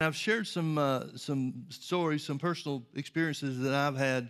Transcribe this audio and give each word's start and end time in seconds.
I've 0.00 0.16
shared 0.16 0.46
some 0.46 0.76
uh, 0.76 1.04
some 1.16 1.64
stories, 1.70 2.22
some 2.22 2.38
personal 2.38 2.82
experiences 2.94 3.58
that 3.60 3.72
I've 3.72 3.96
had 3.96 4.28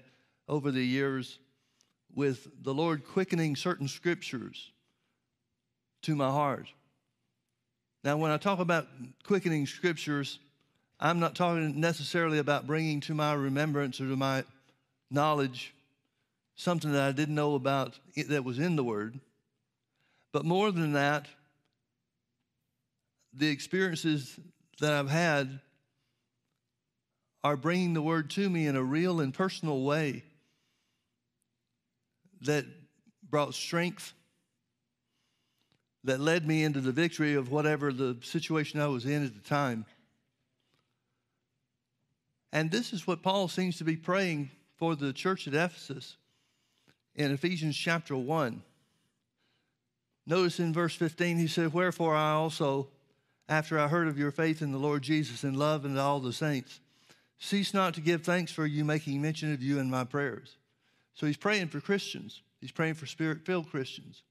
over 0.48 0.70
the 0.70 0.82
years 0.82 1.38
with 2.14 2.48
the 2.62 2.72
Lord 2.72 3.04
quickening 3.04 3.56
certain 3.56 3.88
scriptures 3.88 4.70
to 6.02 6.14
my 6.14 6.30
heart. 6.30 6.68
Now, 8.04 8.16
when 8.16 8.30
I 8.30 8.36
talk 8.36 8.60
about 8.60 8.86
quickening 9.24 9.66
scriptures, 9.66 10.38
I'm 11.00 11.18
not 11.18 11.34
talking 11.34 11.80
necessarily 11.80 12.38
about 12.38 12.66
bringing 12.68 13.00
to 13.00 13.14
my 13.14 13.34
remembrance 13.34 14.00
or 14.00 14.08
to 14.08 14.16
my 14.16 14.44
knowledge 15.10 15.74
something 16.54 16.92
that 16.92 17.02
I 17.02 17.12
didn't 17.12 17.34
know 17.34 17.56
about 17.56 17.98
that 18.28 18.44
was 18.44 18.60
in 18.60 18.76
the 18.76 18.84
Word. 18.84 19.18
But 20.32 20.44
more 20.44 20.70
than 20.70 20.92
that, 20.92 21.26
the 23.34 23.48
experiences 23.48 24.38
that 24.80 24.92
I've 24.92 25.10
had 25.10 25.60
are 27.42 27.56
bringing 27.56 27.94
the 27.94 28.02
word 28.02 28.30
to 28.30 28.50
me 28.50 28.66
in 28.66 28.76
a 28.76 28.82
real 28.82 29.20
and 29.20 29.32
personal 29.32 29.82
way 29.82 30.24
that 32.42 32.66
brought 33.28 33.54
strength, 33.54 34.12
that 36.04 36.20
led 36.20 36.46
me 36.46 36.64
into 36.64 36.80
the 36.80 36.92
victory 36.92 37.34
of 37.34 37.50
whatever 37.50 37.92
the 37.92 38.16
situation 38.22 38.80
I 38.80 38.86
was 38.88 39.06
in 39.06 39.24
at 39.24 39.34
the 39.34 39.48
time. 39.48 39.86
And 42.52 42.70
this 42.70 42.92
is 42.92 43.06
what 43.06 43.22
Paul 43.22 43.48
seems 43.48 43.78
to 43.78 43.84
be 43.84 43.96
praying 43.96 44.50
for 44.76 44.94
the 44.94 45.12
church 45.12 45.46
at 45.46 45.54
Ephesus 45.54 46.16
in 47.14 47.30
Ephesians 47.30 47.76
chapter 47.76 48.16
1. 48.16 48.62
Notice 50.26 50.58
in 50.58 50.72
verse 50.72 50.94
15, 50.94 51.38
he 51.38 51.46
said, 51.46 51.72
Wherefore 51.72 52.14
I 52.14 52.32
also 52.32 52.88
after 53.48 53.78
I 53.78 53.88
heard 53.88 54.08
of 54.08 54.18
your 54.18 54.30
faith 54.30 54.62
in 54.62 54.72
the 54.72 54.78
Lord 54.78 55.02
Jesus 55.02 55.44
and 55.44 55.56
love 55.56 55.84
and 55.84 55.98
all 55.98 56.20
the 56.20 56.32
saints. 56.32 56.80
Cease 57.38 57.74
not 57.74 57.94
to 57.94 58.00
give 58.00 58.22
thanks 58.22 58.50
for 58.50 58.66
you, 58.66 58.84
making 58.84 59.20
mention 59.20 59.52
of 59.52 59.62
you 59.62 59.78
in 59.78 59.90
my 59.90 60.04
prayers. 60.04 60.56
So 61.14 61.26
he's 61.26 61.36
praying 61.36 61.68
for 61.68 61.80
Christians. 61.80 62.42
He's 62.60 62.72
praying 62.72 62.94
for 62.94 63.06
spirit 63.06 63.44
filled 63.44 63.70
Christians. 63.70 64.22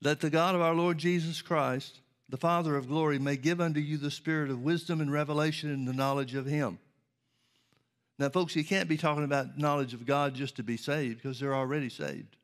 That 0.00 0.20
the 0.20 0.30
God 0.30 0.54
of 0.54 0.60
our 0.60 0.74
Lord 0.74 0.98
Jesus 0.98 1.42
Christ, 1.42 2.00
the 2.28 2.36
Father 2.36 2.76
of 2.76 2.88
glory, 2.88 3.18
may 3.18 3.36
give 3.36 3.60
unto 3.60 3.80
you 3.80 3.98
the 3.98 4.10
spirit 4.10 4.50
of 4.50 4.62
wisdom 4.62 5.00
and 5.00 5.12
revelation 5.12 5.70
and 5.70 5.86
the 5.86 5.92
knowledge 5.92 6.34
of 6.34 6.46
him. 6.46 6.78
Now, 8.18 8.28
folks, 8.28 8.56
you 8.56 8.64
can't 8.64 8.88
be 8.88 8.96
talking 8.96 9.24
about 9.24 9.58
knowledge 9.58 9.94
of 9.94 10.06
God 10.06 10.34
just 10.34 10.56
to 10.56 10.62
be 10.62 10.76
saved 10.76 11.16
because 11.16 11.38
they're 11.38 11.54
already 11.54 11.88
saved. 11.88 12.36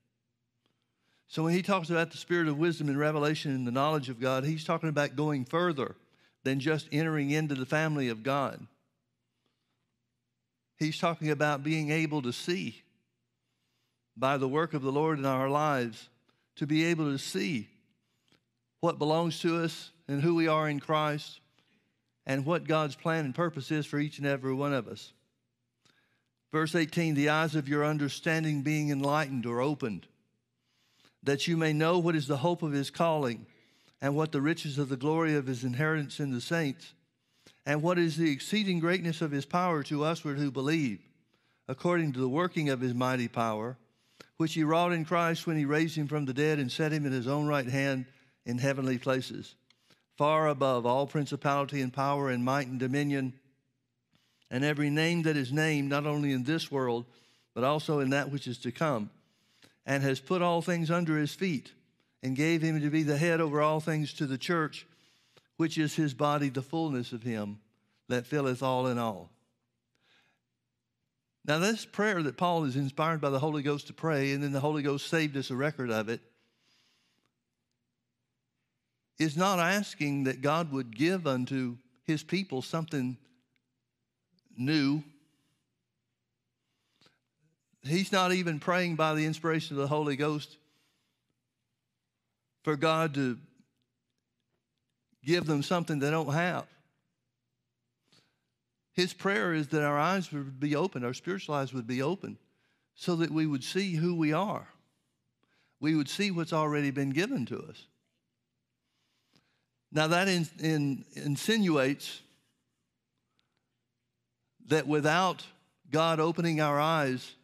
So 1.29 1.43
when 1.43 1.55
he 1.55 1.63
talks 1.63 1.91
about 1.91 2.11
the 2.11 2.17
spirit 2.17 2.49
of 2.49 2.59
wisdom 2.59 2.89
and 2.89 2.99
revelation 2.99 3.55
and 3.55 3.67
the 3.67 3.73
knowledge 3.73 4.09
of 4.09 4.21
God, 4.21 4.45
he's 4.45 4.65
talking 4.65 4.89
about 4.89 5.17
going 5.17 5.45
further 5.45 5.97
than 6.45 6.61
just 6.61 6.89
entering 6.93 7.31
into 7.31 7.55
the 7.55 7.67
family 7.67 8.09
of 8.09 8.23
God. 8.23 8.67
He's 10.79 10.99
talking 10.99 11.31
about 11.31 11.63
being 11.63 11.91
able 11.91 12.23
to 12.23 12.33
see 12.33 12.83
by 14.17 14.37
the 14.37 14.49
work 14.49 14.75
of 14.75 14.83
the 14.83 14.93
Lord 14.93 15.19
in 15.19 15.25
our 15.25 15.49
lives, 15.49 16.09
to 16.57 16.67
be 16.67 16.85
able 16.85 17.11
to 17.11 17.19
see 17.19 17.69
what 18.81 18.99
belongs 18.99 19.41
to 19.41 19.63
us 19.63 19.91
and 20.07 20.23
who 20.23 20.35
we 20.35 20.47
are 20.47 20.69
in 20.69 20.79
Christ 20.79 21.41
and 22.27 22.47
what 22.47 22.69
God's 22.69 22.95
plan 22.95 23.25
and 23.25 23.35
purpose 23.35 23.71
is 23.71 23.87
for 23.87 23.99
each 23.99 24.19
and 24.19 24.27
every 24.27 24.55
one 24.55 24.73
of 24.73 24.87
us. 24.87 25.13
Verse 26.53 26.75
18 26.75 27.15
the 27.15 27.31
eyes 27.31 27.57
of 27.57 27.69
your 27.69 27.85
understanding 27.85 28.63
being 28.63 28.91
enlightened 28.91 29.47
or 29.47 29.61
opened 29.61 30.07
that 31.25 31.49
you 31.49 31.57
may 31.57 31.73
know 31.73 31.99
what 31.99 32.15
is 32.15 32.27
the 32.27 32.37
hope 32.39 32.63
of 32.63 32.73
his 32.73 32.91
calling, 32.91 33.47
and 34.01 34.15
what 34.15 34.33
the 34.33 34.41
riches 34.41 34.79
of 34.79 34.89
the 34.89 34.97
glory 34.97 35.35
of 35.35 35.47
his 35.47 35.65
inheritance 35.65 36.21
in 36.21 36.31
the 36.31 36.41
saints, 36.41 36.93
and 37.65 37.83
what 37.83 37.99
is 37.99 38.17
the 38.17 38.31
exceeding 38.31 38.79
greatness 38.79 39.23
of 39.23 39.31
his 39.31 39.47
power 39.47 39.83
to 39.83 40.05
usward 40.05 40.39
who 40.39 40.51
believe, 40.51 41.01
according 41.67 42.13
to 42.13 42.21
the 42.21 42.29
working 42.29 42.69
of 42.69 42.81
his 42.81 42.93
mighty 42.93 43.29
power, 43.29 43.79
which 44.37 44.55
he 44.55 44.65
wrought 44.65 44.93
in 44.93 45.05
Christ 45.05 45.47
when 45.47 45.57
he 45.57 45.65
raised 45.65 45.97
him 45.97 46.09
from 46.09 46.27
the 46.27 46.35
dead 46.35 46.59
and 46.59 46.71
set 46.71 46.93
him 46.93 47.07
at 47.07 47.13
his 47.13 47.27
own 47.27 47.47
right 47.47 47.67
hand 47.67 48.05
in 48.45 48.59
heavenly 48.59 48.99
places, 48.99 49.55
far 50.19 50.49
above 50.49 50.85
all 50.85 51.07
principality 51.07 51.81
and 51.81 51.93
power 51.93 52.29
and 52.29 52.45
might 52.45 52.67
and 52.67 52.79
dominion, 52.79 53.33
and 54.51 54.63
every 54.63 54.91
name 54.91 55.23
that 55.23 55.37
is 55.37 55.53
named, 55.53 55.89
not 55.89 56.07
only 56.07 56.33
in 56.33 56.45
this 56.45 56.71
world, 56.71 57.07
but 57.55 57.65
also 57.65 58.01
in 58.01 58.11
that 58.11 58.31
which 58.31 58.47
is 58.47 58.59
to 58.59 58.71
come 58.71 59.09
and 59.87 60.03
has 60.03 60.21
put 60.21 60.43
all 60.43 60.63
things 60.63 60.91
under 60.91 61.19
his 61.19 61.35
feet 61.35 61.73
and 62.23 62.37
gave 62.37 62.63
him 62.63 62.81
to 62.81 62.91
be 62.91 63.03
the 63.03 63.19
head 63.19 63.41
over 63.41 63.61
all 63.61 63.81
things 63.81 64.13
to 64.15 64.27
the 64.27 64.39
church, 64.39 64.87
which 65.57 65.77
is 65.77 65.95
his 65.95 66.15
body, 66.15 66.49
the 66.49 66.63
fullness 66.63 67.13
of 67.13 67.23
him 67.23 67.59
that 68.09 68.27
filleth 68.27 68.63
all 68.63 68.87
in 68.87 68.99
all. 68.99 69.31
Now, 71.47 71.59
this 71.59 71.85
prayer 71.85 72.23
that 72.23 72.39
Paul 72.39 72.65
is 72.65 72.77
inspired 72.77 73.21
by 73.21 73.29
the 73.29 73.39
Holy 73.39 73.63
Ghost 73.63 73.89
to 73.89 73.93
pray, 73.93 74.33
and 74.33 74.43
then 74.43 74.53
the 74.53 74.61
Holy 74.61 74.83
Ghost 74.83 75.09
saved 75.09 75.37
us 75.37 75.51
a 75.51 75.57
record 75.57 75.91
of 75.91 76.09
it, 76.09 76.21
is 79.19 79.37
not 79.37 79.59
asking 79.59 80.25
that 80.25 80.41
God 80.41 80.73
would 80.73 80.97
give 80.97 81.27
unto 81.27 81.77
his 82.05 82.23
people 82.23 82.63
something 82.63 83.19
new 84.57 85.03
He's 87.87 88.13
not 88.13 88.33
even 88.33 88.61
praying 88.61 88.97
by 88.97 89.15
the 89.15 89.27
inspiration 89.27 89.77
of 89.77 89.83
the 89.83 89.89
Holy 89.89 90.17
Ghost 90.17 90.57
for 92.63 92.77
God 92.77 93.15
to 93.15 93.39
give 95.23 95.45
them 95.47 95.63
something 95.63 95.99
they 95.99 96.11
don't 96.11 96.33
have. 96.33 96.67
His 98.93 99.13
prayer 99.13 99.53
is 99.53 99.69
that 99.69 99.83
our 99.83 99.99
eyes 99.99 100.33
would 100.33 100.61
be 100.61 100.77
open, 100.77 101.05
our 101.05 101.15
spiritual 101.15 101.57
eyes 101.57 101.75
would 101.75 101.87
be 101.87 102.01
open, 102.01 102.39
so 102.95 103.17
that 103.17 103.31
we 103.31 103.47
would 103.47 103.65
see 103.65 103.95
who 103.95 104.15
we 104.15 104.33
are. 104.33 104.69
We 105.81 105.95
would 105.97 106.09
see 106.09 106.31
what's 106.31 106.53
already 106.53 106.91
been 106.91 107.11
given 107.11 107.45
to 107.47 107.59
us. 107.69 107.87
Now, 109.93 110.07
that 110.09 110.29
in, 110.29 110.49
in, 110.61 111.05
insinuates 111.15 112.21
that 114.67 114.87
without 114.87 115.45
God 115.91 116.19
opening 116.19 116.61
our 116.61 116.81
eyes 116.81 117.35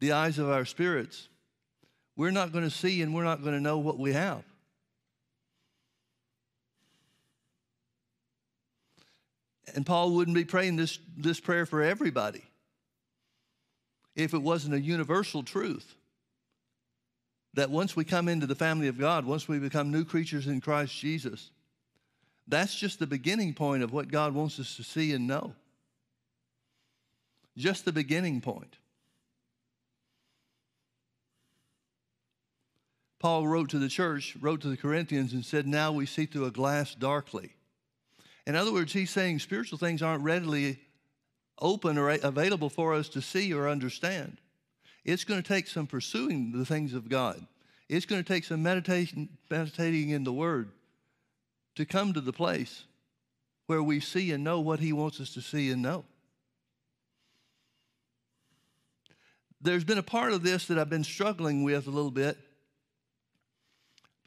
the 0.00 0.12
eyes 0.12 0.38
of 0.38 0.48
our 0.48 0.64
spirits, 0.64 1.28
we're 2.16 2.30
not 2.30 2.52
going 2.52 2.64
to 2.64 2.70
see 2.70 3.02
and 3.02 3.14
we're 3.14 3.24
not 3.24 3.42
going 3.42 3.54
to 3.54 3.60
know 3.60 3.78
what 3.78 3.98
we 3.98 4.12
have. 4.12 4.42
And 9.74 9.84
Paul 9.84 10.14
wouldn't 10.14 10.34
be 10.34 10.44
praying 10.44 10.76
this, 10.76 10.98
this 11.16 11.40
prayer 11.40 11.66
for 11.66 11.82
everybody 11.82 12.42
if 14.16 14.34
it 14.34 14.42
wasn't 14.42 14.74
a 14.74 14.80
universal 14.80 15.42
truth 15.42 15.94
that 17.54 17.70
once 17.70 17.96
we 17.96 18.04
come 18.04 18.28
into 18.28 18.46
the 18.46 18.54
family 18.54 18.88
of 18.88 18.98
God, 18.98 19.24
once 19.24 19.48
we 19.48 19.58
become 19.58 19.90
new 19.90 20.04
creatures 20.04 20.46
in 20.46 20.60
Christ 20.60 20.94
Jesus, 20.96 21.50
that's 22.46 22.74
just 22.74 22.98
the 22.98 23.06
beginning 23.06 23.54
point 23.54 23.82
of 23.82 23.92
what 23.92 24.10
God 24.10 24.34
wants 24.34 24.58
us 24.58 24.76
to 24.76 24.82
see 24.82 25.12
and 25.12 25.26
know. 25.26 25.54
Just 27.56 27.84
the 27.84 27.92
beginning 27.92 28.40
point. 28.40 28.76
Paul 33.18 33.48
wrote 33.48 33.70
to 33.70 33.78
the 33.78 33.88
church, 33.88 34.36
wrote 34.40 34.60
to 34.60 34.68
the 34.68 34.76
Corinthians, 34.76 35.32
and 35.32 35.44
said, 35.44 35.66
Now 35.66 35.92
we 35.92 36.06
see 36.06 36.26
through 36.26 36.46
a 36.46 36.50
glass 36.50 36.94
darkly. 36.94 37.50
In 38.46 38.54
other 38.54 38.72
words, 38.72 38.92
he's 38.92 39.10
saying 39.10 39.40
spiritual 39.40 39.78
things 39.78 40.02
aren't 40.02 40.22
readily 40.22 40.78
open 41.60 41.98
or 41.98 42.10
available 42.10 42.70
for 42.70 42.94
us 42.94 43.08
to 43.10 43.20
see 43.20 43.52
or 43.52 43.68
understand. 43.68 44.38
It's 45.04 45.24
going 45.24 45.42
to 45.42 45.46
take 45.46 45.66
some 45.66 45.86
pursuing 45.86 46.52
the 46.52 46.64
things 46.64 46.94
of 46.94 47.08
God. 47.08 47.44
It's 47.88 48.06
going 48.06 48.22
to 48.22 48.32
take 48.32 48.44
some 48.44 48.62
meditation, 48.62 49.28
meditating 49.50 50.10
in 50.10 50.22
the 50.22 50.32
Word 50.32 50.70
to 51.74 51.84
come 51.84 52.12
to 52.12 52.20
the 52.20 52.32
place 52.32 52.84
where 53.66 53.82
we 53.82 54.00
see 54.00 54.32
and 54.32 54.44
know 54.44 54.60
what 54.60 54.80
He 54.80 54.92
wants 54.92 55.20
us 55.20 55.34
to 55.34 55.40
see 55.40 55.70
and 55.70 55.82
know. 55.82 56.04
There's 59.60 59.84
been 59.84 59.98
a 59.98 60.02
part 60.02 60.32
of 60.32 60.44
this 60.44 60.66
that 60.66 60.78
I've 60.78 60.90
been 60.90 61.04
struggling 61.04 61.64
with 61.64 61.86
a 61.88 61.90
little 61.90 62.12
bit 62.12 62.38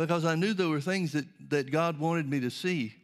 because 0.02 0.26
I 0.26 0.34
knew 0.34 0.56
there 0.56 0.68
were 0.68 0.82
things 0.82 1.12
that, 1.12 1.26
that 1.52 1.70
God 1.70 2.00
wanted 2.00 2.28
me 2.28 2.40
to 2.40 2.50
see 2.50 2.96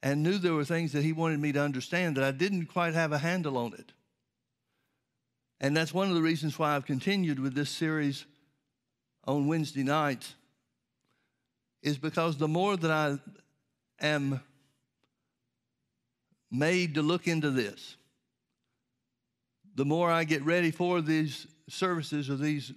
and 0.00 0.22
knew 0.22 0.38
there 0.38 0.54
were 0.54 0.64
things 0.64 0.92
that 0.92 1.02
He 1.02 1.12
wanted 1.12 1.40
me 1.40 1.50
to 1.50 1.60
understand 1.60 2.16
that 2.16 2.22
I 2.22 2.30
didn't 2.30 2.66
quite 2.66 2.94
have 2.94 3.10
a 3.10 3.18
handle 3.18 3.58
on 3.58 3.74
it. 3.74 3.90
And 5.60 5.76
that's 5.76 5.92
one 5.92 6.08
of 6.08 6.14
the 6.14 6.22
reasons 6.22 6.56
why 6.56 6.76
I've 6.76 6.86
continued 6.86 7.40
with 7.40 7.54
this 7.54 7.68
series 7.68 8.26
on 9.24 9.48
Wednesday 9.48 9.82
nights, 9.82 10.36
is 11.82 11.98
because 11.98 12.36
the 12.36 12.46
more 12.46 12.76
that 12.76 12.90
I 12.92 13.18
am 14.00 14.40
made 16.48 16.94
to 16.94 17.02
look 17.02 17.26
into 17.26 17.50
this, 17.50 17.96
the 19.74 19.84
more 19.84 20.12
I 20.12 20.22
get 20.22 20.44
ready 20.44 20.70
for 20.70 21.00
these 21.00 21.48
services 21.68 22.30
or 22.30 22.36
these 22.36 22.72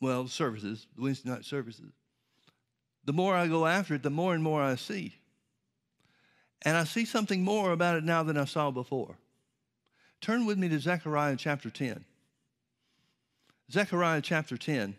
well, 0.00 0.26
services, 0.28 0.86
Wednesday 0.98 1.30
night 1.30 1.44
services, 1.44 1.92
the 3.04 3.12
more 3.12 3.34
I 3.34 3.46
go 3.48 3.66
after 3.66 3.94
it, 3.94 4.02
the 4.02 4.10
more 4.10 4.34
and 4.34 4.42
more 4.42 4.62
I 4.62 4.76
see. 4.76 5.14
And 6.62 6.76
I 6.76 6.84
see 6.84 7.04
something 7.04 7.42
more 7.42 7.72
about 7.72 7.96
it 7.96 8.04
now 8.04 8.22
than 8.22 8.36
I 8.36 8.44
saw 8.44 8.70
before. 8.70 9.16
Turn 10.20 10.44
with 10.44 10.58
me 10.58 10.68
to 10.68 10.78
Zechariah 10.78 11.36
chapter 11.36 11.70
10. 11.70 12.04
Zechariah 13.72 14.20
chapter 14.20 14.56
10. 14.56 14.94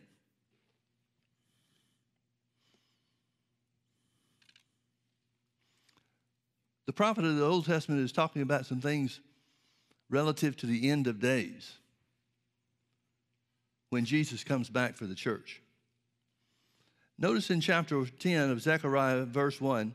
The 6.87 6.93
prophet 6.93 7.23
of 7.23 7.37
the 7.37 7.45
Old 7.45 7.65
Testament 7.65 8.01
is 8.01 8.11
talking 8.11 8.41
about 8.41 8.65
some 8.65 8.81
things 8.81 9.19
relative 10.09 10.57
to 10.57 10.65
the 10.65 10.89
end 10.89 11.07
of 11.07 11.19
days 11.19 11.73
when 13.91 14.05
Jesus 14.05 14.43
comes 14.43 14.69
back 14.69 14.95
for 14.95 15.05
the 15.05 15.13
church. 15.13 15.61
Notice 17.19 17.51
in 17.51 17.61
chapter 17.61 18.03
10 18.05 18.49
of 18.49 18.61
Zechariah, 18.61 19.25
verse 19.25 19.61
1, 19.61 19.93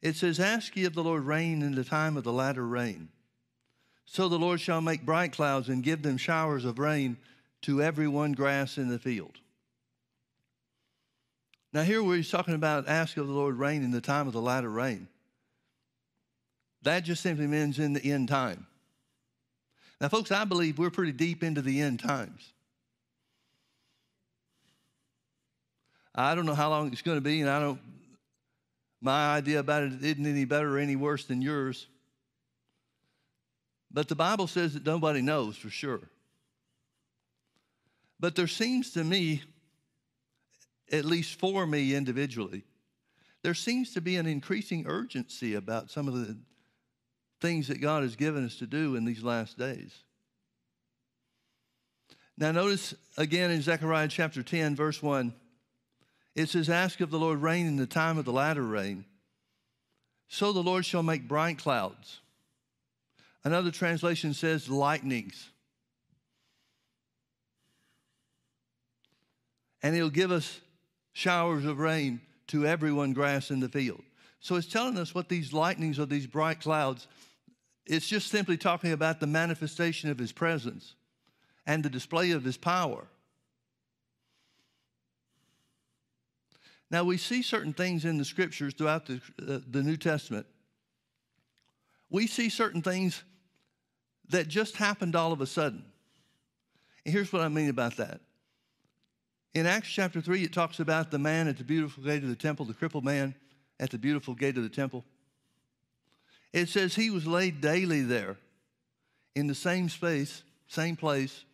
it 0.00 0.14
says, 0.14 0.40
Ask 0.40 0.74
ye 0.76 0.84
of 0.84 0.94
the 0.94 1.02
Lord 1.02 1.24
rain 1.24 1.60
in 1.60 1.74
the 1.74 1.84
time 1.84 2.16
of 2.16 2.24
the 2.24 2.32
latter 2.32 2.66
rain. 2.66 3.08
So 4.04 4.28
the 4.28 4.38
Lord 4.38 4.60
shall 4.60 4.80
make 4.80 5.04
bright 5.04 5.32
clouds 5.32 5.68
and 5.68 5.82
give 5.82 6.02
them 6.02 6.16
showers 6.16 6.64
of 6.64 6.78
rain 6.78 7.16
to 7.62 7.82
every 7.82 8.06
one 8.06 8.32
grass 8.32 8.78
in 8.78 8.88
the 8.88 8.98
field. 8.98 9.40
Now, 11.72 11.82
here 11.82 12.02
we're 12.02 12.22
talking 12.22 12.54
about 12.54 12.88
ask 12.88 13.16
of 13.16 13.26
the 13.26 13.34
Lord 13.34 13.58
rain 13.58 13.82
in 13.82 13.90
the 13.90 14.00
time 14.00 14.28
of 14.28 14.32
the 14.32 14.40
latter 14.40 14.70
rain, 14.70 15.08
that 16.82 17.00
just 17.00 17.22
simply 17.22 17.48
means 17.48 17.80
in 17.80 17.92
the 17.92 18.12
end 18.12 18.28
time. 18.28 18.68
Now, 20.00 20.08
folks, 20.08 20.30
I 20.30 20.44
believe 20.44 20.78
we're 20.78 20.90
pretty 20.90 21.12
deep 21.12 21.42
into 21.42 21.60
the 21.60 21.80
end 21.80 21.98
times. 21.98 22.52
I 26.16 26.34
don't 26.34 26.46
know 26.46 26.54
how 26.54 26.70
long 26.70 26.90
it's 26.92 27.02
going 27.02 27.18
to 27.18 27.22
be, 27.22 27.42
and 27.42 27.50
I 27.50 27.60
don't, 27.60 27.80
my 29.02 29.34
idea 29.34 29.60
about 29.60 29.82
it 29.82 30.02
isn't 30.02 30.26
any 30.26 30.46
better 30.46 30.76
or 30.76 30.78
any 30.78 30.96
worse 30.96 31.26
than 31.26 31.42
yours. 31.42 31.86
But 33.92 34.08
the 34.08 34.14
Bible 34.14 34.46
says 34.46 34.72
that 34.74 34.86
nobody 34.86 35.20
knows 35.20 35.56
for 35.56 35.68
sure. 35.68 36.00
But 38.18 38.34
there 38.34 38.46
seems 38.46 38.92
to 38.92 39.04
me, 39.04 39.42
at 40.90 41.04
least 41.04 41.38
for 41.38 41.66
me 41.66 41.94
individually, 41.94 42.64
there 43.42 43.54
seems 43.54 43.92
to 43.92 44.00
be 44.00 44.16
an 44.16 44.26
increasing 44.26 44.86
urgency 44.86 45.54
about 45.54 45.90
some 45.90 46.08
of 46.08 46.14
the 46.14 46.36
things 47.40 47.68
that 47.68 47.82
God 47.82 48.02
has 48.02 48.16
given 48.16 48.44
us 48.44 48.56
to 48.56 48.66
do 48.66 48.96
in 48.96 49.04
these 49.04 49.22
last 49.22 49.58
days. 49.58 49.92
Now, 52.38 52.52
notice 52.52 52.94
again 53.18 53.50
in 53.50 53.60
Zechariah 53.60 54.08
chapter 54.08 54.42
10, 54.42 54.74
verse 54.74 55.02
1, 55.02 55.32
it 56.36 56.50
says, 56.50 56.68
Ask 56.68 57.00
of 57.00 57.10
the 57.10 57.18
Lord 57.18 57.40
rain 57.40 57.66
in 57.66 57.76
the 57.76 57.86
time 57.86 58.18
of 58.18 58.26
the 58.26 58.32
latter 58.32 58.62
rain. 58.62 59.06
So 60.28 60.52
the 60.52 60.62
Lord 60.62 60.84
shall 60.84 61.02
make 61.02 61.26
bright 61.26 61.58
clouds. 61.58 62.20
Another 63.42 63.70
translation 63.70 64.34
says 64.34 64.68
lightnings. 64.68 65.48
And 69.82 69.94
he'll 69.94 70.10
give 70.10 70.30
us 70.30 70.60
showers 71.12 71.64
of 71.64 71.78
rain 71.78 72.20
to 72.48 72.66
everyone 72.66 73.12
grass 73.12 73.50
in 73.50 73.60
the 73.60 73.68
field. 73.68 74.02
So 74.40 74.56
it's 74.56 74.66
telling 74.66 74.98
us 74.98 75.14
what 75.14 75.28
these 75.28 75.52
lightnings 75.52 75.98
or 75.98 76.06
these 76.06 76.26
bright 76.26 76.60
clouds, 76.60 77.06
it's 77.86 78.06
just 78.06 78.28
simply 78.28 78.56
talking 78.56 78.92
about 78.92 79.20
the 79.20 79.26
manifestation 79.26 80.10
of 80.10 80.18
his 80.18 80.32
presence 80.32 80.94
and 81.66 81.82
the 81.82 81.90
display 81.90 82.32
of 82.32 82.44
his 82.44 82.56
power. 82.56 83.06
Now, 86.90 87.04
we 87.04 87.16
see 87.16 87.42
certain 87.42 87.72
things 87.72 88.04
in 88.04 88.16
the 88.16 88.24
scriptures 88.24 88.74
throughout 88.74 89.06
the, 89.06 89.20
uh, 89.42 89.58
the 89.68 89.82
New 89.82 89.96
Testament. 89.96 90.46
We 92.10 92.26
see 92.26 92.48
certain 92.48 92.82
things 92.82 93.24
that 94.28 94.48
just 94.48 94.76
happened 94.76 95.16
all 95.16 95.32
of 95.32 95.40
a 95.40 95.46
sudden. 95.46 95.84
And 97.04 97.12
here's 97.12 97.32
what 97.32 97.42
I 97.42 97.48
mean 97.48 97.68
about 97.68 97.96
that. 97.96 98.20
In 99.54 99.66
Acts 99.66 99.88
chapter 99.88 100.20
3, 100.20 100.44
it 100.44 100.52
talks 100.52 100.80
about 100.80 101.10
the 101.10 101.18
man 101.18 101.48
at 101.48 101.56
the 101.56 101.64
beautiful 101.64 102.04
gate 102.04 102.22
of 102.22 102.28
the 102.28 102.36
temple, 102.36 102.66
the 102.66 102.74
crippled 102.74 103.04
man 103.04 103.34
at 103.80 103.90
the 103.90 103.98
beautiful 103.98 104.34
gate 104.34 104.56
of 104.56 104.62
the 104.62 104.68
temple. 104.68 105.04
It 106.52 106.68
says 106.68 106.94
he 106.94 107.10
was 107.10 107.26
laid 107.26 107.60
daily 107.60 108.02
there 108.02 108.36
in 109.34 109.46
the 109.46 109.54
same 109.54 109.88
space, 109.88 110.42
same 110.68 110.96
place, 110.96 111.44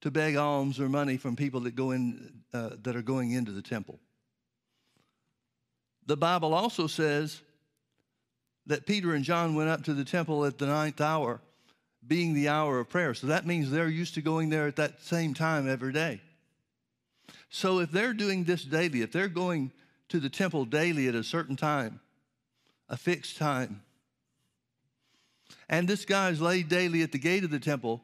to 0.00 0.10
beg 0.10 0.36
alms 0.36 0.80
or 0.80 0.88
money 0.88 1.16
from 1.16 1.36
people 1.36 1.60
that 1.60 1.76
go 1.76 1.90
in 1.90 2.32
uh, 2.52 2.70
that 2.82 2.96
are 2.96 3.02
going 3.02 3.32
into 3.32 3.52
the 3.52 3.62
temple. 3.62 3.98
The 6.06 6.16
Bible 6.16 6.54
also 6.54 6.86
says 6.86 7.40
that 8.66 8.86
Peter 8.86 9.14
and 9.14 9.24
John 9.24 9.54
went 9.54 9.68
up 9.68 9.84
to 9.84 9.94
the 9.94 10.04
temple 10.04 10.44
at 10.44 10.58
the 10.58 10.66
ninth 10.66 11.00
hour, 11.00 11.40
being 12.06 12.34
the 12.34 12.48
hour 12.48 12.80
of 12.80 12.88
prayer. 12.88 13.14
So 13.14 13.28
that 13.28 13.46
means 13.46 13.70
they're 13.70 13.88
used 13.88 14.14
to 14.14 14.22
going 14.22 14.48
there 14.48 14.66
at 14.66 14.76
that 14.76 15.02
same 15.02 15.34
time 15.34 15.68
every 15.68 15.92
day. 15.92 16.20
So 17.50 17.80
if 17.80 17.90
they're 17.90 18.14
doing 18.14 18.44
this 18.44 18.64
daily, 18.64 19.02
if 19.02 19.12
they're 19.12 19.28
going 19.28 19.72
to 20.08 20.20
the 20.20 20.30
temple 20.30 20.64
daily 20.64 21.08
at 21.08 21.14
a 21.14 21.24
certain 21.24 21.56
time, 21.56 22.00
a 22.88 22.96
fixed 22.96 23.36
time, 23.36 23.82
and 25.68 25.86
this 25.86 26.04
guy's 26.04 26.40
laid 26.40 26.68
daily 26.68 27.02
at 27.02 27.12
the 27.12 27.18
gate 27.18 27.44
of 27.44 27.50
the 27.50 27.60
temple, 27.60 28.02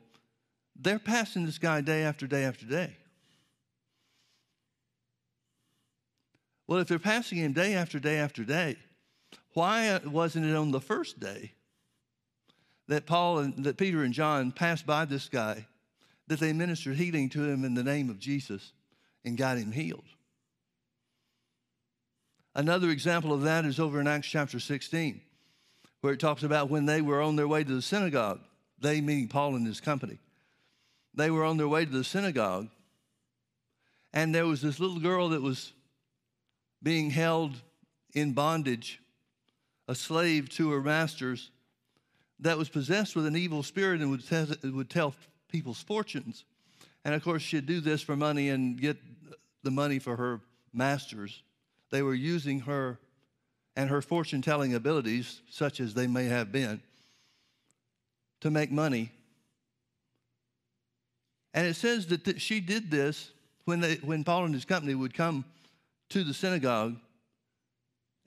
they're 0.81 0.99
passing 0.99 1.47
this 1.47 1.59
guy 1.59 1.81
day 1.81 2.03
after 2.03 2.27
day 2.27 2.45
after 2.45 2.67
day. 2.67 2.97
Well, 6.67 6.81
if 6.81 6.89
they're 6.89 6.99
passing 6.99 7.39
him 7.39 7.53
day 7.53 7.75
after 7.75 7.99
day 7.99 8.19
after 8.19 8.45
day, 8.45 8.77
why 9.55 10.01
wasn't 10.05 10.47
it 10.47 10.57
on 10.57 10.73
the 10.73 10.81
first 10.81 11.21
day 11.21 11.53
that 12.89 13.07
Paul 13.07 13.39
and 13.39 13.65
that 13.65 13.77
Peter 13.77 14.03
and 14.03 14.13
John 14.13 14.53
passed 14.53 14.87
by 14.87 15.05
this 15.05 15.29
guy, 15.29 15.67
that 16.27 16.41
they 16.41 16.53
ministered 16.53 16.97
healing 16.97 17.29
to 17.31 17.45
him 17.45 17.65
in 17.65 17.75
the 17.75 17.85
name 17.85 18.11
of 18.11 18.19
Jesus 18.19 18.73
and 19.25 19.39
got 19.39 19.59
him 19.59 19.73
healed? 19.73 20.05
Another 22.55 22.91
example 22.91 23.33
of 23.33 23.43
that 23.43 23.65
is 23.65 23.79
over 23.79 24.01
in 24.01 24.07
Acts 24.07 24.29
chapter 24.29 24.59
16, 24.59 25.21
where 26.01 26.15
it 26.15 26.21
talks 26.21 26.43
about 26.43 26.71
when 26.71 26.87
they 26.87 27.01
were 27.01 27.21
on 27.21 27.37
their 27.37 27.49
way 27.49 27.63
to 27.63 27.75
the 27.75 27.83
synagogue, 27.83 28.41
they 28.79 29.01
meaning 29.01 29.29
Paul 29.29 29.57
and 29.57 29.67
his 29.67 29.81
company 29.81 30.19
they 31.17 31.31
were 31.31 31.45
on 31.45 31.57
their 31.57 31.69
way 31.69 31.85
to 31.85 31.91
the 31.91 32.05
synagogue, 32.05 32.69
and 34.13 34.35
there 34.35 34.47
was 34.47 34.63
this 34.63 34.79
little 34.79 35.01
girl 35.01 35.31
that 35.31 35.43
was 35.43 35.73
being 36.83 37.11
held 37.11 37.55
in 38.15 38.33
bondage, 38.33 39.01
a 39.89 39.95
slave 39.95 40.49
to 40.51 40.71
her 40.71 40.81
masters, 40.81 41.51
that 42.41 42.59
was 42.59 42.69
possessed 42.69 43.17
with 43.17 43.27
an 43.27 43.37
evil 43.37 43.63
spirit 43.63 44.01
and 44.01 44.11
would, 44.11 44.27
tell, 44.27 44.47
would 44.63 44.91
tell 44.91 45.15
people's 45.49 45.83
fortunes. 45.83 46.45
And 47.05 47.15
of 47.15 47.25
course, 47.25 47.43
she'd 47.43 47.67
do 47.67 47.81
this 47.81 48.03
for 48.03 48.17
money 48.17 48.51
and 48.51 48.79
get 48.81 48.99
the 49.63 49.71
money 49.71 49.99
for 49.99 50.17
her 50.17 50.41
masters. 50.73 51.43
They 51.91 52.03
were 52.03 52.15
using 52.15 52.61
her 52.61 52.99
and 53.75 53.91
her 53.91 54.03
fortune 54.03 54.43
telling 54.43 54.75
abilities, 54.75 55.41
such 55.51 55.81
as 55.81 55.95
they 55.95 56.07
may 56.07 56.25
have 56.25 56.53
been, 56.53 56.83
to 58.41 58.51
make 58.51 58.71
money 58.71 59.13
and 61.57 61.67
it 61.67 61.75
says 61.75 62.07
that 62.09 62.25
th- 62.25 62.41
she 62.41 62.61
did 62.61 62.91
this 62.91 63.33
when, 63.65 63.81
they, 63.81 63.95
when 63.97 64.23
Paul 64.23 64.45
and 64.45 64.55
his 64.55 64.67
company 64.67 64.95
would 64.95 65.15
come 65.15 65.45
to 66.11 66.23
the 66.23 66.35
synagogue 66.35 66.97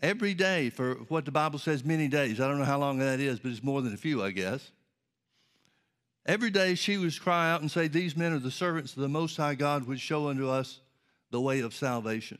every 0.01 0.33
day 0.33 0.71
for 0.71 0.95
what 1.09 1.25
the 1.25 1.31
Bible 1.31 1.59
says 1.59 1.85
many 1.85 2.07
days. 2.07 2.41
I 2.41 2.47
don't 2.47 2.57
know 2.57 2.65
how 2.65 2.79
long 2.79 2.97
that 2.97 3.19
is, 3.19 3.39
but 3.39 3.51
it's 3.51 3.63
more 3.63 3.83
than 3.83 3.93
a 3.93 3.97
few, 3.97 4.23
I 4.23 4.31
guess. 4.31 4.71
Every 6.25 6.49
day 6.49 6.73
she 6.73 6.97
would 6.97 7.17
cry 7.21 7.51
out 7.51 7.61
and 7.61 7.69
say, 7.69 7.87
These 7.87 8.17
men 8.17 8.33
are 8.33 8.39
the 8.39 8.51
servants 8.51 8.95
of 8.95 9.03
the 9.03 9.07
Most 9.07 9.37
High 9.37 9.55
God, 9.55 9.87
which 9.87 9.99
show 9.99 10.29
unto 10.29 10.49
us 10.49 10.79
the 11.29 11.39
way 11.39 11.59
of 11.59 11.75
salvation. 11.75 12.39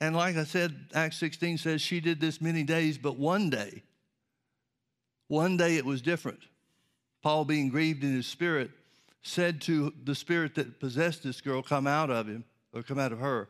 And 0.00 0.14
like 0.14 0.36
I 0.36 0.44
said, 0.44 0.74
Acts 0.94 1.16
16 1.18 1.58
says 1.58 1.82
she 1.82 1.98
did 1.98 2.20
this 2.20 2.40
many 2.40 2.62
days, 2.62 2.98
but 2.98 3.18
one 3.18 3.50
day, 3.50 3.82
one 5.26 5.56
day 5.56 5.76
it 5.76 5.84
was 5.84 6.02
different. 6.02 6.40
Paul, 7.20 7.44
being 7.44 7.68
grieved 7.68 8.04
in 8.04 8.14
his 8.14 8.26
spirit, 8.26 8.70
said 9.24 9.60
to 9.62 9.92
the 10.04 10.14
spirit 10.14 10.54
that 10.54 10.78
possessed 10.78 11.22
this 11.22 11.40
girl, 11.40 11.62
Come 11.62 11.86
out 11.86 12.10
of 12.10 12.28
him, 12.28 12.44
or 12.72 12.82
come 12.82 12.98
out 12.98 13.12
of 13.12 13.18
her. 13.18 13.48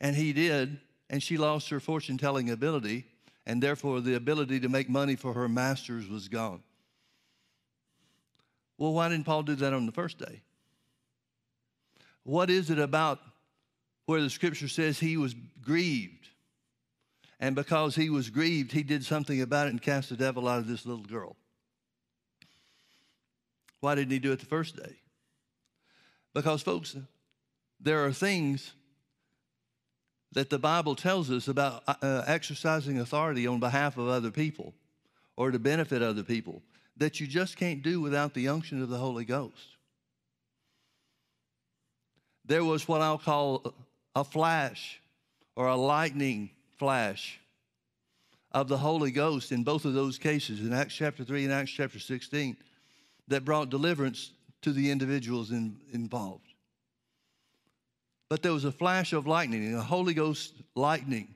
And 0.00 0.14
he 0.14 0.32
did, 0.32 0.78
and 1.08 1.22
she 1.22 1.38
lost 1.38 1.70
her 1.70 1.80
fortune 1.80 2.18
telling 2.18 2.50
ability, 2.50 3.06
and 3.46 3.62
therefore 3.62 4.00
the 4.00 4.14
ability 4.14 4.60
to 4.60 4.68
make 4.68 4.88
money 4.88 5.16
for 5.16 5.32
her 5.32 5.48
masters 5.48 6.08
was 6.08 6.28
gone. 6.28 6.62
Well, 8.78 8.92
why 8.92 9.08
didn't 9.08 9.24
Paul 9.24 9.42
do 9.42 9.54
that 9.54 9.72
on 9.72 9.86
the 9.86 9.92
first 9.92 10.18
day? 10.18 10.42
What 12.24 12.50
is 12.50 12.70
it 12.70 12.78
about 12.78 13.20
where 14.04 14.20
the 14.20 14.28
scripture 14.28 14.68
says 14.68 14.98
he 14.98 15.16
was 15.16 15.34
grieved? 15.62 16.28
And 17.40 17.54
because 17.54 17.94
he 17.94 18.10
was 18.10 18.28
grieved, 18.28 18.72
he 18.72 18.82
did 18.82 19.04
something 19.04 19.40
about 19.40 19.68
it 19.68 19.70
and 19.70 19.80
cast 19.80 20.10
the 20.10 20.16
devil 20.16 20.48
out 20.48 20.58
of 20.58 20.66
this 20.66 20.84
little 20.84 21.04
girl. 21.04 21.36
Why 23.80 23.94
didn't 23.94 24.12
he 24.12 24.18
do 24.18 24.32
it 24.32 24.40
the 24.40 24.46
first 24.46 24.76
day? 24.76 24.96
Because, 26.34 26.62
folks, 26.62 26.96
there 27.80 28.04
are 28.04 28.12
things 28.12 28.72
that 30.32 30.50
the 30.50 30.58
Bible 30.58 30.94
tells 30.94 31.30
us 31.30 31.48
about 31.48 31.82
uh, 31.86 31.94
uh, 32.02 32.24
exercising 32.26 32.98
authority 32.98 33.46
on 33.46 33.60
behalf 33.60 33.96
of 33.96 34.08
other 34.08 34.30
people 34.30 34.74
or 35.36 35.50
to 35.50 35.58
benefit 35.58 36.02
other 36.02 36.22
people 36.22 36.62
that 36.96 37.20
you 37.20 37.26
just 37.26 37.56
can't 37.56 37.82
do 37.82 38.00
without 38.00 38.34
the 38.34 38.48
unction 38.48 38.82
of 38.82 38.88
the 38.88 38.98
Holy 38.98 39.24
Ghost. 39.24 39.76
There 42.44 42.64
was 42.64 42.86
what 42.86 43.02
I'll 43.02 43.18
call 43.18 43.74
a 44.14 44.24
flash 44.24 45.00
or 45.56 45.68
a 45.68 45.76
lightning 45.76 46.50
flash 46.76 47.40
of 48.52 48.68
the 48.68 48.78
Holy 48.78 49.10
Ghost 49.10 49.52
in 49.52 49.64
both 49.64 49.84
of 49.84 49.94
those 49.94 50.18
cases, 50.18 50.60
in 50.60 50.72
Acts 50.72 50.94
chapter 50.94 51.24
3 51.24 51.44
and 51.44 51.52
Acts 51.52 51.72
chapter 51.72 51.98
16, 51.98 52.56
that 53.28 53.44
brought 53.44 53.70
deliverance 53.70 54.32
to 54.62 54.72
the 54.72 54.90
individuals 54.90 55.50
in, 55.50 55.78
involved. 55.92 56.46
But 58.28 58.42
there 58.42 58.52
was 58.52 58.64
a 58.64 58.72
flash 58.72 59.12
of 59.12 59.26
lightning, 59.26 59.74
a 59.74 59.82
Holy 59.82 60.14
Ghost 60.14 60.54
lightning 60.74 61.34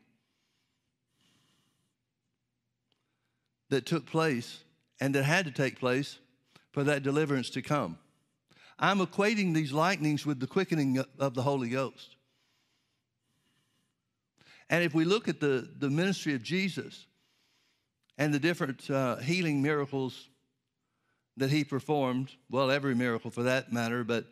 that 3.68 3.86
took 3.86 4.06
place 4.06 4.64
and 5.00 5.14
that 5.14 5.22
had 5.22 5.44
to 5.44 5.52
take 5.52 5.78
place 5.78 6.18
for 6.72 6.84
that 6.84 7.02
deliverance 7.02 7.50
to 7.50 7.62
come. 7.62 7.98
I'm 8.78 8.98
equating 8.98 9.54
these 9.54 9.72
lightnings 9.72 10.24
with 10.24 10.40
the 10.40 10.46
quickening 10.46 11.04
of 11.18 11.34
the 11.34 11.42
Holy 11.42 11.68
Ghost. 11.68 12.16
And 14.70 14.82
if 14.82 14.94
we 14.94 15.04
look 15.04 15.28
at 15.28 15.40
the, 15.40 15.68
the 15.78 15.90
ministry 15.90 16.34
of 16.34 16.42
Jesus 16.42 17.06
and 18.18 18.32
the 18.32 18.38
different 18.38 18.88
uh, 18.88 19.16
healing 19.16 19.60
miracles 19.60 20.29
that 21.40 21.50
he 21.50 21.64
performed, 21.64 22.30
well, 22.48 22.70
every 22.70 22.94
miracle 22.94 23.30
for 23.30 23.42
that 23.42 23.72
matter, 23.72 24.04
but 24.04 24.24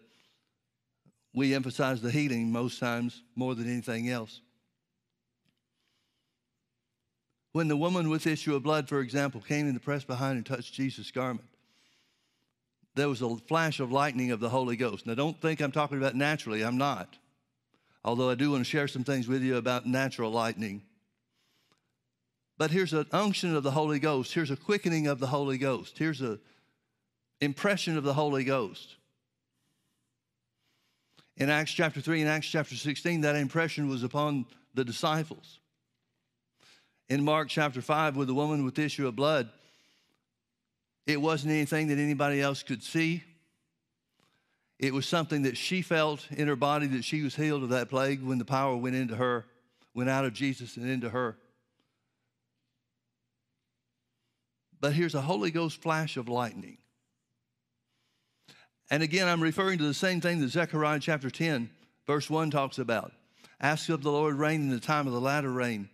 we 1.34 1.54
emphasize 1.54 2.00
the 2.00 2.10
healing 2.10 2.52
most 2.52 2.78
times 2.78 3.22
more 3.34 3.54
than 3.54 3.70
anything 3.70 4.08
else. 4.08 4.40
When 7.52 7.68
the 7.68 7.76
woman 7.76 8.08
with 8.08 8.26
issue 8.26 8.54
of 8.54 8.62
blood, 8.62 8.88
for 8.88 9.00
example, 9.00 9.40
came 9.40 9.66
in 9.66 9.74
the 9.74 9.80
press 9.80 10.04
behind 10.04 10.36
and 10.36 10.46
touched 10.46 10.72
Jesus' 10.74 11.10
garment, 11.10 11.48
there 12.94 13.08
was 13.08 13.22
a 13.22 13.36
flash 13.36 13.80
of 13.80 13.90
lightning 13.92 14.30
of 14.30 14.40
the 14.40 14.48
Holy 14.48 14.76
Ghost. 14.76 15.06
Now, 15.06 15.14
don't 15.14 15.40
think 15.40 15.60
I'm 15.60 15.72
talking 15.72 15.98
about 15.98 16.14
naturally, 16.14 16.62
I'm 16.62 16.78
not 16.78 17.18
although 18.04 18.30
I 18.30 18.34
do 18.34 18.52
want 18.52 18.64
to 18.64 18.70
share 18.70 18.88
some 18.88 19.04
things 19.04 19.28
with 19.28 19.42
you 19.42 19.56
about 19.56 19.86
natural 19.86 20.30
lightning. 20.30 20.82
But 22.56 22.70
here's 22.70 22.92
an 22.92 23.06
unction 23.12 23.54
of 23.54 23.62
the 23.62 23.70
Holy 23.70 23.98
Ghost. 23.98 24.32
Here's 24.32 24.50
a 24.50 24.56
quickening 24.56 25.06
of 25.06 25.20
the 25.20 25.26
Holy 25.26 25.58
Ghost. 25.58 25.98
Here's 25.98 26.22
an 26.22 26.40
impression 27.40 27.96
of 27.96 28.04
the 28.04 28.14
Holy 28.14 28.44
Ghost. 28.44 28.96
In 31.36 31.50
Acts 31.50 31.72
chapter 31.72 32.00
3 32.00 32.22
and 32.22 32.30
Acts 32.30 32.48
chapter 32.48 32.74
16, 32.74 33.20
that 33.20 33.36
impression 33.36 33.88
was 33.88 34.02
upon 34.02 34.44
the 34.74 34.84
disciples. 34.84 35.60
In 37.08 37.24
Mark 37.24 37.48
chapter 37.48 37.80
5, 37.80 38.16
with 38.16 38.28
the 38.28 38.34
woman 38.34 38.64
with 38.64 38.74
the 38.74 38.82
issue 38.82 39.06
of 39.06 39.16
blood, 39.16 39.48
it 41.06 41.20
wasn't 41.20 41.52
anything 41.52 41.88
that 41.88 41.98
anybody 41.98 42.40
else 42.40 42.62
could 42.62 42.82
see. 42.82 43.22
It 44.78 44.92
was 44.92 45.06
something 45.06 45.42
that 45.42 45.56
she 45.56 45.80
felt 45.80 46.26
in 46.30 46.48
her 46.48 46.56
body 46.56 46.86
that 46.88 47.04
she 47.04 47.22
was 47.22 47.34
healed 47.34 47.62
of 47.62 47.70
that 47.70 47.88
plague 47.88 48.22
when 48.22 48.38
the 48.38 48.44
power 48.44 48.76
went 48.76 48.94
into 48.94 49.16
her, 49.16 49.46
went 49.94 50.10
out 50.10 50.24
of 50.24 50.32
Jesus 50.34 50.76
and 50.76 50.88
into 50.88 51.08
her. 51.08 51.36
But 54.80 54.92
here's 54.92 55.14
a 55.14 55.22
Holy 55.22 55.50
Ghost 55.50 55.80
flash 55.80 56.16
of 56.16 56.28
lightning. 56.28 56.78
And 58.90 59.02
again, 59.02 59.28
I'm 59.28 59.42
referring 59.42 59.78
to 59.78 59.84
the 59.84 59.94
same 59.94 60.20
thing 60.20 60.40
that 60.40 60.48
Zechariah 60.48 61.00
chapter 61.00 61.30
10, 61.30 61.68
verse 62.06 62.30
1 62.30 62.50
talks 62.50 62.78
about. 62.78 63.12
Ask 63.60 63.88
of 63.88 64.02
the 64.02 64.12
Lord 64.12 64.36
rain 64.36 64.62
in 64.62 64.70
the 64.70 64.80
time 64.80 65.06
of 65.06 65.12
the 65.12 65.20
latter 65.20 65.50
rain, 65.50 65.90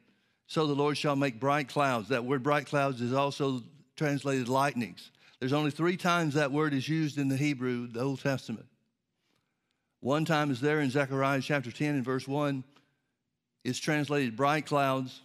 so 0.47 0.67
the 0.67 0.75
Lord 0.75 0.97
shall 0.97 1.17
make 1.17 1.41
bright 1.41 1.69
clouds. 1.69 2.09
That 2.11 2.25
word 2.25 2.43
bright 2.43 2.67
clouds 2.67 3.01
is 3.01 3.13
also 3.13 3.63
translated 3.97 4.49
lightnings. 4.49 5.11
There's 5.41 5.53
only 5.53 5.71
three 5.71 5.97
times 5.97 6.35
that 6.35 6.53
word 6.53 6.73
is 6.73 6.89
used 6.89 7.19
in 7.19 7.29
the 7.29 7.37
Hebrew, 7.37 7.89
the 7.89 8.01
Old 8.01 8.21
Testament. 8.21 8.67
One 10.01 10.25
time 10.25 10.51
is 10.51 10.61
there 10.61 10.81
in 10.81 10.91
Zechariah 10.91 11.41
chapter 11.41 11.73
10 11.73 11.95
and 11.95 12.05
verse 12.05 12.29
1. 12.29 12.63
It's 13.65 13.79
translated 13.79 14.37
bright 14.37 14.67
clouds. 14.67 15.23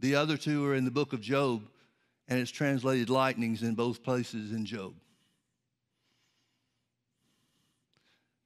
The 0.00 0.16
other 0.16 0.36
two 0.36 0.66
are 0.66 0.74
in 0.74 0.84
the 0.84 0.90
book 0.90 1.12
of 1.12 1.20
Job, 1.20 1.62
and 2.26 2.38
it's 2.38 2.50
translated 2.50 3.08
lightnings 3.08 3.62
in 3.62 3.74
both 3.74 4.02
places 4.02 4.52
in 4.52 4.66
Job. 4.66 4.94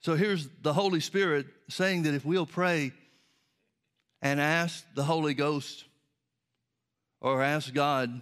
So 0.04 0.16
here's 0.16 0.50
the 0.61 0.75
Holy 0.75 1.00
Spirit 1.00 1.46
saying 1.70 2.02
that 2.02 2.12
if 2.12 2.26
we'll 2.26 2.44
pray 2.44 2.92
and 4.20 4.38
ask 4.38 4.84
the 4.94 5.02
Holy 5.02 5.32
Ghost 5.32 5.87
or 7.23 7.42
ask 7.42 7.73
God 7.73 8.20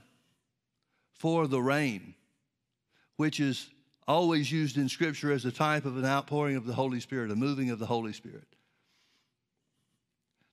for 1.15 1.49
the 1.49 1.61
rain, 1.61 2.15
which 3.17 3.41
is 3.41 3.69
always 4.07 4.53
used 4.53 4.77
in 4.77 4.89
Scripture 4.89 5.33
as 5.33 5.45
a 5.45 5.51
type 5.51 5.85
of 5.85 5.97
an 5.97 6.05
outpouring 6.05 6.55
of 6.55 6.67
the 6.67 6.73
Holy 6.73 7.01
Spirit, 7.01 7.33
a 7.33 7.37
moving 7.37 7.71
of 7.71 7.81
the 7.81 7.87
Holy 7.87 8.13
Spirit. 8.13 8.47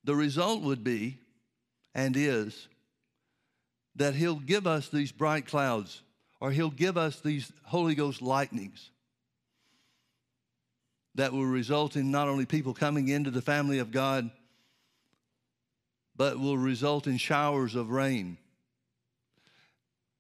The 0.06 0.16
result 0.16 0.64
would 0.64 0.84
be, 0.84 1.20
and 1.94 2.18
is, 2.18 2.68
that 3.96 4.16
He'll 4.16 4.40
give 4.40 4.66
us 4.66 4.90
these 4.90 5.12
bright 5.12 5.46
clouds, 5.46 6.02
or 6.42 6.50
He'll 6.50 6.72
give 6.72 6.98
us 6.98 7.20
these 7.20 7.52
Holy 7.66 7.94
Ghost 7.94 8.20
lightnings 8.20 8.90
that 11.20 11.32
will 11.32 11.46
result 11.46 11.96
in 11.96 12.12
not 12.12 12.28
only 12.28 12.46
people 12.46 12.74
coming 12.74 13.08
into 13.08 13.32
the 13.32 13.42
family 13.42 13.80
of 13.80 13.92
God, 13.92 14.30
but 16.16 16.40
will 16.40 16.58
result 16.58 17.08
in 17.08 17.18
showers 17.18 17.76
of 17.76 17.90
rain 17.90 18.38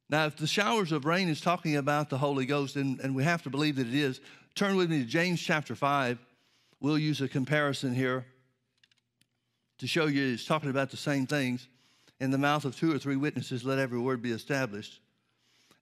now, 0.09 0.25
if 0.25 0.37
the 0.37 0.47
showers 0.47 0.91
of 0.91 1.05
rain 1.05 1.29
is 1.29 1.39
talking 1.39 1.75
about 1.75 2.09
the 2.09 2.17
Holy 2.17 2.47
Ghost, 2.47 2.75
and, 2.75 2.99
and 2.99 3.15
we 3.15 3.23
have 3.23 3.43
to 3.43 3.51
believe 3.51 3.75
that 3.75 3.87
it 3.87 3.93
is, 3.93 4.19
turn 4.55 4.75
with 4.75 4.89
me 4.89 4.99
to 4.99 5.05
James 5.05 5.39
chapter 5.39 5.75
5. 5.75 6.17
We'll 6.79 6.97
use 6.97 7.21
a 7.21 7.27
comparison 7.27 7.93
here 7.93 8.25
to 9.77 9.87
show 9.87 10.07
you 10.07 10.33
it's 10.33 10.45
talking 10.45 10.71
about 10.71 10.89
the 10.89 10.97
same 10.97 11.27
things. 11.27 11.67
In 12.19 12.31
the 12.31 12.37
mouth 12.37 12.65
of 12.65 12.75
two 12.75 12.93
or 12.93 12.97
three 12.97 13.15
witnesses, 13.15 13.63
let 13.63 13.77
every 13.77 13.99
word 13.99 14.21
be 14.21 14.31
established. 14.31 14.99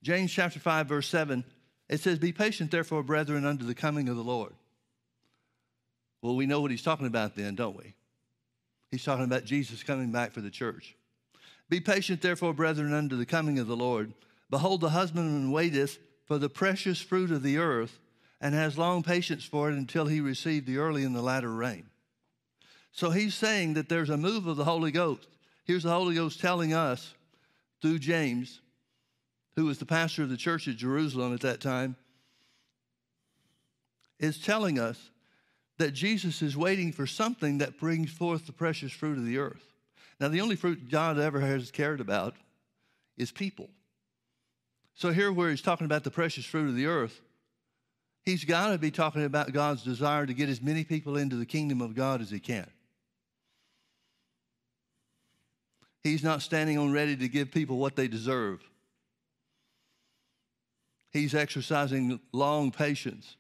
James 0.03 0.31
chapter 0.31 0.59
5, 0.59 0.88
verse 0.88 1.07
7, 1.07 1.43
it 1.89 2.01
says, 2.01 2.19
Be 2.19 2.33
patient, 2.33 2.69
therefore, 2.69 3.03
brethren, 3.03 3.45
unto 3.45 3.65
the 3.65 3.74
coming 3.74 4.09
of 4.09 4.17
the 4.17 4.24
Lord. 4.24 4.53
Well, 6.21 6.36
we 6.36 6.45
know 6.45 6.62
what 6.62 6.71
he's 6.71 6.83
talking 6.83 7.07
about 7.07 7.36
then, 7.36 7.55
don't 7.55 7.77
we? 7.77 7.93
He's 8.91 9.03
talking 9.03 9.25
about 9.25 9.45
Jesus 9.45 9.83
coming 9.83 10.12
back 10.12 10.31
for 10.31 10.41
the 10.41 10.50
church. 10.50 10.95
Be 11.69 11.79
patient, 11.79 12.21
therefore, 12.21 12.53
brethren, 12.53 12.93
unto 12.93 13.17
the 13.17 13.25
coming 13.25 13.59
of 13.59 13.67
the 13.67 13.75
Lord. 13.75 14.13
Behold, 14.50 14.81
the 14.81 14.89
husbandman 14.89 15.51
waiteth 15.51 16.00
for 16.25 16.38
the 16.38 16.50
precious 16.50 17.01
fruit 17.01 17.31
of 17.31 17.43
the 17.43 17.57
earth, 17.57 18.00
and 18.39 18.53
has 18.53 18.77
long 18.77 19.01
patience 19.01 19.43
for 19.43 19.69
it 19.69 19.77
until 19.77 20.05
he 20.05 20.21
receive 20.21 20.65
the 20.65 20.77
early 20.77 21.03
and 21.03 21.15
the 21.15 21.21
latter 21.21 21.51
rain. 21.51 21.89
So 22.91 23.09
he's 23.09 23.33
saying 23.33 23.74
that 23.74 23.89
there's 23.89 24.09
a 24.09 24.17
move 24.17 24.47
of 24.47 24.57
the 24.57 24.65
Holy 24.65 24.91
Ghost. 24.91 25.27
Here's 25.65 25.83
the 25.83 25.91
Holy 25.91 26.15
Ghost 26.15 26.39
telling 26.39 26.74
us 26.74 27.13
through 27.81 28.00
James, 28.00 28.62
who 29.55 29.65
was 29.65 29.79
the 29.79 29.86
pastor 29.86 30.24
of 30.24 30.29
the 30.29 30.38
church 30.38 30.67
at 30.67 30.77
Jerusalem 30.77 31.33
at 31.33 31.41
that 31.41 31.62
time, 31.62 31.95
is 34.19 34.39
telling 34.39 34.79
us 34.79 35.09
that 35.77 35.91
Jesus 35.91 36.41
is 36.41 36.57
waiting 36.57 36.91
for 36.91 37.05
something 37.05 37.60
that 37.60 37.79
brings 37.79 38.12
forth 38.12 38.46
the 38.46 38.51
precious 38.51 38.91
fruit 38.91 39.17
of 39.17 39.25
the 39.25 39.38
earth. 39.38 39.63
Now, 40.19 40.27
the 40.27 40.41
only 40.41 40.55
fruit 40.55 40.89
God 40.89 41.19
ever 41.19 41.39
has 41.39 41.69
cared 41.72 42.01
about 42.01 42.36
is 43.17 43.31
people. 43.31 43.69
So, 44.96 45.12
here 45.12 45.31
where 45.31 45.51
he's 45.51 45.62
talking 45.62 45.86
about 45.86 46.03
the 46.03 46.12
precious 46.12 46.46
fruit 46.46 46.69
of 46.69 46.75
the 46.75 46.88
earth, 46.88 47.22
he's 48.25 48.43
got 48.43 48.72
to 48.72 48.79
be 48.79 48.89
talking 48.89 49.24
about 49.24 49.53
God's 49.53 49.84
desire 49.84 50.25
to 50.25 50.34
get 50.34 50.50
as 50.50 50.62
many 50.62 50.84
people 50.84 51.17
into 51.17 51.36
the 51.36 51.46
kingdom 51.46 51.81
of 51.81 51.93
God 51.93 52.22
as 52.22 52.31
he 52.31 52.39
can. 52.39 52.67
He's 56.03 56.24
not 56.24 56.41
standing 56.41 56.77
on 56.77 56.91
ready 56.91 57.15
to 57.15 57.27
give 57.27 57.51
people 57.51 57.77
what 57.77 57.96
they 57.96 58.07
deserve. 58.07 58.62
He's 61.12 61.36
exercising 61.36 62.19
long 62.31 62.72
patience 62.72 63.37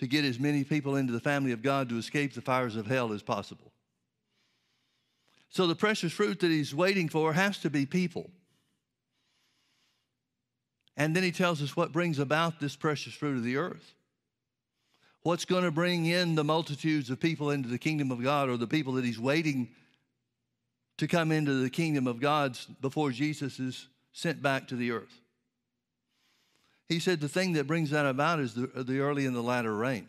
to 0.00 0.06
get 0.06 0.24
as 0.24 0.40
many 0.40 0.64
people 0.64 0.96
into 0.96 1.12
the 1.12 1.20
family 1.20 1.52
of 1.52 1.62
God 1.62 1.90
to 1.90 1.98
escape 1.98 2.32
the 2.32 2.40
fires 2.40 2.74
of 2.74 2.86
hell 2.86 3.12
as 3.12 3.22
possible. 3.22 3.70
So 5.50 5.66
the 5.66 5.74
precious 5.74 6.10
fruit 6.10 6.40
that 6.40 6.50
he's 6.50 6.74
waiting 6.74 7.10
for 7.10 7.34
has 7.34 7.58
to 7.58 7.68
be 7.68 7.84
people. 7.84 8.30
And 10.96 11.14
then 11.14 11.22
he 11.22 11.32
tells 11.32 11.60
us 11.60 11.76
what 11.76 11.92
brings 11.92 12.18
about 12.18 12.60
this 12.60 12.76
precious 12.76 13.12
fruit 13.12 13.36
of 13.36 13.44
the 13.44 13.58
earth. 13.58 13.94
What's 15.22 15.44
going 15.44 15.64
to 15.64 15.70
bring 15.70 16.06
in 16.06 16.34
the 16.34 16.44
multitudes 16.44 17.10
of 17.10 17.20
people 17.20 17.50
into 17.50 17.68
the 17.68 17.78
kingdom 17.78 18.10
of 18.10 18.22
God 18.22 18.48
or 18.48 18.56
the 18.56 18.66
people 18.66 18.94
that 18.94 19.04
he's 19.04 19.20
waiting 19.20 19.68
to 20.96 21.06
come 21.06 21.30
into 21.30 21.52
the 21.62 21.68
kingdom 21.68 22.06
of 22.06 22.20
God 22.20 22.58
before 22.80 23.10
Jesus 23.10 23.60
is 23.60 23.86
sent 24.14 24.40
back 24.40 24.68
to 24.68 24.76
the 24.76 24.92
earth. 24.92 25.20
He 26.90 26.98
said 26.98 27.20
the 27.20 27.28
thing 27.28 27.52
that 27.52 27.68
brings 27.68 27.90
that 27.90 28.04
about 28.04 28.40
is 28.40 28.52
the, 28.52 28.66
the 28.82 28.98
early 28.98 29.24
and 29.24 29.34
the 29.34 29.40
latter 29.40 29.72
rain. 29.72 30.08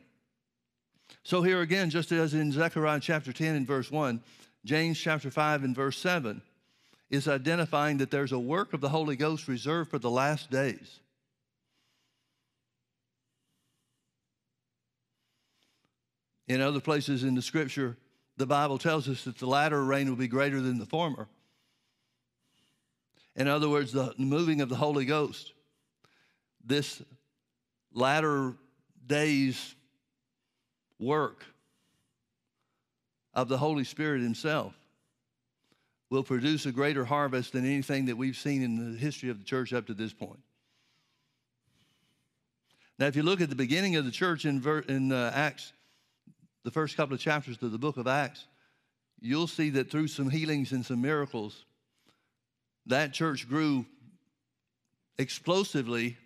So 1.21 1.43
here 1.43 1.61
again, 1.61 1.91
just 1.91 2.11
as 2.11 2.33
in 2.33 2.51
Zechariah 2.51 3.00
chapter 3.00 3.31
10 3.31 3.55
and 3.55 3.67
verse 3.67 3.91
1, 3.91 4.19
James 4.65 5.00
chapter 5.00 5.29
5 5.29 5.63
and 5.63 5.75
verse 5.75 6.00
7 6.00 6.41
is 7.11 7.27
identifying 7.27 7.97
that 7.97 8.09
there's 8.09 8.31
a 8.31 8.39
work 8.39 8.73
of 8.73 8.81
the 8.81 8.89
Holy 8.89 9.15
Ghost 9.15 9.47
reserved 9.47 9.91
for 9.91 10.00
the 10.00 10.09
last 10.09 10.50
days. 10.50 11.00
In 16.47 16.61
other 16.61 16.79
places 16.79 17.23
in 17.23 17.35
the 17.35 17.43
scripture, 17.43 17.95
the 18.38 18.47
Bible 18.47 18.79
tells 18.79 19.07
us 19.07 19.23
that 19.25 19.38
the 19.38 19.45
latter 19.45 19.83
rain 19.85 20.09
will 20.09 20.15
be 20.15 20.27
greater 20.27 20.59
than 20.59 20.79
the 20.79 20.88
former. 20.88 21.27
In 23.35 23.47
other 23.47 23.69
words, 23.69 23.91
the 23.91 24.15
moving 24.17 24.61
of 24.61 24.69
the 24.69 24.75
Holy 24.75 25.05
Ghost, 25.05 25.53
this 26.65 27.01
latter 27.94 28.53
days 29.06 29.75
work 31.00 31.44
of 33.34 33.48
the 33.48 33.58
Holy 33.58 33.84
Spirit 33.84 34.22
Himself 34.22 34.74
will 36.10 36.24
produce 36.24 36.65
a 36.65 36.72
greater 36.72 37.06
harvest 37.06 37.53
than 37.53 37.65
anything 37.65 38.06
that 38.06 38.18
we've 38.18 38.36
seen 38.36 38.62
in 38.62 38.91
the 38.94 38.98
history 38.98 39.30
of 39.30 39.39
the 39.39 39.46
church 39.46 39.74
up 39.74 39.88
to 39.88 39.94
this 39.94 40.13
point. 40.13 40.39
Now, 43.00 43.08
if 43.08 43.15
you 43.15 43.24
look 43.24 43.41
at 43.41 43.50
the 43.50 43.56
beginning 43.56 43.96
of 43.96 44.06
the 44.06 44.12
church 44.12 44.46
in, 44.46 44.62
in 44.88 45.12
uh, 45.12 45.32
Acts, 45.34 45.72
the 46.63 46.70
first 46.70 46.96
couple 46.98 47.15
of 47.15 47.20
chapters 47.20 47.58
of 47.62 47.72
the 47.72 47.77
book 47.77 47.98
of 47.98 48.08
Acts, 48.08 48.46
you'll 49.20 49.48
see 49.48 49.70
that 49.72 49.89
through 49.89 50.08
some 50.08 50.30
healings 50.30 50.72
and 50.72 50.86
some 50.86 51.01
miracles, 51.01 51.65
that 52.86 53.13
church 53.13 53.48
grew 53.48 53.86
explosively 55.18 56.18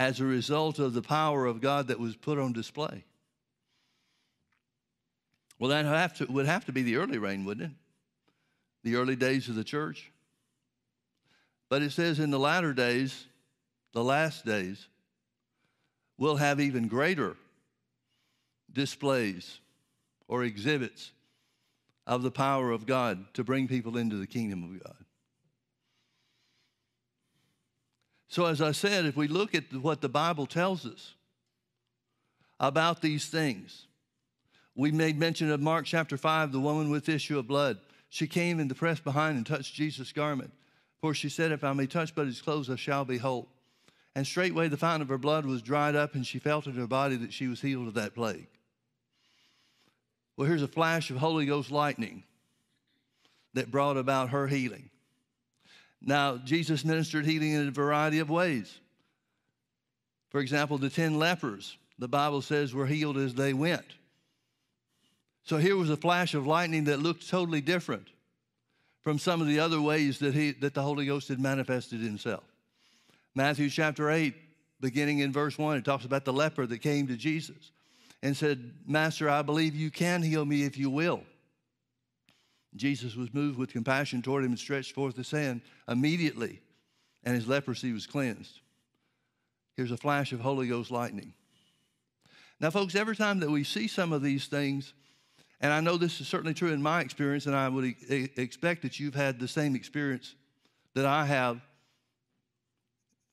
as 0.00 0.18
a 0.18 0.24
result 0.24 0.78
of 0.78 0.94
the 0.94 1.02
power 1.02 1.44
of 1.44 1.60
God 1.60 1.88
that 1.88 2.00
was 2.00 2.16
put 2.16 2.38
on 2.38 2.54
display. 2.54 3.04
Well, 5.58 5.68
that 5.68 5.84
have 5.84 6.14
to, 6.14 6.24
would 6.24 6.46
have 6.46 6.64
to 6.64 6.72
be 6.72 6.80
the 6.80 6.96
early 6.96 7.18
rain, 7.18 7.44
wouldn't 7.44 7.70
it? 7.70 7.76
The 8.82 8.96
early 8.96 9.14
days 9.14 9.50
of 9.50 9.56
the 9.56 9.62
church. 9.62 10.10
But 11.68 11.82
it 11.82 11.92
says 11.92 12.18
in 12.18 12.30
the 12.30 12.38
latter 12.38 12.72
days, 12.72 13.26
the 13.92 14.02
last 14.02 14.46
days, 14.46 14.88
we'll 16.16 16.36
have 16.36 16.60
even 16.60 16.88
greater 16.88 17.36
displays 18.72 19.58
or 20.28 20.44
exhibits 20.44 21.12
of 22.06 22.22
the 22.22 22.30
power 22.30 22.70
of 22.70 22.86
God 22.86 23.22
to 23.34 23.44
bring 23.44 23.68
people 23.68 23.98
into 23.98 24.16
the 24.16 24.26
kingdom 24.26 24.64
of 24.64 24.82
God. 24.82 25.04
So, 28.30 28.46
as 28.46 28.62
I 28.62 28.70
said, 28.70 29.06
if 29.06 29.16
we 29.16 29.26
look 29.26 29.56
at 29.56 29.72
what 29.74 30.00
the 30.00 30.08
Bible 30.08 30.46
tells 30.46 30.86
us 30.86 31.14
about 32.60 33.02
these 33.02 33.26
things, 33.26 33.88
we 34.76 34.92
made 34.92 35.18
mention 35.18 35.50
of 35.50 35.60
Mark 35.60 35.84
chapter 35.84 36.16
5, 36.16 36.52
the 36.52 36.60
woman 36.60 36.90
with 36.90 37.08
issue 37.08 37.40
of 37.40 37.48
blood. 37.48 37.78
She 38.08 38.28
came 38.28 38.60
and 38.60 38.74
pressed 38.76 39.02
behind 39.02 39.36
and 39.36 39.44
touched 39.44 39.74
Jesus' 39.74 40.12
garment. 40.12 40.52
For 41.00 41.12
she 41.12 41.28
said, 41.28 41.50
If 41.50 41.64
I 41.64 41.72
may 41.72 41.88
touch 41.88 42.14
but 42.14 42.26
his 42.26 42.40
clothes, 42.40 42.70
I 42.70 42.76
shall 42.76 43.04
be 43.04 43.18
whole. 43.18 43.48
And 44.14 44.24
straightway 44.24 44.68
the 44.68 44.76
fountain 44.76 45.02
of 45.02 45.08
her 45.08 45.18
blood 45.18 45.44
was 45.44 45.60
dried 45.60 45.96
up, 45.96 46.14
and 46.14 46.24
she 46.24 46.38
felt 46.38 46.66
in 46.66 46.74
her 46.74 46.86
body 46.86 47.16
that 47.16 47.32
she 47.32 47.48
was 47.48 47.60
healed 47.60 47.88
of 47.88 47.94
that 47.94 48.14
plague. 48.14 48.46
Well, 50.36 50.46
here's 50.46 50.62
a 50.62 50.68
flash 50.68 51.10
of 51.10 51.16
Holy 51.16 51.46
Ghost 51.46 51.72
lightning 51.72 52.22
that 53.54 53.72
brought 53.72 53.96
about 53.96 54.30
her 54.30 54.46
healing. 54.46 54.90
Now, 56.02 56.36
Jesus 56.38 56.84
ministered 56.84 57.26
healing 57.26 57.52
in 57.52 57.68
a 57.68 57.70
variety 57.70 58.18
of 58.20 58.30
ways. 58.30 58.78
For 60.30 60.40
example, 60.40 60.78
the 60.78 60.90
10 60.90 61.18
lepers, 61.18 61.76
the 61.98 62.08
Bible 62.08 62.40
says, 62.40 62.72
were 62.72 62.86
healed 62.86 63.18
as 63.18 63.34
they 63.34 63.52
went. 63.52 63.84
So 65.42 65.56
here 65.56 65.76
was 65.76 65.90
a 65.90 65.96
flash 65.96 66.34
of 66.34 66.46
lightning 66.46 66.84
that 66.84 67.00
looked 67.00 67.28
totally 67.28 67.60
different 67.60 68.08
from 69.02 69.18
some 69.18 69.40
of 69.40 69.46
the 69.46 69.58
other 69.58 69.80
ways 69.80 70.18
that, 70.18 70.34
he, 70.34 70.52
that 70.52 70.74
the 70.74 70.82
Holy 70.82 71.06
Ghost 71.06 71.28
had 71.28 71.40
manifested 71.40 72.00
himself. 72.00 72.44
Matthew 73.34 73.70
chapter 73.70 74.10
8, 74.10 74.34
beginning 74.80 75.20
in 75.20 75.32
verse 75.32 75.58
1, 75.58 75.78
it 75.78 75.84
talks 75.84 76.04
about 76.04 76.24
the 76.24 76.32
leper 76.32 76.66
that 76.66 76.78
came 76.78 77.06
to 77.08 77.16
Jesus 77.16 77.72
and 78.22 78.36
said, 78.36 78.72
Master, 78.86 79.28
I 79.28 79.42
believe 79.42 79.74
you 79.74 79.90
can 79.90 80.22
heal 80.22 80.44
me 80.44 80.64
if 80.64 80.76
you 80.76 80.90
will. 80.90 81.22
Jesus 82.76 83.16
was 83.16 83.34
moved 83.34 83.58
with 83.58 83.72
compassion 83.72 84.22
toward 84.22 84.44
him 84.44 84.52
and 84.52 84.58
stretched 84.58 84.94
forth 84.94 85.16
his 85.16 85.30
hand 85.30 85.62
immediately, 85.88 86.60
and 87.24 87.34
his 87.34 87.48
leprosy 87.48 87.92
was 87.92 88.06
cleansed. 88.06 88.60
Here's 89.76 89.90
a 89.90 89.96
flash 89.96 90.32
of 90.32 90.40
Holy 90.40 90.68
Ghost 90.68 90.90
lightning. 90.90 91.34
Now, 92.60 92.70
folks, 92.70 92.94
every 92.94 93.16
time 93.16 93.40
that 93.40 93.50
we 93.50 93.64
see 93.64 93.88
some 93.88 94.12
of 94.12 94.22
these 94.22 94.46
things, 94.46 94.92
and 95.60 95.72
I 95.72 95.80
know 95.80 95.96
this 95.96 96.20
is 96.20 96.28
certainly 96.28 96.54
true 96.54 96.72
in 96.72 96.82
my 96.82 97.00
experience, 97.00 97.46
and 97.46 97.56
I 97.56 97.68
would 97.68 97.84
e- 97.84 98.28
expect 98.36 98.82
that 98.82 99.00
you've 99.00 99.14
had 99.14 99.38
the 99.38 99.48
same 99.48 99.74
experience 99.74 100.34
that 100.94 101.06
I 101.06 101.24
have 101.24 101.60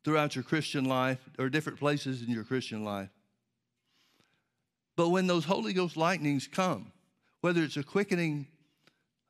throughout 0.03 0.35
your 0.35 0.43
Christian 0.43 0.85
life 0.85 1.19
or 1.37 1.49
different 1.49 1.79
places 1.79 2.21
in 2.21 2.29
your 2.29 2.43
Christian 2.43 2.85
life. 2.85 3.09
But 4.95 5.09
when 5.09 5.27
those 5.27 5.45
Holy 5.45 5.73
Ghost 5.73 5.97
lightnings 5.97 6.47
come, 6.47 6.91
whether 7.41 7.61
it's 7.61 7.77
a 7.77 7.83
quickening 7.83 8.47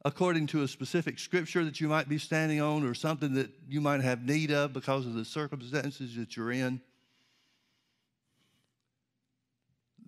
according 0.07 0.47
to 0.47 0.63
a 0.63 0.67
specific 0.69 1.19
scripture 1.19 1.65
that 1.65 1.81
you 1.81 1.89
might 1.89 2.07
be 2.07 2.17
standing 2.17 2.61
on 2.61 2.87
or 2.87 2.93
something 2.93 3.33
that 3.33 3.49
you 3.67 3.81
might 3.81 3.99
have 3.99 4.23
need 4.23 4.51
of 4.51 4.71
because 4.71 5.05
of 5.05 5.13
the 5.13 5.25
circumstances 5.25 6.15
that 6.15 6.37
you're 6.37 6.53
in, 6.53 6.79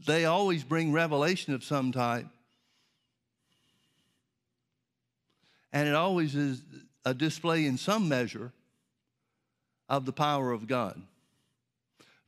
they 0.07 0.23
always 0.23 0.63
bring 0.63 0.93
revelation 0.93 1.53
of 1.53 1.65
some 1.65 1.91
type. 1.91 2.25
And 5.73 5.85
it 5.85 5.95
always 5.95 6.33
is 6.33 6.61
a 7.03 7.13
display 7.13 7.65
in 7.65 7.77
some 7.77 8.07
measure 8.07 8.53
of 9.89 10.05
the 10.05 10.13
power 10.13 10.53
of 10.53 10.65
God. 10.65 11.01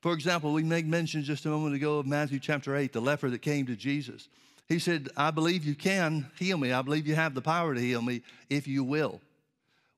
For 0.01 0.12
example, 0.12 0.51
we 0.51 0.63
made 0.63 0.86
mention 0.86 1.23
just 1.23 1.45
a 1.45 1.49
moment 1.49 1.75
ago 1.75 1.99
of 1.99 2.05
Matthew 2.05 2.39
chapter 2.39 2.75
8, 2.75 2.91
the 2.91 2.99
leper 2.99 3.29
that 3.29 3.41
came 3.41 3.65
to 3.67 3.77
Jesus. 3.77 4.27
He 4.71 4.79
said, 4.79 5.10
I 5.17 5.31
believe 5.31 5.65
you 5.65 5.75
can 5.75 6.31
heal 6.39 6.57
me. 6.57 6.71
I 6.71 6.81
believe 6.81 7.05
you 7.05 7.13
have 7.13 7.34
the 7.34 7.41
power 7.41 7.75
to 7.75 7.81
heal 7.81 8.01
me 8.01 8.21
if 8.49 8.69
you 8.69 8.86
will. 8.86 9.19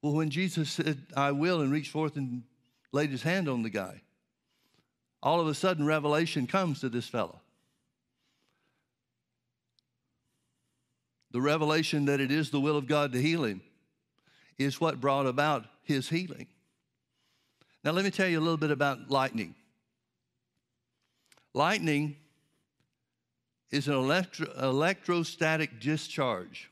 Well, 0.02 0.14
when 0.14 0.32
Jesus 0.32 0.72
said, 0.72 1.06
I 1.16 1.32
will, 1.32 1.62
and 1.62 1.72
reached 1.72 1.92
forth 1.92 2.16
and 2.16 2.42
laid 2.92 3.12
his 3.12 3.22
hand 3.22 3.48
on 3.48 3.62
the 3.62 3.70
guy, 3.70 4.02
all 5.22 5.40
of 5.40 5.48
a 5.48 5.54
sudden 5.54 5.86
revelation 5.86 6.48
comes 6.48 6.80
to 6.80 6.90
this 6.90 7.08
fellow. 7.08 7.40
The 11.30 11.42
revelation 11.42 12.06
that 12.06 12.20
it 12.20 12.32
is 12.32 12.50
the 12.50 12.60
will 12.60 12.76
of 12.76 12.88
God 12.88 13.14
to 13.14 13.22
heal 13.22 13.44
him 13.44 13.62
is 14.58 14.82
what 14.82 15.00
brought 15.00 15.28
about 15.28 15.66
his 15.84 16.10
healing. 16.10 16.48
Now, 17.84 17.92
let 17.92 18.04
me 18.04 18.10
tell 18.10 18.28
you 18.28 18.40
a 18.40 18.42
little 18.42 18.58
bit 18.58 18.72
about 18.72 19.12
lightning. 19.12 19.54
Lightning 21.54 22.16
is 23.74 23.88
an 23.88 23.96
electro, 23.96 24.46
electrostatic 24.62 25.80
discharge 25.80 26.70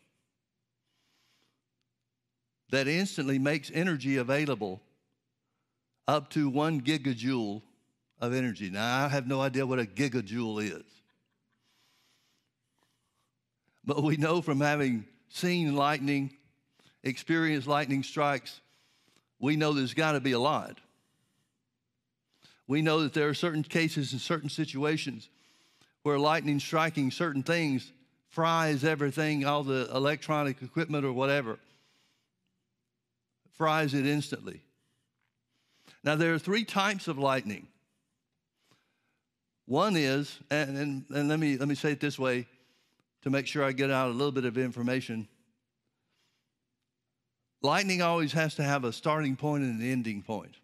that 2.70 2.88
instantly 2.88 3.40
makes 3.40 3.72
energy 3.74 4.18
available 4.18 4.80
up 6.08 6.30
to 6.30 6.48
one 6.48 6.80
gigajoule 6.80 7.64
of 8.20 8.34
energy. 8.36 8.70
Now, 8.70 9.06
I 9.06 9.08
have 9.08 9.26
no 9.26 9.42
idea 9.42 9.66
what 9.66 9.80
a 9.80 9.86
gigajoule 9.86 10.62
is. 10.62 10.84
But 13.84 14.04
we 14.04 14.16
know 14.16 14.44
from 14.44 14.62
having 14.62 15.06
seen 15.28 15.76
lightning, 15.76 16.38
experienced 17.04 17.68
lightning 17.68 18.04
strikes, 18.04 18.62
we 19.40 19.56
know 19.56 19.74
there's 19.74 19.96
got 19.96 20.12
to 20.12 20.20
be 20.20 20.34
a 20.34 20.40
lot 20.40 20.78
we 22.72 22.82
know 22.82 23.02
that 23.04 23.14
there 23.14 23.28
are 23.28 23.34
certain 23.34 23.64
cases 23.64 24.14
and 24.14 24.22
certain 24.22 24.48
situations 24.48 25.28
where 26.04 26.20
lightning 26.20 26.60
striking 26.60 27.12
certain 27.12 27.44
things 27.44 27.92
fries 28.32 28.84
everything, 28.86 29.46
all 29.46 29.64
the 29.64 29.90
electronic 29.94 30.62
equipment 30.62 31.06
or 31.06 31.12
whatever, 31.12 31.60
fries 33.54 33.94
it 33.94 34.06
instantly. 34.06 34.62
Now, 36.04 36.16
there 36.16 36.34
are 36.34 36.40
three 36.40 36.64
types 36.64 37.08
of 37.08 37.20
lightning. 37.20 37.68
One 39.68 39.96
is, 39.96 40.40
and, 40.50 40.78
and, 40.78 41.06
and 41.10 41.30
let, 41.30 41.40
me, 41.40 41.58
let 41.58 41.68
me 41.68 41.76
say 41.76 41.92
it 41.92 42.00
this 42.00 42.18
way 42.18 42.48
to 43.22 43.30
make 43.30 43.48
sure 43.48 43.64
I 43.64 43.72
get 43.72 43.92
out 43.92 44.10
a 44.10 44.14
little 44.14 44.32
bit 44.32 44.46
of 44.46 44.58
information. 44.58 45.28
Lightning 47.62 48.02
always 48.02 48.32
has 48.32 48.56
to 48.56 48.64
have 48.64 48.86
a 48.86 48.94
starting 48.94 49.36
point 49.36 49.64
and 49.64 49.80
an 49.80 49.92
ending 49.92 50.24
point. 50.24 50.56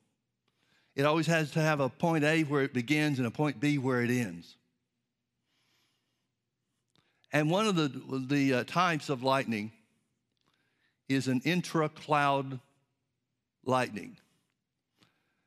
It 0.95 1.05
always 1.05 1.27
has 1.27 1.51
to 1.51 1.59
have 1.59 1.79
a 1.79 1.89
point 1.89 2.23
A 2.23 2.43
where 2.43 2.63
it 2.63 2.73
begins 2.73 3.19
and 3.19 3.27
a 3.27 3.31
point 3.31 3.59
B 3.59 3.77
where 3.77 4.01
it 4.01 4.09
ends. 4.09 4.55
And 7.37 7.51
one 7.51 7.67
of 7.67 7.75
the, 7.75 7.91
the 8.27 8.53
uh, 8.55 8.63
types 8.63 9.09
of 9.09 9.21
lightning 9.21 9.71
is 11.07 11.27
an 11.27 11.39
intra 11.45 11.87
cloud 11.87 12.59
lightning. 13.63 14.17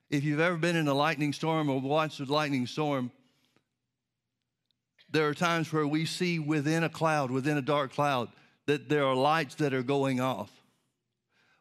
If 0.09 0.23
you've 0.23 0.39
ever 0.39 0.57
been 0.57 0.77
in 0.77 0.87
a 0.87 0.95
lightning 0.95 1.33
storm 1.33 1.69
or 1.69 1.81
watched 1.81 2.21
a 2.21 2.27
lightning 2.27 2.69
storm, 2.69 3.11
there 5.11 5.27
are 5.27 5.35
times 5.35 5.73
where 5.73 5.85
we 5.85 6.07
see 6.07 6.39
within 6.39 6.85
a 6.85 6.89
cloud, 6.89 7.33
within 7.33 7.57
a 7.57 7.63
dark 7.63 7.93
cloud, 7.93 8.29
that 8.67 8.89
there 8.89 9.05
are 9.05 9.17
lights 9.17 9.57
that 9.57 9.75
are 9.75 9.83
going 9.83 10.21
off? 10.21 10.53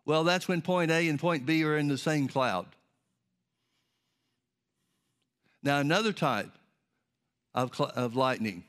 Well, 0.06 0.24
that's 0.24 0.48
when 0.48 0.62
point 0.62 0.92
A 0.92 1.10
and 1.10 1.20
point 1.20 1.48
B 1.48 1.64
are 1.64 1.76
in 1.76 1.88
the 1.88 1.98
same 1.98 2.28
cloud. 2.28 2.68
Now, 5.64 5.80
another 5.80 6.14
type 6.14 6.52
of, 7.56 7.82
of 7.82 8.16
lightning 8.16 8.66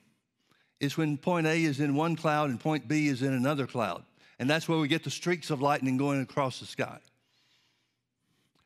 is 0.80 0.96
when 0.96 1.18
point 1.18 1.46
A 1.46 1.62
is 1.62 1.78
in 1.78 1.94
one 1.94 2.16
cloud 2.16 2.50
and 2.50 2.58
point 2.58 2.88
B 2.88 3.08
is 3.08 3.22
in 3.22 3.32
another 3.32 3.66
cloud. 3.66 4.02
And 4.38 4.48
that's 4.48 4.66
where 4.66 4.78
we 4.78 4.88
get 4.88 5.04
the 5.04 5.10
streaks 5.10 5.50
of 5.50 5.60
lightning 5.60 5.98
going 5.98 6.22
across 6.22 6.60
the 6.60 6.66
sky. 6.66 6.98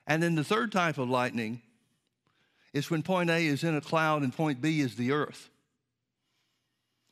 And 0.07 0.22
then 0.22 0.37
the 0.37 0.44
third 0.44 0.70
type 0.70 0.98
of 0.98 1.11
lightning 1.11 1.61
is 2.72 2.90
when 2.90 3.03
point 3.03 3.31
A 3.31 3.44
is 3.44 3.64
in 3.64 3.77
a 3.77 3.81
cloud 3.81 4.22
and 4.22 4.33
point 4.33 4.61
B 4.61 4.81
is 4.81 4.94
the 4.94 5.12
earth. 5.12 5.50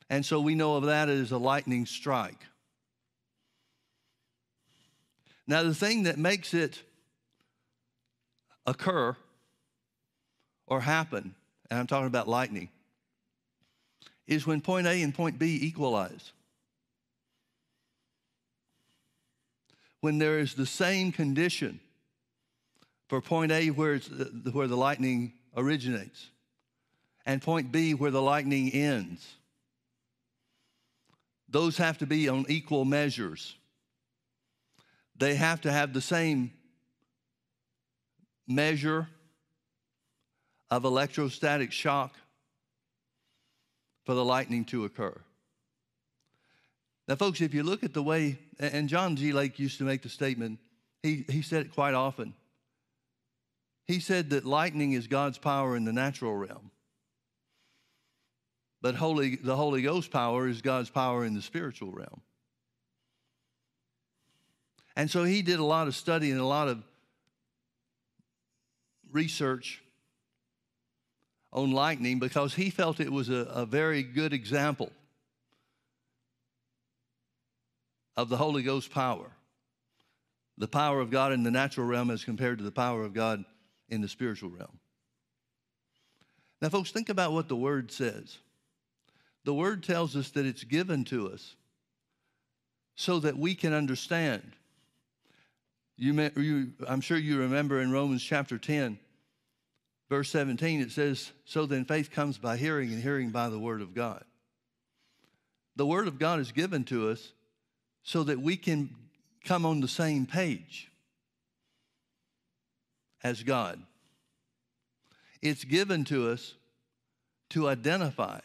And 0.09 0.25
so 0.25 0.39
we 0.39 0.55
know 0.55 0.75
of 0.75 0.85
that 0.85 1.09
as 1.09 1.31
a 1.31 1.37
lightning 1.37 1.85
strike. 1.85 2.39
Now, 5.45 5.63
the 5.63 5.73
thing 5.73 6.03
that 6.03 6.17
makes 6.17 6.53
it 6.53 6.81
occur 8.65 9.17
or 10.67 10.79
happen, 10.79 11.35
and 11.69 11.79
I'm 11.79 11.87
talking 11.87 12.07
about 12.07 12.29
lightning, 12.29 12.69
is 14.27 14.47
when 14.47 14.61
point 14.61 14.87
A 14.87 15.01
and 15.01 15.13
point 15.13 15.37
B 15.37 15.59
equalize. 15.61 16.31
When 20.01 20.17
there 20.17 20.39
is 20.39 20.53
the 20.53 20.65
same 20.65 21.11
condition 21.11 21.79
for 23.07 23.21
point 23.21 23.51
A 23.51 23.69
where, 23.69 23.99
where 24.51 24.67
the 24.67 24.77
lightning 24.77 25.33
originates 25.55 26.29
and 27.25 27.41
point 27.41 27.71
B 27.71 27.93
where 27.93 28.11
the 28.11 28.21
lightning 28.21 28.69
ends. 28.71 29.35
Those 31.47 31.77
have 31.77 31.99
to 31.99 32.05
be 32.05 32.27
on 32.27 32.45
equal 32.49 32.83
measures. 32.85 33.55
They 35.15 35.35
have 35.35 35.61
to 35.61 35.71
have 35.71 35.93
the 35.93 36.01
same 36.01 36.51
measure 38.47 39.07
of 40.71 40.83
electrostatic 40.83 41.71
shock 41.71 42.13
for 44.03 44.13
the 44.13 44.25
lightning 44.25 44.65
to 44.65 44.85
occur. 44.85 45.19
Now, 47.07 47.15
folks, 47.15 47.41
if 47.41 47.53
you 47.53 47.63
look 47.63 47.83
at 47.83 47.93
the 47.93 48.03
way, 48.03 48.39
and 48.59 48.87
John 48.87 49.15
G. 49.15 49.33
Lake 49.33 49.59
used 49.59 49.77
to 49.79 49.83
make 49.83 50.01
the 50.01 50.09
statement, 50.09 50.59
he, 51.01 51.25
he 51.29 51.41
said 51.41 51.65
it 51.65 51.73
quite 51.73 51.93
often. 51.93 52.33
He 53.85 53.99
said 53.99 54.29
that 54.29 54.45
lightning 54.45 54.93
is 54.93 55.07
God's 55.07 55.37
power 55.37 55.75
in 55.75 55.83
the 55.83 55.91
natural 55.91 56.33
realm, 56.35 56.71
but 58.81 58.95
Holy, 58.95 59.35
the 59.35 59.55
Holy 59.55 59.81
Ghost 59.81 60.11
power 60.11 60.47
is 60.47 60.61
God's 60.61 60.89
power 60.89 61.25
in 61.25 61.33
the 61.33 61.41
spiritual 61.41 61.91
realm. 61.91 62.21
And 64.95 65.09
so 65.09 65.23
he 65.23 65.41
did 65.41 65.59
a 65.59 65.65
lot 65.65 65.87
of 65.87 65.95
study 65.95 66.31
and 66.31 66.39
a 66.39 66.45
lot 66.45 66.67
of 66.69 66.83
research 69.11 69.82
on 71.53 71.71
lightning 71.71 72.19
because 72.19 72.55
he 72.55 72.69
felt 72.69 72.99
it 72.99 73.11
was 73.11 73.29
a, 73.29 73.47
a 73.53 73.65
very 73.65 74.01
good 74.01 74.33
example 74.33 74.91
of 78.17 78.27
the 78.27 78.37
Holy 78.37 78.63
Ghost 78.63 78.91
power. 78.91 79.31
The 80.57 80.67
power 80.67 80.99
of 80.99 81.09
God 81.09 81.31
in 81.31 81.43
the 81.43 81.51
natural 81.51 81.87
realm 81.87 82.11
as 82.11 82.23
compared 82.23 82.57
to 82.57 82.63
the 82.63 82.71
power 82.71 83.03
of 83.03 83.13
God 83.13 83.43
in 83.89 84.01
the 84.01 84.07
spiritual 84.07 84.49
realm. 84.49 84.79
Now, 86.61 86.69
folks, 86.69 86.91
think 86.91 87.09
about 87.09 87.33
what 87.33 87.47
the 87.47 87.55
Word 87.55 87.91
says. 87.91 88.37
The 89.45 89.53
Word 89.53 89.83
tells 89.83 90.15
us 90.15 90.29
that 90.31 90.45
it's 90.45 90.63
given 90.63 91.03
to 91.05 91.29
us 91.29 91.55
so 92.95 93.19
that 93.19 93.37
we 93.37 93.55
can 93.55 93.73
understand. 93.73 94.53
You, 95.97 96.31
you, 96.35 96.73
I'm 96.87 97.01
sure 97.01 97.17
you 97.17 97.39
remember 97.39 97.81
in 97.81 97.91
Romans 97.91 98.23
chapter 98.23 98.57
10, 98.57 98.97
verse 100.13 100.29
17, 100.29 100.79
it 100.79 100.91
says, 100.91 101.31
So 101.43 101.65
then 101.65 101.85
faith 101.85 102.11
comes 102.11 102.37
by 102.37 102.55
hearing, 102.55 102.93
and 102.93 103.01
hearing 103.01 103.31
by 103.31 103.49
the 103.49 103.57
Word 103.57 103.81
of 103.81 103.95
God. 103.95 104.23
The 105.75 105.87
Word 105.87 106.07
of 106.07 106.19
God 106.19 106.39
is 106.39 106.51
given 106.51 106.83
to 106.83 107.09
us 107.09 107.33
so 108.03 108.21
that 108.25 108.39
we 108.39 108.55
can 108.55 108.93
come 109.43 109.65
on 109.65 109.81
the 109.81 109.87
same 109.87 110.27
page 110.27 110.91
as 113.23 113.41
God. 113.41 113.81
It's 115.41 115.63
given 115.63 116.03
to 116.05 116.29
us 116.29 116.53
to 117.49 117.67
identify 117.67 118.39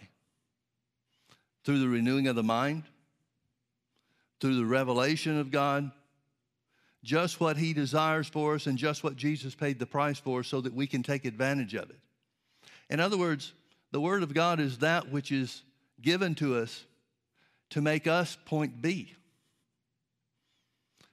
through 1.65 1.81
the 1.81 1.89
renewing 1.89 2.29
of 2.29 2.35
the 2.35 2.43
mind, 2.43 2.85
through 4.41 4.57
the 4.57 4.65
revelation 4.65 5.39
of 5.39 5.51
God, 5.51 5.91
just 7.05 7.41
what 7.41 7.57
He 7.57 7.73
desires 7.73 8.29
for 8.29 8.55
us 8.55 8.67
and 8.67 8.77
just 8.77 9.05
what 9.05 9.17
Jesus 9.17 9.55
paid 9.55 9.79
the 9.79 9.87
price 9.87 10.19
for 10.19 10.43
so 10.43 10.61
that 10.61 10.75
we 10.75 10.87
can 10.87 11.03
take 11.03 11.25
advantage 11.25 11.75
of 11.75 11.91
it. 11.91 11.99
In 12.91 13.01
other 13.01 13.17
words, 13.17 13.53
the 13.93 14.01
Word 14.01 14.23
of 14.23 14.35
God 14.35 14.61
is 14.61 14.79
that 14.79 15.11
which 15.11 15.33
is 15.33 15.63
given 16.01 16.35
to 16.37 16.57
us 16.57 16.85
to 17.71 17.81
make 17.81 18.07
us 18.07 18.37
point 18.45 18.81
B, 18.81 19.15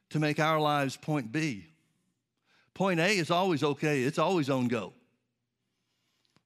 to 0.10 0.20
make 0.20 0.40
our 0.40 0.60
lives 0.60 0.98
point 0.98 1.32
B. 1.32 1.68
Point 2.74 3.00
A 3.00 3.18
is 3.18 3.32
always 3.32 3.64
okay, 3.64 4.04
it's 4.04 4.20
always 4.20 4.50
on 4.50 4.68
go. 4.68 4.94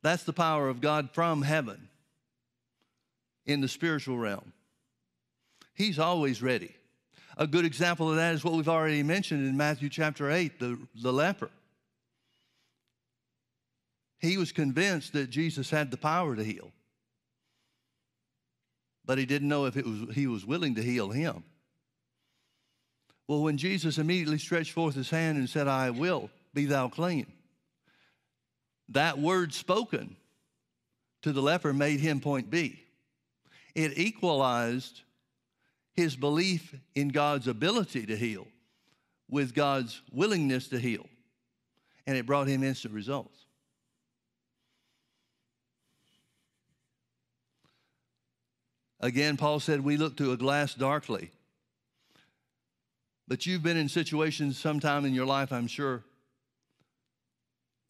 That's 0.02 0.24
the 0.24 0.34
power 0.34 0.70
of 0.70 0.82
God 0.82 1.10
from 1.12 1.42
heaven 1.42 1.90
in 3.46 3.62
the 3.62 3.68
spiritual 3.68 4.18
realm. 4.18 4.54
He's 5.74 6.00
always 6.00 6.42
ready. 6.42 6.76
A 7.40 7.48
good 7.48 7.64
example 7.64 8.10
of 8.10 8.18
that 8.18 8.36
is 8.36 8.44
what 8.44 8.54
we've 8.54 8.68
already 8.68 9.02
mentioned 9.02 9.48
in 9.48 9.56
Matthew 9.56 9.88
chapter 9.88 10.30
8, 10.30 10.60
the, 10.60 10.78
the 11.02 11.14
leper. 11.14 11.50
He 14.20 14.36
was 14.36 14.52
convinced 14.52 15.14
that 15.14 15.30
Jesus 15.30 15.70
had 15.70 15.90
the 15.90 15.96
power 15.96 16.36
to 16.36 16.44
heal, 16.44 16.70
but 19.06 19.18
he 19.18 19.26
didn't 19.26 19.48
know 19.48 19.68
if 19.68 19.78
it 19.78 19.86
was, 19.86 20.14
he 20.14 20.28
was 20.28 20.46
willing 20.46 20.76
to 20.76 20.84
heal 20.84 21.12
him. 21.12 21.46
Well, 23.30 23.42
when 23.42 23.56
Jesus 23.56 23.98
immediately 23.98 24.38
stretched 24.38 24.74
forth 24.74 24.96
his 24.96 25.10
hand 25.10 25.38
and 25.38 25.50
said, 25.50 25.70
I 25.70 25.92
will, 25.92 26.30
be 26.54 26.66
thou 26.66 26.90
clean, 26.90 27.32
that 28.90 29.18
word 29.18 29.54
spoken 29.54 30.18
to 31.22 31.32
the 31.32 31.42
leper 31.42 31.72
made 31.72 32.02
him 32.02 32.20
point 32.20 32.50
B. 32.50 32.84
It 33.76 33.98
equalized 33.98 35.04
his 36.00 36.16
belief 36.16 36.76
in 36.96 37.10
God's 37.10 37.48
ability 37.48 38.06
to 38.08 38.16
heal 38.16 38.48
with 39.30 39.54
God's 39.54 40.02
willingness 40.12 40.68
to 40.70 40.80
heal, 40.80 41.06
and 42.08 42.18
it 42.18 42.26
brought 42.26 42.48
him 42.48 42.64
instant 42.64 42.94
results. 42.94 43.38
Again, 49.00 49.38
Paul 49.38 49.60
said, 49.60 49.82
We 49.82 49.98
look 49.98 50.18
through 50.18 50.32
a 50.32 50.38
glass 50.38 50.74
darkly 50.74 51.32
but 53.30 53.46
you've 53.46 53.62
been 53.62 53.78
in 53.78 53.88
situations 53.88 54.58
sometime 54.58 55.06
in 55.06 55.14
your 55.14 55.28
life, 55.28 55.54
I'm 55.54 55.68
sure, 55.68 56.04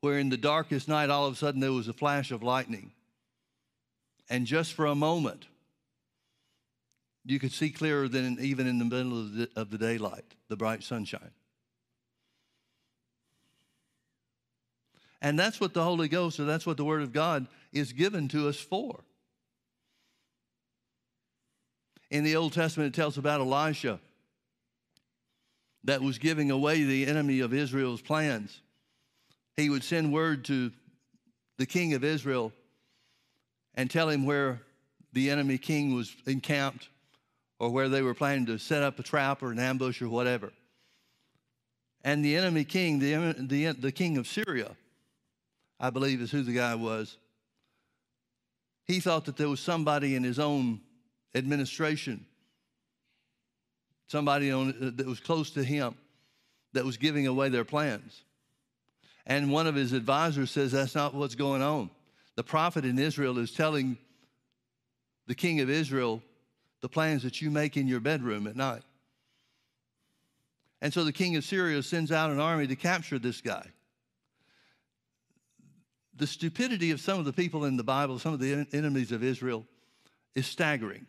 where 0.01 0.19
in 0.19 0.27
the 0.27 0.37
darkest 0.37 0.89
night, 0.89 1.09
all 1.09 1.27
of 1.27 1.33
a 1.33 1.37
sudden 1.37 1.61
there 1.61 1.71
was 1.71 1.87
a 1.87 1.93
flash 1.93 2.29
of 2.31 2.43
lightning. 2.43 2.91
And 4.29 4.45
just 4.45 4.73
for 4.73 4.85
a 4.85 4.95
moment, 4.95 5.47
you 7.25 7.39
could 7.39 7.51
see 7.51 7.69
clearer 7.69 8.07
than 8.07 8.37
even 8.39 8.67
in 8.67 8.79
the 8.79 8.85
middle 8.85 9.19
of 9.19 9.33
the, 9.33 9.49
of 9.55 9.69
the 9.69 9.77
daylight, 9.77 10.25
the 10.47 10.55
bright 10.55 10.83
sunshine. 10.83 11.31
And 15.21 15.37
that's 15.37 15.59
what 15.59 15.73
the 15.73 15.83
Holy 15.83 16.07
Ghost, 16.07 16.39
or 16.39 16.45
that's 16.45 16.65
what 16.65 16.77
the 16.77 16.85
Word 16.85 17.01
of 17.01 17.11
God 17.11 17.47
is 17.73 17.91
given 17.91 18.27
to 18.29 18.47
us 18.47 18.57
for. 18.57 19.03
In 22.09 22.23
the 22.23 22.35
Old 22.35 22.53
Testament, 22.53 22.95
it 22.95 22.99
tells 22.99 23.17
about 23.17 23.41
Elisha 23.41 23.99
that 25.83 26.01
was 26.01 26.17
giving 26.17 26.51
away 26.51 26.83
the 26.83 27.05
enemy 27.05 27.41
of 27.41 27.53
Israel's 27.53 28.01
plans. 28.01 28.61
He 29.55 29.69
would 29.69 29.83
send 29.83 30.13
word 30.13 30.45
to 30.45 30.71
the 31.57 31.65
king 31.65 31.93
of 31.93 32.03
Israel 32.03 32.53
and 33.75 33.91
tell 33.91 34.09
him 34.09 34.25
where 34.25 34.61
the 35.13 35.29
enemy 35.29 35.57
king 35.57 35.93
was 35.93 36.15
encamped 36.25 36.89
or 37.59 37.69
where 37.69 37.89
they 37.89 38.01
were 38.01 38.13
planning 38.13 38.45
to 38.47 38.57
set 38.57 38.81
up 38.81 38.97
a 38.99 39.03
trap 39.03 39.43
or 39.43 39.51
an 39.51 39.59
ambush 39.59 40.01
or 40.01 40.09
whatever. 40.09 40.51
And 42.03 42.23
the 42.23 42.37
enemy 42.37 42.63
king, 42.63 42.99
the, 42.99 43.35
the, 43.37 43.73
the 43.73 43.91
king 43.91 44.17
of 44.17 44.27
Syria, 44.27 44.71
I 45.79 45.89
believe 45.89 46.21
is 46.21 46.31
who 46.31 46.41
the 46.41 46.53
guy 46.53 46.75
was, 46.75 47.17
he 48.85 48.99
thought 48.99 49.25
that 49.25 49.37
there 49.37 49.49
was 49.49 49.59
somebody 49.59 50.15
in 50.15 50.23
his 50.23 50.39
own 50.39 50.81
administration 51.35 52.25
somebody 54.09 54.51
on, 54.51 54.69
uh, 54.81 54.91
that 54.95 55.05
was 55.05 55.19
close 55.19 55.51
to 55.51 55.63
him 55.63 55.95
that 56.73 56.83
was 56.83 56.97
giving 56.97 57.27
away 57.27 57.49
their 57.49 57.63
plans. 57.63 58.23
And 59.25 59.51
one 59.51 59.67
of 59.67 59.75
his 59.75 59.93
advisors 59.93 60.51
says 60.51 60.71
that's 60.71 60.95
not 60.95 61.13
what's 61.13 61.35
going 61.35 61.61
on. 61.61 61.89
The 62.35 62.43
prophet 62.43 62.85
in 62.85 62.97
Israel 62.97 63.37
is 63.37 63.51
telling 63.51 63.97
the 65.27 65.35
king 65.35 65.59
of 65.59 65.69
Israel 65.69 66.23
the 66.81 66.89
plans 66.89 67.23
that 67.23 67.41
you 67.41 67.51
make 67.51 67.77
in 67.77 67.87
your 67.87 67.99
bedroom 67.99 68.47
at 68.47 68.55
night. 68.55 68.83
And 70.81 70.93
so 70.93 71.03
the 71.03 71.11
king 71.11 71.35
of 71.35 71.43
Syria 71.43 71.83
sends 71.83 72.11
out 72.11 72.31
an 72.31 72.39
army 72.39 72.67
to 72.67 72.75
capture 72.75 73.19
this 73.19 73.41
guy. 73.41 73.65
The 76.15 76.27
stupidity 76.27 76.91
of 76.91 77.01
some 77.01 77.19
of 77.19 77.25
the 77.25 77.33
people 77.33 77.65
in 77.65 77.77
the 77.77 77.83
Bible, 77.83 78.19
some 78.19 78.33
of 78.33 78.39
the 78.39 78.65
enemies 78.73 79.11
of 79.11 79.23
Israel, 79.23 79.65
is 80.35 80.45
staggering. 80.45 81.05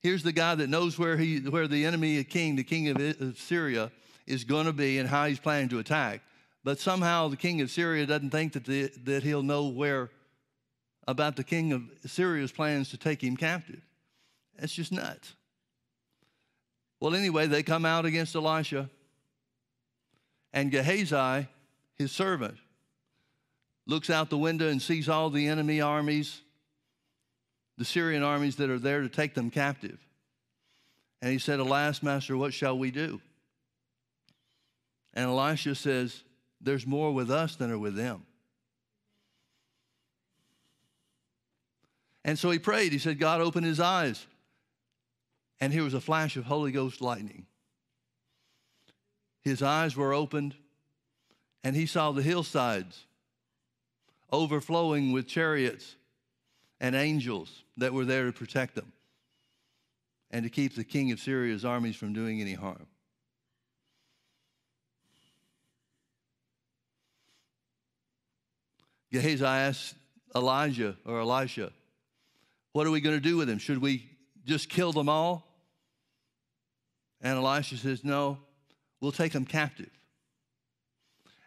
Here's 0.00 0.22
the 0.22 0.32
guy 0.32 0.54
that 0.54 0.68
knows 0.68 0.98
where, 0.98 1.16
he, 1.16 1.38
where 1.38 1.66
the 1.66 1.86
enemy 1.86 2.22
king, 2.24 2.56
the 2.56 2.64
king 2.64 2.88
of 2.88 3.38
Syria, 3.38 3.90
is 4.26 4.44
going 4.44 4.66
to 4.66 4.72
be 4.72 4.98
and 4.98 5.08
how 5.08 5.26
he's 5.26 5.38
planning 5.38 5.70
to 5.70 5.78
attack. 5.78 6.20
But 6.62 6.78
somehow 6.78 7.28
the 7.28 7.36
king 7.36 7.60
of 7.60 7.70
Syria 7.70 8.06
doesn't 8.06 8.30
think 8.30 8.52
that, 8.54 8.64
the, 8.64 8.90
that 9.04 9.22
he'll 9.22 9.42
know 9.42 9.68
where 9.68 10.10
about 11.06 11.36
the 11.36 11.44
king 11.44 11.72
of 11.72 11.82
Syria's 12.06 12.52
plans 12.52 12.90
to 12.90 12.96
take 12.96 13.22
him 13.22 13.36
captive. 13.36 13.82
That's 14.58 14.72
just 14.72 14.92
nuts. 14.92 15.34
Well, 17.00 17.14
anyway, 17.14 17.46
they 17.46 17.62
come 17.62 17.84
out 17.84 18.06
against 18.06 18.34
Elisha, 18.34 18.88
and 20.52 20.70
Gehazi, 20.70 21.48
his 21.96 22.12
servant, 22.12 22.56
looks 23.86 24.08
out 24.08 24.30
the 24.30 24.38
window 24.38 24.68
and 24.68 24.80
sees 24.80 25.08
all 25.08 25.28
the 25.28 25.46
enemy 25.48 25.80
armies, 25.80 26.40
the 27.76 27.84
Syrian 27.84 28.22
armies 28.22 28.56
that 28.56 28.70
are 28.70 28.78
there 28.78 29.02
to 29.02 29.08
take 29.08 29.34
them 29.34 29.50
captive. 29.50 29.98
And 31.20 31.32
he 31.32 31.38
said, 31.38 31.58
Alas, 31.58 32.02
master, 32.02 32.36
what 32.36 32.54
shall 32.54 32.78
we 32.78 32.90
do? 32.90 33.20
And 35.12 35.26
Elisha 35.26 35.74
says, 35.74 36.22
There's 36.60 36.86
more 36.86 37.12
with 37.12 37.30
us 37.30 37.56
than 37.56 37.70
are 37.70 37.78
with 37.78 37.96
them. 37.96 38.24
And 42.24 42.38
so 42.38 42.50
he 42.50 42.58
prayed. 42.58 42.92
He 42.92 42.98
said, 42.98 43.18
God, 43.18 43.40
open 43.40 43.64
his 43.64 43.80
eyes. 43.80 44.26
And 45.64 45.72
here 45.72 45.82
was 45.82 45.94
a 45.94 46.00
flash 46.00 46.36
of 46.36 46.44
Holy 46.44 46.72
Ghost 46.72 47.00
lightning. 47.00 47.46
His 49.40 49.62
eyes 49.62 49.96
were 49.96 50.12
opened, 50.12 50.54
and 51.64 51.74
he 51.74 51.86
saw 51.86 52.12
the 52.12 52.20
hillsides 52.20 53.06
overflowing 54.30 55.12
with 55.12 55.26
chariots 55.26 55.96
and 56.82 56.94
angels 56.94 57.62
that 57.78 57.94
were 57.94 58.04
there 58.04 58.26
to 58.26 58.32
protect 58.32 58.74
them 58.74 58.92
and 60.30 60.44
to 60.44 60.50
keep 60.50 60.74
the 60.74 60.84
king 60.84 61.12
of 61.12 61.18
Syria's 61.18 61.64
armies 61.64 61.96
from 61.96 62.12
doing 62.12 62.42
any 62.42 62.52
harm. 62.52 62.86
Gehazi 69.10 69.42
asked 69.42 69.94
Elijah 70.36 70.98
or 71.06 71.20
Elisha, 71.20 71.72
What 72.72 72.86
are 72.86 72.90
we 72.90 73.00
going 73.00 73.16
to 73.16 73.28
do 73.28 73.38
with 73.38 73.48
him? 73.48 73.56
Should 73.56 73.78
we 73.78 74.10
just 74.44 74.68
kill 74.68 74.92
them 74.92 75.08
all? 75.08 75.52
And 77.20 77.38
Elisha 77.38 77.76
says, 77.76 78.04
No, 78.04 78.38
we'll 79.00 79.12
take 79.12 79.32
them 79.32 79.44
captive. 79.44 79.90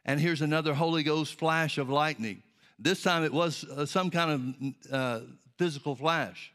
And 0.06 0.19
here's 0.19 0.41
another 0.41 0.73
Holy 0.73 1.03
Ghost 1.03 1.38
flash 1.38 1.77
of 1.77 1.89
lightning. 1.89 2.41
This 2.80 3.01
time 3.01 3.23
it 3.23 3.34
was 3.34 3.63
uh, 3.63 3.86
some 3.86 4.10
kind 4.10 4.75
of 4.89 4.93
uh, 4.93 5.25
physical 5.58 5.95
flash 5.95 6.51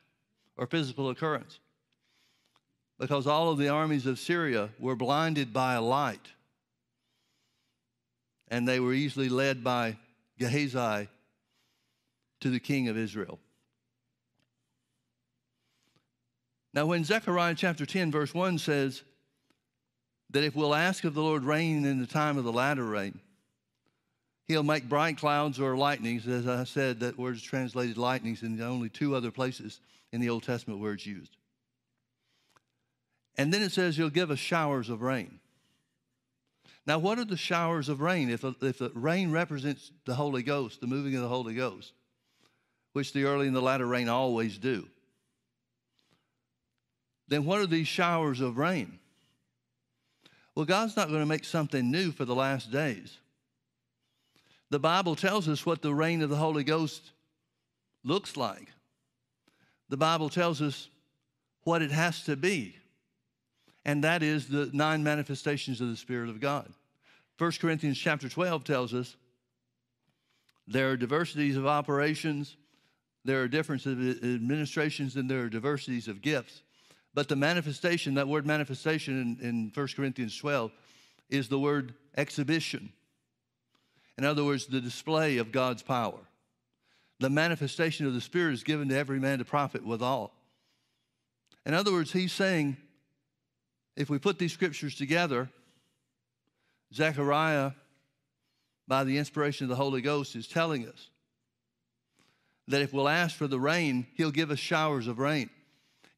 or 0.57 0.66
physical 0.66 1.11
occurrence 1.11 1.59
because 2.98 3.27
all 3.27 3.51
of 3.51 3.59
the 3.59 3.68
armies 3.68 4.07
of 4.07 4.18
Syria 4.18 4.70
were 4.79 4.94
blinded 4.94 5.53
by 5.53 5.75
a 5.75 5.83
light 5.83 6.29
and 8.48 8.68
they 8.68 8.81
were 8.81 8.92
easily 8.92 9.29
led 9.29 9.64
by 9.64 9.96
Gehazi 10.38 11.09
to 12.40 12.51
the 12.51 12.61
king 12.61 12.88
of 12.88 12.98
Israel. 12.98 13.38
Now, 16.74 16.87
when 16.87 17.04
Zechariah 17.04 17.54
chapter 17.54 17.85
10, 17.85 18.11
verse 18.11 18.32
1 18.32 18.58
says 18.58 19.02
that 20.30 20.44
if 20.44 20.56
we'll 20.56 20.74
ask 20.74 21.04
of 21.04 21.14
the 21.14 21.22
Lord 21.22 21.44
rain 21.44 21.85
in 21.85 22.00
the 22.00 22.06
time 22.06 22.38
of 22.38 22.44
the 22.44 22.52
latter 22.52 22.85
rain, 22.85 23.20
he'll 24.46 24.62
make 24.62 24.88
bright 24.88 25.18
clouds 25.18 25.61
or 25.61 25.76
lightnings. 25.76 26.26
As 26.26 26.48
I 26.48 26.64
said, 26.64 27.00
that 27.00 27.18
word 27.18 27.37
is 27.37 27.42
translated 27.42 27.98
lightnings 27.98 28.42
in 28.42 28.61
only 28.62 28.88
two 28.88 29.14
other 29.14 29.30
places 29.30 29.80
in 30.12 30.20
the 30.20 30.30
Old 30.30 30.44
Testament 30.44 30.80
where 30.80 30.92
it's 30.92 31.06
used. 31.06 31.37
And 33.37 33.52
then 33.52 33.62
it 33.62 33.72
says 33.72 33.96
he'll 33.96 34.11
give 34.11 34.30
us 34.30 34.38
showers 34.38 34.88
of 34.88 35.02
rain. 35.02 35.40
Now, 36.87 36.98
what 36.98 37.18
are 37.18 37.24
the 37.24 37.37
showers 37.37 37.88
of 37.88 38.00
rain? 38.00 38.28
If, 38.28 38.44
if 38.44 38.78
the 38.78 38.90
rain 38.94 39.30
represents 39.30 39.92
the 40.04 40.14
Holy 40.14 40.42
Ghost, 40.42 40.80
the 40.80 40.87
moving 40.87 41.14
of 41.14 41.22
the 41.22 41.28
Holy 41.28 41.54
Ghost, 41.54 41.92
which 42.92 43.12
the 43.12 43.24
early 43.24 43.46
and 43.46 43.54
the 43.54 43.62
latter 43.62 43.87
rain 43.87 44.08
always 44.08 44.58
do, 44.58 44.88
then 47.33 47.45
what 47.45 47.61
are 47.61 47.66
these 47.66 47.88
showers 47.88 48.40
of 48.40 48.59
rain? 48.59 48.99
Well, 50.55 50.66
God's 50.66 50.97
not 50.97 51.09
going 51.09 51.21
to 51.21 51.27
make 51.27 51.45
something 51.45 51.90
new 51.90 52.12
for 52.12 52.25
the 52.25 52.35
last 52.35 52.71
days. 52.71 53.16
The 54.71 54.79
Bible 54.79 55.16
tells 55.16 55.49
us 55.49 55.64
what 55.64 55.83
the 55.83 55.95
rain 55.95 56.23
of 56.23 56.31
the 56.31 56.37
Holy 56.37 56.64
Ghost 56.64 57.12
looks 58.05 58.37
like. 58.37 58.68
The 59.88 59.97
Bible 59.97 60.29
tells 60.29 60.61
us 60.61 60.88
what 61.64 61.83
it 61.83 61.90
has 61.90 62.25
to 62.25 62.37
be 62.37 62.77
and 63.85 64.05
that 64.05 64.23
is 64.23 64.49
the 64.49 64.71
nine 64.73 65.03
manifestations 65.03 65.81
of 65.81 65.88
the 65.88 65.97
Spirit 65.97 66.29
of 66.29 66.40
God. 66.40 66.73
1 67.38 67.53
Corinthians 67.61 67.99
chapter 67.99 68.29
12 68.29 68.64
tells 68.64 68.95
us 68.95 69.16
there 70.68 70.90
are 70.90 70.97
diversities 70.97 71.57
of 71.57 71.66
operations, 71.66 72.57
there 73.25 73.42
are 73.42 73.49
differences 73.49 73.92
of 73.92 74.25
administrations, 74.25 75.16
and 75.16 75.29
there 75.29 75.42
are 75.42 75.49
diversities 75.49 76.07
of 76.07 76.23
gifts. 76.23 76.62
But 77.14 77.29
the 77.29 77.37
manifestation, 77.37 78.14
that 78.14 78.29
word 78.29 78.46
manifestation 78.46 79.38
in, 79.40 79.46
in 79.46 79.72
1 79.75 79.88
Corinthians 79.94 80.37
12, 80.37 80.72
is 81.29 81.48
the 81.48 81.59
word 81.59 81.94
exhibition. 82.16 82.92
In 84.18 84.25
other 84.25 84.44
words, 84.44 84.66
the 84.66 84.81
display 84.81 85.38
of 85.38 85.53
God's 85.53 85.83
power. 85.83 86.18
The 87.20 87.31
manifestation 87.31 88.07
of 88.07 88.14
the 88.14 88.20
Spirit 88.20 88.55
is 88.55 88.64
given 88.64 88.88
to 88.88 88.96
every 88.96 89.20
man 89.20 89.38
to 89.38 89.44
profit 89.44 89.85
withal. 89.85 90.33
In 91.64 91.75
other 91.75 91.92
words, 91.92 92.12
he's 92.12 92.33
saying 92.33 92.77
if 93.96 94.11
we 94.11 94.18
put 94.18 94.38
these 94.38 94.53
scriptures 94.53 94.94
together, 94.94 95.51
Zechariah, 96.94 97.72
by 98.88 99.05
the 99.05 99.18
inspiration 99.18 99.64
of 99.64 99.68
the 99.68 99.77
Holy 99.77 100.01
Ghost, 100.01 100.35
is 100.35 100.46
telling 100.46 100.87
us 100.87 101.09
that 102.68 102.83
if 102.83 102.92
we'll 102.92 103.09
ask 103.09 103.37
for 103.37 103.46
the 103.46 103.61
rain, 103.61 104.07
He'll 104.14 104.31
give 104.31 104.51
us 104.51 104.59
showers 104.59 105.07
of 105.07 105.18
rain. 105.18 105.51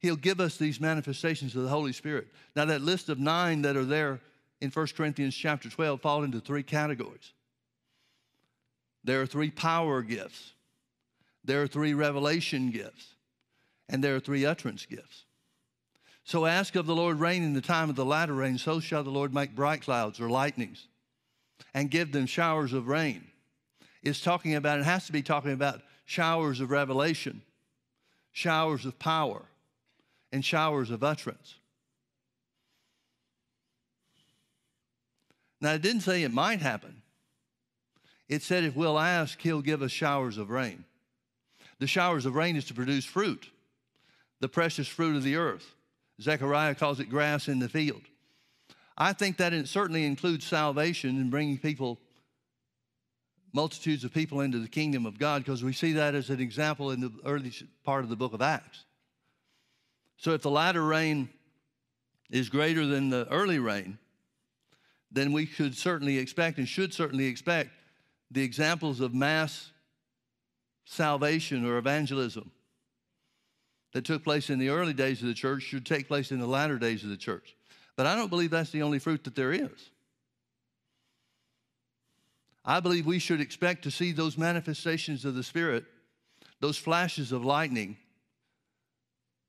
He'll 0.05 0.15
give 0.15 0.39
us 0.39 0.57
these 0.57 0.79
manifestations 0.79 1.55
of 1.55 1.63
the 1.63 1.69
Holy 1.69 1.91
Spirit. 1.91 2.27
Now, 2.55 2.65
that 2.65 2.81
list 2.81 3.09
of 3.09 3.17
nine 3.17 3.63
that 3.63 3.75
are 3.75 3.85
there 3.85 4.19
in 4.61 4.69
1 4.69 4.87
Corinthians 4.95 5.35
chapter 5.35 5.67
12 5.67 5.99
fall 5.99 6.23
into 6.23 6.39
three 6.39 6.61
categories. 6.61 7.33
There 9.03 9.19
are 9.19 9.25
three 9.25 9.49
power 9.49 10.03
gifts, 10.03 10.53
there 11.43 11.63
are 11.63 11.67
three 11.67 11.95
revelation 11.95 12.69
gifts, 12.69 13.15
and 13.89 14.03
there 14.03 14.15
are 14.15 14.19
three 14.19 14.45
utterance 14.45 14.85
gifts. 14.85 15.25
So 16.23 16.45
ask 16.45 16.75
of 16.75 16.85
the 16.85 16.95
Lord 16.95 17.19
rain 17.19 17.41
in 17.41 17.53
the 17.53 17.61
time 17.61 17.89
of 17.89 17.95
the 17.95 18.05
latter 18.05 18.33
rain, 18.33 18.59
so 18.59 18.79
shall 18.79 19.03
the 19.03 19.09
Lord 19.09 19.33
make 19.33 19.55
bright 19.55 19.81
clouds 19.81 20.19
or 20.19 20.29
lightnings 20.29 20.87
and 21.73 21.89
give 21.89 22.11
them 22.11 22.27
showers 22.27 22.73
of 22.73 22.87
rain. 22.87 23.23
It's 24.03 24.21
talking 24.21 24.53
about, 24.53 24.79
it 24.79 24.85
has 24.85 25.07
to 25.07 25.11
be 25.11 25.23
talking 25.23 25.51
about 25.51 25.81
showers 26.05 26.59
of 26.59 26.69
revelation, 26.69 27.41
showers 28.31 28.85
of 28.85 28.99
power, 28.99 29.41
and 30.35 30.43
showers 30.43 30.91
of 30.91 31.01
utterance. 31.01 31.55
Now, 35.61 35.71
it 35.71 35.81
didn't 35.81 36.01
say 36.01 36.23
it 36.23 36.33
might 36.33 36.59
happen. 36.59 37.01
It 38.27 38.43
said 38.43 38.65
if 38.65 38.75
we'll 38.75 38.99
ask, 38.99 39.39
he'll 39.39 39.61
give 39.61 39.81
us 39.81 39.91
showers 39.91 40.37
of 40.37 40.49
rain. 40.49 40.83
The 41.79 41.87
showers 41.87 42.25
of 42.25 42.35
rain 42.35 42.57
is 42.57 42.65
to 42.65 42.73
produce 42.73 43.05
fruit, 43.05 43.49
the 44.41 44.49
precious 44.49 44.89
fruit 44.89 45.15
of 45.15 45.23
the 45.23 45.37
earth. 45.37 45.73
Zechariah 46.21 46.75
calls 46.75 46.99
it 46.99 47.09
grass 47.09 47.47
in 47.47 47.59
the 47.59 47.69
field. 47.69 48.01
I 48.97 49.13
think 49.13 49.37
that 49.37 49.53
it 49.53 49.69
certainly 49.69 50.05
includes 50.05 50.45
salvation 50.45 51.11
and 51.11 51.31
bringing 51.31 51.57
people, 51.57 51.97
multitudes 53.53 54.03
of 54.03 54.13
people 54.13 54.41
into 54.41 54.59
the 54.59 54.67
kingdom 54.67 55.05
of 55.05 55.17
God, 55.17 55.45
because 55.45 55.63
we 55.63 55.71
see 55.71 55.93
that 55.93 56.13
as 56.13 56.29
an 56.29 56.41
example 56.41 56.91
in 56.91 56.99
the 56.99 57.11
early 57.25 57.53
part 57.85 58.03
of 58.03 58.09
the 58.09 58.17
book 58.17 58.33
of 58.33 58.41
Acts. 58.41 58.84
So 60.17 60.31
if 60.31 60.41
the 60.41 60.51
latter 60.51 60.83
rain 60.83 61.29
is 62.31 62.49
greater 62.49 62.85
than 62.85 63.09
the 63.09 63.27
early 63.29 63.59
rain, 63.59 63.97
then 65.11 65.31
we 65.31 65.45
should 65.45 65.77
certainly 65.77 66.17
expect 66.17 66.57
and 66.57 66.67
should 66.67 66.93
certainly 66.93 67.25
expect 67.25 67.69
the 68.31 68.43
examples 68.43 68.99
of 68.99 69.13
mass 69.13 69.71
salvation 70.85 71.65
or 71.65 71.77
evangelism 71.77 72.51
that 73.93 74.03
took 74.03 74.23
place 74.23 74.49
in 74.49 74.59
the 74.59 74.69
early 74.69 74.93
days 74.93 75.21
of 75.21 75.27
the 75.27 75.33
church 75.33 75.63
should 75.63 75.85
take 75.85 76.07
place 76.07 76.31
in 76.31 76.39
the 76.39 76.47
latter 76.47 76.77
days 76.77 77.03
of 77.03 77.09
the 77.09 77.17
church. 77.17 77.55
But 77.95 78.05
I 78.05 78.15
don't 78.15 78.29
believe 78.29 78.51
that's 78.51 78.71
the 78.71 78.81
only 78.81 78.99
fruit 78.99 79.23
that 79.23 79.35
there 79.35 79.53
is. 79.53 79.91
I 82.65 82.79
believe 82.79 83.05
we 83.05 83.19
should 83.19 83.39
expect 83.39 83.83
to 83.83 83.91
see 83.91 84.11
those 84.11 84.37
manifestations 84.37 85.23
of 85.23 85.35
the 85.35 85.43
Spirit, 85.43 85.85
those 86.59 86.77
flashes 86.77 87.31
of 87.31 87.45
lightning, 87.45 87.95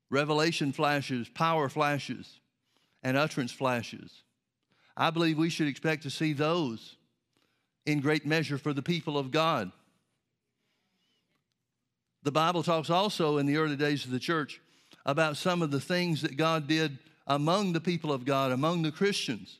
revelation 0.09 0.71
flashes, 0.71 1.29
power 1.29 1.69
flashes, 1.69 2.39
and 3.03 3.17
utterance 3.17 3.51
flashes. 3.51 4.23
I 4.95 5.11
believe 5.11 5.37
we 5.37 5.49
should 5.49 5.67
expect 5.67 6.03
to 6.03 6.09
see 6.09 6.33
those 6.33 6.95
in 7.85 7.99
great 8.01 8.25
measure 8.25 8.57
for 8.57 8.73
the 8.73 8.81
people 8.81 9.17
of 9.17 9.31
God. 9.31 9.71
The 12.23 12.31
Bible 12.31 12.63
talks 12.63 12.89
also 12.89 13.37
in 13.37 13.45
the 13.45 13.57
early 13.57 13.75
days 13.75 14.03
of 14.03 14.11
the 14.11 14.19
church 14.19 14.59
about 15.05 15.37
some 15.37 15.61
of 15.61 15.71
the 15.71 15.79
things 15.79 16.21
that 16.23 16.35
God 16.35 16.67
did 16.67 16.99
among 17.27 17.73
the 17.73 17.79
people 17.79 18.11
of 18.11 18.25
God, 18.25 18.51
among 18.51 18.81
the 18.81 18.91
Christians, 18.91 19.59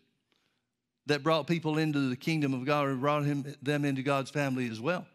that 1.05 1.23
brought 1.23 1.47
people 1.47 1.77
into 1.77 2.09
the 2.09 2.17
kingdom 2.17 2.53
of 2.53 2.65
God 2.65 2.87
and 2.87 2.99
brought 2.99 3.23
him, 3.23 3.55
them 3.61 3.85
into 3.85 4.01
God's 4.01 4.29
family 4.29 4.69
as 4.69 4.81
well. 4.81 5.05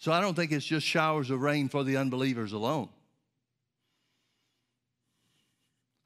So 0.00 0.12
I 0.12 0.22
don't 0.22 0.34
think 0.34 0.50
it's 0.50 0.64
just 0.64 0.86
showers 0.86 1.28
of 1.28 1.42
rain 1.42 1.68
for 1.68 1.84
the 1.84 1.98
unbelievers 1.98 2.52
alone. 2.52 2.88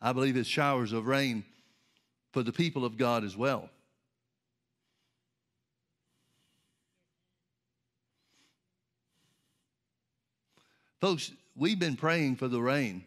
I 0.03 0.13
believe 0.13 0.37
it's 0.37 0.49
showers 0.49 0.93
of 0.93 1.07
rain 1.07 1.45
for 2.33 2.43
the 2.43 2.53
people 2.53 2.85
of 2.85 2.97
God 2.97 3.23
as 3.23 3.37
well. 3.37 3.71
Folks, 11.01 11.31
we've 11.55 11.79
been 11.79 11.97
praying 11.97 12.35
for 12.35 12.49
the 12.49 12.61
rain 12.61 13.05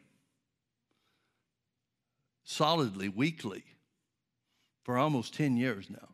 solidly, 2.46 3.10
weekly, 3.10 3.66
for 4.84 4.98
almost 4.98 5.34
10 5.34 5.58
years 5.58 5.90
now. 5.90 6.08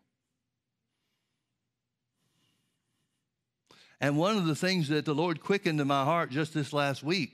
And 4.03 4.17
one 4.17 4.35
of 4.35 4.45
the 4.45 4.53
things 4.53 4.89
that 4.89 5.05
the 5.05 5.15
Lord 5.15 5.39
quickened 5.39 5.79
in 5.79 5.87
my 5.87 6.03
heart 6.03 6.29
just 6.29 6.53
this 6.53 6.73
last 6.73 7.03
week 7.03 7.31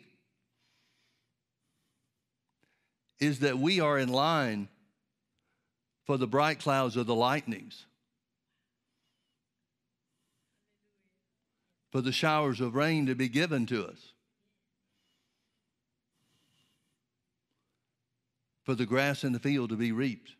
is 3.19 3.39
that 3.39 3.57
we 3.57 3.79
are 3.79 3.97
in 3.97 4.09
line 4.09 4.67
for 6.05 6.15
the 6.15 6.27
bright 6.27 6.59
clouds 6.59 6.95
or 6.95 7.03
the 7.03 7.15
lightnings, 7.15 7.87
for 11.91 12.01
the 12.01 12.11
showers 12.11 12.61
of 12.61 12.75
rain 12.75 13.07
to 13.07 13.15
be 13.15 13.29
given 13.29 13.65
to 13.65 13.87
us. 13.87 14.13
for 18.63 18.75
the 18.75 18.85
grass 18.85 19.23
in 19.23 19.33
the 19.33 19.39
field 19.39 19.71
to 19.71 19.75
be 19.75 19.91
reaped. 19.91 20.35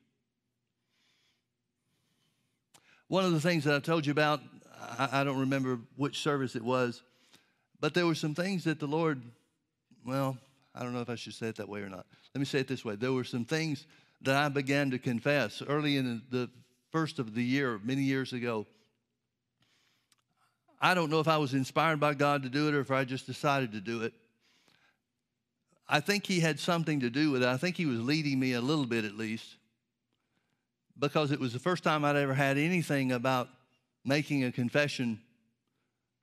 One 3.07 3.25
of 3.25 3.31
the 3.31 3.41
things 3.41 3.63
that 3.63 3.73
I 3.73 3.79
told 3.79 4.05
you 4.05 4.11
about, 4.11 4.41
I, 4.79 5.21
I 5.21 5.23
don't 5.23 5.39
remember 5.39 5.79
which 5.95 6.19
service 6.19 6.55
it 6.55 6.63
was, 6.63 7.03
but 7.79 7.93
there 7.93 8.05
were 8.05 8.15
some 8.15 8.35
things 8.35 8.63
that 8.65 8.79
the 8.79 8.87
Lord, 8.87 9.21
well, 10.05 10.37
I 10.75 10.83
don't 10.83 10.93
know 10.93 11.01
if 11.01 11.09
I 11.09 11.15
should 11.15 11.33
say 11.33 11.47
it 11.47 11.55
that 11.57 11.69
way 11.69 11.81
or 11.81 11.89
not. 11.89 12.05
Let 12.33 12.39
me 12.39 12.45
say 12.45 12.59
it 12.59 12.67
this 12.67 12.85
way. 12.85 12.95
There 12.95 13.11
were 13.11 13.23
some 13.23 13.45
things 13.45 13.85
that 14.21 14.35
I 14.35 14.49
began 14.49 14.91
to 14.91 14.99
confess 14.99 15.61
early 15.61 15.97
in 15.97 16.21
the 16.29 16.49
first 16.91 17.19
of 17.19 17.33
the 17.33 17.43
year, 17.43 17.79
many 17.83 18.03
years 18.03 18.33
ago. 18.33 18.65
I 20.81 20.93
don't 20.93 21.09
know 21.09 21.19
if 21.19 21.27
I 21.27 21.37
was 21.37 21.53
inspired 21.53 21.99
by 21.99 22.13
God 22.13 22.43
to 22.43 22.49
do 22.49 22.67
it 22.67 22.73
or 22.73 22.79
if 22.79 22.91
I 22.91 23.03
just 23.03 23.25
decided 23.25 23.73
to 23.73 23.81
do 23.81 24.03
it. 24.03 24.13
I 25.87 25.99
think 25.99 26.25
he 26.25 26.39
had 26.39 26.59
something 26.59 26.99
to 26.99 27.09
do 27.09 27.31
with 27.31 27.43
it. 27.43 27.49
I 27.49 27.57
think 27.57 27.75
he 27.75 27.85
was 27.85 27.99
leading 27.99 28.39
me 28.39 28.53
a 28.53 28.61
little 28.61 28.85
bit 28.85 29.05
at 29.05 29.17
least 29.17 29.57
because 30.97 31.31
it 31.31 31.39
was 31.39 31.53
the 31.53 31.59
first 31.59 31.83
time 31.83 32.05
I'd 32.05 32.15
ever 32.15 32.33
had 32.33 32.57
anything 32.57 33.11
about 33.11 33.49
making 34.05 34.43
a 34.43 34.51
confession 34.51 35.21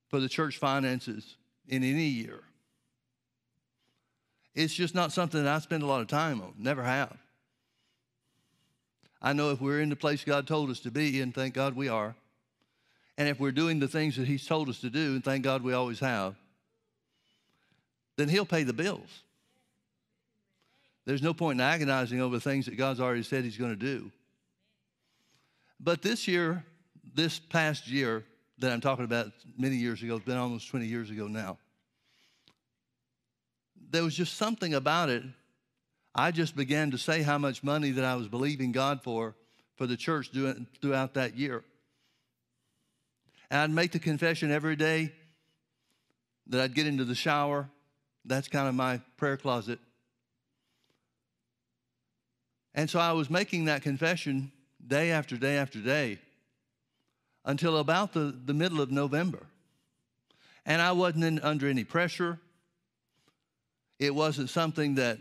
for 0.09 0.21
the 0.21 0.29
church 0.29 0.59
finances 0.59 1.37
in 1.69 1.83
any 1.83 2.07
year. 2.07 2.41
It's 4.55 4.75
just 4.75 4.95
not 4.95 5.13
something 5.13 5.45
that 5.45 5.55
I 5.55 5.59
spend 5.59 5.83
a 5.83 5.87
lot 5.87 6.01
of 6.01 6.09
time 6.09 6.41
on, 6.41 6.55
never 6.59 6.83
have. 6.83 7.17
I 9.21 9.33
know 9.33 9.51
if 9.51 9.61
we're 9.61 9.81
in 9.81 9.89
the 9.89 9.97
place 9.97 10.25
God 10.25 10.47
told 10.47 10.71
us 10.71 10.81
to 10.81 10.91
be, 10.91 11.21
and 11.21 11.35
thank 11.35 11.55
God 11.55 11.75
we 11.75 11.89
are, 11.89 12.15
and 13.19 13.29
if 13.29 13.41
we're 13.41 13.53
doing 13.53 13.79
the 13.79 13.89
things 13.89 14.17
that 14.17 14.27
He's 14.27 14.47
told 14.47 14.69
us 14.69 14.81
to 14.81 14.91
do, 14.91 15.15
and 15.15 15.25
thank 15.25 15.45
God 15.45 15.63
we 15.63 15.73
always 15.73 16.01
have, 16.01 16.37
then 18.17 18.29
He'll 18.29 18.47
pay 18.47 18.63
the 18.63 18.73
bills. 18.73 19.23
There's 21.05 21.23
no 21.23 21.35
point 21.35 21.61
in 21.61 21.67
agonizing 21.67 22.21
over 22.21 22.39
things 22.39 22.67
that 22.67 22.77
God's 22.77 23.01
already 23.01 23.23
said 23.23 23.45
He's 23.45 23.57
going 23.57 23.71
to 23.71 23.77
do. 23.77 24.11
But 25.79 26.03
this 26.03 26.27
year, 26.27 26.65
this 27.17 27.39
past 27.39 27.89
year 27.89 28.25
that 28.59 28.71
I'm 28.71 28.81
talking 28.81 29.05
about 29.05 29.33
many 29.59 29.77
years 29.77 30.03
ago, 30.03 30.17
it's 30.17 30.25
been 30.25 30.37
almost 30.37 30.69
20 30.69 30.87
years 30.87 31.11
ago 31.11 31.27
now, 31.27 31.59
there 33.91 34.05
was 34.05 34.15
just 34.15 34.37
something 34.37 34.75
about 34.75 35.09
it. 35.09 35.23
I 36.15 36.31
just 36.31 36.57
began 36.57 36.91
to 36.93 36.99
say 36.99 37.23
how 37.23 37.39
much 37.39 37.63
money 37.63 37.91
that 37.93 38.05
I 38.05 38.15
was 38.15 38.29
believing 38.29 38.73
God 38.73 39.03
for 39.03 39.35
for 39.77 39.87
the 39.87 39.97
church 39.97 40.31
throughout 40.81 41.15
that 41.15 41.37
year. 41.37 41.63
And 43.51 43.61
I'd 43.61 43.71
make 43.71 43.93
the 43.93 43.99
confession 43.99 44.51
every 44.51 44.77
day 44.77 45.13
that 46.49 46.61
I'd 46.61 46.75
get 46.75 46.87
into 46.87 47.05
the 47.05 47.15
shower. 47.15 47.69
That's 48.25 48.49
kind 48.49 48.69
of 48.69 48.75
my 48.75 49.01
prayer 49.17 49.37
closet. 49.37 49.79
And 52.75 52.91
so 52.91 52.99
I 52.99 53.13
was 53.13 53.31
making 53.31 53.67
that 53.67 53.83
confession 53.83 54.53
day 54.87 55.11
after 55.11 55.37
day 55.37 55.57
after 55.57 55.81
day 55.81 56.19
until 57.47 57.79
about 57.79 58.13
the, 58.13 58.35
the 58.45 58.53
middle 58.53 58.81
of 58.81 58.91
November. 58.91 59.47
And 60.67 60.83
I 60.83 60.93
wasn't 60.93 61.25
in, 61.25 61.39
under 61.41 61.69
any 61.69 61.85
pressure. 61.85 62.39
It 63.99 64.15
wasn't 64.15 64.51
something 64.51 64.97
that 64.97 65.19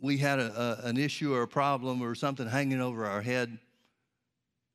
we 0.00 0.16
had 0.16 0.38
a, 0.38 0.78
a, 0.84 0.88
an 0.88 0.96
issue 0.96 1.34
or 1.34 1.42
a 1.42 1.48
problem 1.48 2.00
or 2.00 2.14
something 2.14 2.48
hanging 2.48 2.80
over 2.80 3.04
our 3.04 3.20
head. 3.20 3.58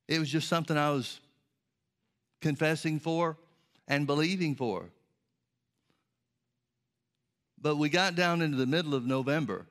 It 0.08 0.20
was 0.20 0.30
just 0.30 0.48
something 0.48 0.78
I 0.78 0.92
was 0.92 1.20
confessing 2.42 3.00
for 3.00 3.38
and 3.88 4.06
believing 4.06 4.56
for. 4.56 4.86
But 7.60 7.78
we 7.78 7.90
got 7.90 8.14
down 8.14 8.44
into 8.44 8.58
the 8.58 8.68
middle 8.68 8.94
of 8.94 9.06
November 9.06 9.66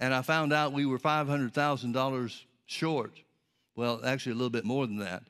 and 0.00 0.14
I 0.14 0.22
found 0.22 0.52
out 0.52 0.72
we 0.72 0.86
were 0.86 0.98
$500,000 0.98 2.42
short. 2.66 3.12
Well, 3.76 4.00
actually, 4.04 4.32
a 4.32 4.34
little 4.36 4.50
bit 4.50 4.64
more 4.64 4.86
than 4.86 4.98
that, 4.98 5.22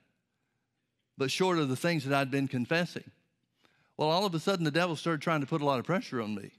but 1.17 1.31
short 1.31 1.59
of 1.59 1.69
the 1.69 1.77
things 1.77 2.05
that 2.05 2.17
I'd 2.17 2.31
been 2.31 2.49
confessing. 2.49 3.11
Well, 3.97 4.09
all 4.09 4.25
of 4.25 4.35
a 4.35 4.41
sudden, 4.41 4.65
the 4.65 4.71
devil 4.71 4.97
started 4.97 5.21
trying 5.21 5.41
to 5.41 5.47
put 5.47 5.61
a 5.61 5.65
lot 5.65 5.79
of 5.79 5.85
pressure 5.85 6.23
on 6.23 6.35
me. 6.35 6.51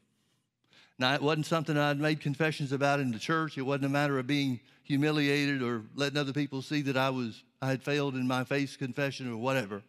Now, 1.00 1.16
it 1.16 1.22
wasn't 1.22 1.48
something 1.48 1.76
I'd 1.76 2.00
made 2.00 2.22
confessions 2.22 2.72
about 2.72 3.00
in 3.00 3.12
the 3.12 3.18
church. 3.18 3.58
It 3.58 3.64
wasn't 3.64 3.86
a 3.86 3.90
matter 3.90 4.20
of 4.20 4.28
being 4.28 4.60
humiliated 4.84 5.64
or 5.64 5.84
letting 5.96 6.20
other 6.20 6.34
people 6.34 6.62
see 6.62 6.84
that 6.84 6.98
I 6.98 7.10
was 7.10 7.44
I 7.62 7.68
had 7.68 7.82
failed 7.82 8.16
in 8.16 8.28
my 8.28 8.44
faith 8.44 8.78
confession 8.78 9.32
or 9.32 9.38
whatever. 9.38 9.82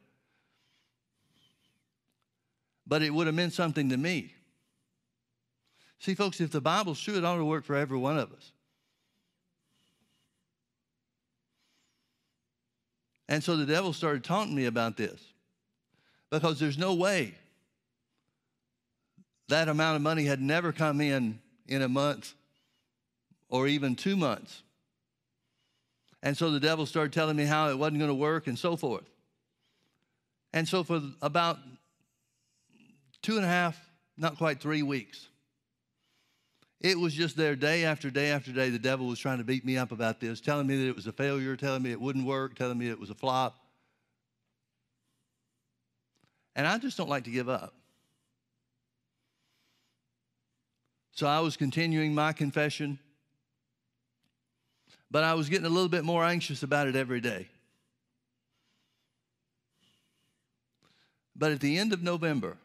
But 2.87 3.03
it 3.03 3.13
would 3.13 3.27
have 3.27 3.37
meant 3.37 3.53
something 3.53 3.89
to 3.91 3.97
me. 3.97 4.35
See, 5.99 6.15
folks, 6.15 6.41
if 6.41 6.51
the 6.51 6.61
Bible's 6.61 7.01
true, 7.01 7.17
it 7.17 7.25
ought 7.25 7.37
to 7.37 7.45
work 7.45 7.65
for 7.65 7.77
every 7.77 7.99
one 7.99 8.19
of 8.19 8.33
us. 8.33 8.53
And 13.29 13.43
so 13.43 13.57
the 13.57 13.67
devil 13.67 13.93
started 13.93 14.25
taunting 14.25 14.55
me 14.55 14.67
about 14.67 14.97
this 14.97 15.21
because 16.31 16.59
there's 16.59 16.79
no 16.79 16.95
way 16.95 17.35
that 19.49 19.69
amount 19.69 19.97
of 19.97 20.03
money 20.03 20.25
had 20.25 20.41
never 20.41 20.73
come 20.73 21.01
in 21.01 21.39
in 21.67 21.83
a 21.83 21.89
month 21.89 22.35
or 23.49 23.69
even 23.69 23.95
two 23.95 24.17
months. 24.17 24.63
And 26.23 26.37
so 26.37 26.51
the 26.51 26.61
devil 26.61 26.87
started 26.87 27.13
telling 27.13 27.37
me 27.37 27.45
how 27.45 27.69
it 27.69 27.79
wasn't 27.79 27.99
going 27.99 28.09
to 28.09 28.15
work 28.15 28.47
and 28.47 28.59
so 28.59 28.77
forth. 28.77 29.09
And 30.53 30.67
so 30.67 30.85
for 30.85 31.03
about 31.21 31.59
two 33.23 33.37
and 33.37 33.45
a 33.45 33.49
half, 33.49 33.79
not 34.17 34.39
quite 34.39 34.61
three 34.61 34.83
weeks, 34.83 35.29
it 36.83 36.99
was 36.99 37.15
just 37.15 37.37
there 37.37 37.55
day 37.55 37.85
after 37.85 38.11
day 38.11 38.31
after 38.31 38.53
day. 38.53 38.69
The 38.69 38.79
devil 38.79 39.07
was 39.07 39.21
trying 39.21 39.39
to 39.39 39.45
beat 39.45 39.65
me 39.65 39.79
up 39.79 39.93
about 39.93 40.19
this, 40.19 40.41
telling 40.41 40.67
me 40.67 40.77
that 40.77 40.89
it 40.89 40.97
was 40.97 41.07
a 41.07 41.13
failure, 41.13 41.57
telling 41.57 41.83
me 41.83 41.93
it 41.93 42.01
wouldn't 42.01 42.27
work, 42.27 42.57
telling 42.57 42.77
me 42.77 42.91
it 42.91 42.99
was 42.99 43.09
a 43.09 43.15
flop. 43.15 43.57
And 46.57 46.67
I 46.67 46.79
just 46.79 46.97
don't 46.97 47.09
like 47.09 47.25
to 47.25 47.31
give 47.31 47.49
up. 47.49 47.73
So 51.13 51.29
I 51.29 51.39
was 51.39 51.57
continuing 51.57 52.15
my 52.15 52.33
confession, 52.33 52.99
but 55.09 55.23
I 55.23 55.35
was 55.35 55.49
getting 55.49 55.67
a 55.67 55.71
little 55.71 55.89
bit 55.89 56.05
more 56.05 56.25
anxious 56.25 56.65
about 56.65 56.89
it 56.89 56.97
every 56.97 57.21
day. 57.21 57.49
But 61.37 61.53
at 61.53 61.61
the 61.61 61.79
end 61.79 61.93
of 61.93 62.03
November, 62.03 62.57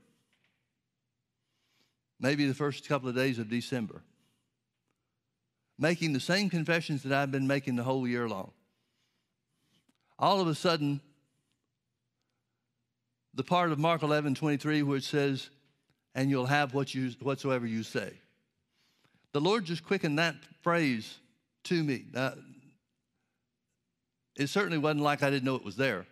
maybe 2.20 2.48
the 2.48 2.56
first 2.56 2.88
couple 2.88 3.10
of 3.10 3.16
days 3.16 3.38
of 3.38 3.50
December, 3.50 4.02
making 5.80 6.14
the 6.14 6.20
same 6.20 6.50
confessions 6.50 7.04
that 7.04 7.14
I've 7.14 7.32
been 7.32 7.48
making 7.48 7.76
the 7.76 7.84
whole 7.84 8.08
year 8.08 8.28
long. 8.28 8.52
All 10.20 10.42
of 10.42 10.48
a 10.48 10.56
sudden, 10.56 11.02
the 13.34 13.44
part 13.44 13.72
of 13.72 13.78
Mark 13.78 14.02
11 14.02 14.36
23 14.36 14.82
where 14.84 14.98
it 14.98 15.04
says 15.04 15.50
and 16.18 16.32
you'll 16.32 16.48
have 16.48 16.74
what 16.74 16.96
you, 16.96 17.12
whatsoever 17.22 17.68
you 17.68 17.84
say. 17.84 18.12
The 19.34 19.40
Lord 19.40 19.66
just 19.66 19.86
quickened 19.86 20.18
that 20.18 20.36
phrase 20.62 21.20
to 21.66 21.84
me. 21.84 22.06
Uh, 22.16 22.32
it 24.36 24.48
certainly 24.48 24.80
wasn't 24.80 25.02
like 25.02 25.22
I 25.22 25.30
didn't 25.30 25.44
know 25.44 25.56
it 25.56 25.64
was 25.64 25.76
there. 25.76 26.08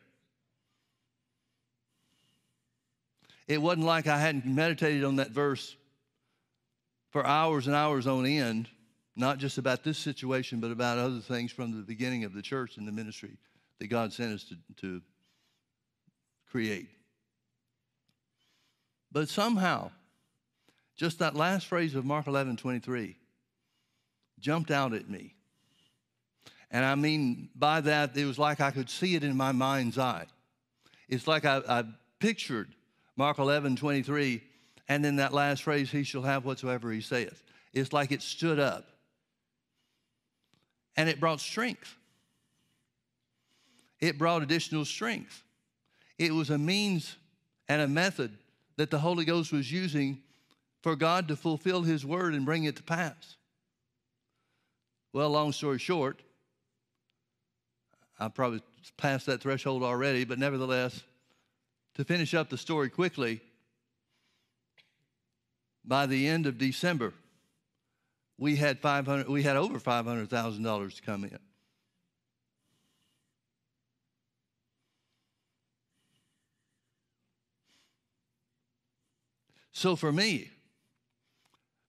It 3.47 3.59
wasn't 3.59 3.87
like 3.87 4.05
I 4.05 4.19
hadn't 4.19 4.45
meditated 4.45 5.03
on 5.03 5.15
that 5.15 5.31
verse 5.31 5.75
for 7.09 7.25
hours 7.25 7.65
and 7.65 7.75
hours 7.75 8.05
on 8.05 8.27
end, 8.27 8.69
not 9.15 9.37
just 9.37 9.57
about 9.57 9.83
this 9.83 9.97
situation, 9.97 10.59
but 10.59 10.71
about 10.71 10.97
other 10.97 11.19
things 11.19 11.51
from 11.51 11.71
the 11.71 11.83
beginning 11.83 12.23
of 12.23 12.33
the 12.33 12.41
church 12.41 12.77
and 12.77 12.87
the 12.87 12.91
ministry 12.91 13.37
that 13.79 13.87
God 13.87 14.11
sent 14.11 14.33
us 14.33 14.43
to, 14.45 14.55
to 14.81 15.01
create. 16.49 16.89
But 19.11 19.29
somehow, 19.29 19.91
just 20.97 21.19
that 21.19 21.35
last 21.35 21.67
phrase 21.67 21.95
of 21.95 22.05
Mark 22.05 22.27
11 22.27 22.57
23 22.57 23.15
jumped 24.39 24.71
out 24.71 24.93
at 24.93 25.09
me. 25.09 25.33
And 26.71 26.83
I 26.83 26.95
mean, 26.95 27.49
by 27.55 27.81
that, 27.81 28.17
it 28.17 28.25
was 28.25 28.37
like 28.37 28.59
I 28.59 28.71
could 28.71 28.89
see 28.89 29.15
it 29.15 29.23
in 29.23 29.37
my 29.37 29.53
mind's 29.53 29.97
eye. 29.97 30.25
It's 31.07 31.27
like 31.27 31.45
I, 31.45 31.61
I 31.67 31.83
pictured 32.19 32.73
Mark 33.15 33.39
11 33.39 33.77
23, 33.77 34.41
and 34.89 35.05
then 35.05 35.17
that 35.17 35.33
last 35.33 35.63
phrase, 35.63 35.89
He 35.89 36.03
shall 36.03 36.23
have 36.23 36.43
whatsoever 36.43 36.91
He 36.91 37.01
saith. 37.01 37.43
It's 37.73 37.93
like 37.93 38.11
it 38.11 38.21
stood 38.21 38.59
up. 38.59 38.87
And 40.97 41.09
it 41.09 41.19
brought 41.19 41.41
strength. 41.41 41.95
It 43.99 44.17
brought 44.17 44.43
additional 44.43 44.85
strength. 44.85 45.43
It 46.17 46.33
was 46.33 46.49
a 46.49 46.57
means 46.57 47.15
and 47.67 47.81
a 47.81 47.87
method 47.87 48.37
that 48.77 48.91
the 48.91 48.99
Holy 48.99 49.25
Ghost 49.25 49.51
was 49.51 49.71
using 49.71 50.19
for 50.81 50.95
God 50.95 51.27
to 51.29 51.35
fulfill 51.35 51.81
His 51.81 52.05
word 52.05 52.33
and 52.33 52.45
bring 52.45 52.65
it 52.65 52.75
to 52.75 52.83
pass. 52.83 53.35
Well, 55.13 55.29
long 55.29 55.51
story 55.51 55.79
short, 55.79 56.21
I 58.19 58.27
probably 58.27 58.61
passed 58.97 59.25
that 59.25 59.41
threshold 59.41 59.83
already, 59.83 60.25
but 60.25 60.39
nevertheless, 60.39 61.01
to 61.95 62.03
finish 62.03 62.33
up 62.33 62.49
the 62.49 62.57
story 62.57 62.89
quickly, 62.89 63.41
by 65.83 66.05
the 66.05 66.27
end 66.27 66.45
of 66.45 66.57
December, 66.57 67.13
we 68.37 68.55
had 68.55 68.79
500 68.79 69.27
we 69.27 69.43
had 69.43 69.55
over 69.55 69.79
$500,000 69.79 70.95
to 70.95 71.01
come 71.01 71.23
in. 71.23 71.39
So 79.71 79.95
for 79.95 80.11
me, 80.11 80.51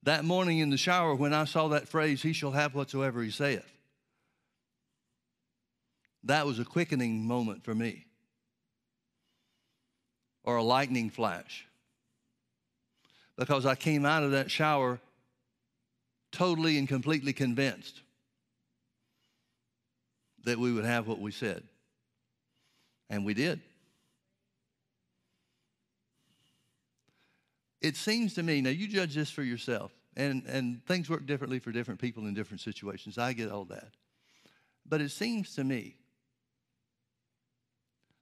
that 0.02 0.24
morning 0.24 0.58
in 0.58 0.70
the 0.70 0.76
shower 0.76 1.14
when 1.14 1.32
I 1.32 1.44
saw 1.44 1.68
that 1.68 1.88
phrase, 1.88 2.22
he 2.22 2.32
shall 2.32 2.50
have 2.50 2.74
whatsoever 2.74 3.22
he 3.22 3.30
saith, 3.30 3.64
that 6.24 6.46
was 6.46 6.58
a 6.58 6.64
quickening 6.64 7.26
moment 7.26 7.64
for 7.64 7.74
me 7.74 8.06
or 10.42 10.56
a 10.56 10.62
lightning 10.62 11.10
flash 11.10 11.66
because 13.36 13.66
I 13.66 13.74
came 13.74 14.04
out 14.04 14.24
of 14.24 14.32
that 14.32 14.50
shower 14.50 15.00
totally 16.32 16.78
and 16.78 16.88
completely 16.88 17.32
convinced 17.32 18.02
that 20.44 20.58
we 20.58 20.72
would 20.72 20.84
have 20.84 21.06
what 21.06 21.20
we 21.20 21.32
said. 21.32 21.62
And 23.10 23.24
we 23.24 23.34
did. 23.34 23.60
It 27.80 27.96
seems 27.96 28.34
to 28.34 28.42
me, 28.42 28.60
now 28.60 28.70
you 28.70 28.88
judge 28.88 29.14
this 29.14 29.30
for 29.30 29.42
yourself, 29.42 29.92
and, 30.16 30.44
and 30.46 30.84
things 30.86 31.10
work 31.10 31.26
differently 31.26 31.58
for 31.58 31.70
different 31.72 32.00
people 32.00 32.26
in 32.26 32.34
different 32.34 32.60
situations. 32.60 33.18
I 33.18 33.32
get 33.32 33.50
all 33.50 33.64
that. 33.66 33.90
But 34.88 35.00
it 35.00 35.10
seems 35.10 35.54
to 35.56 35.64
me 35.64 35.96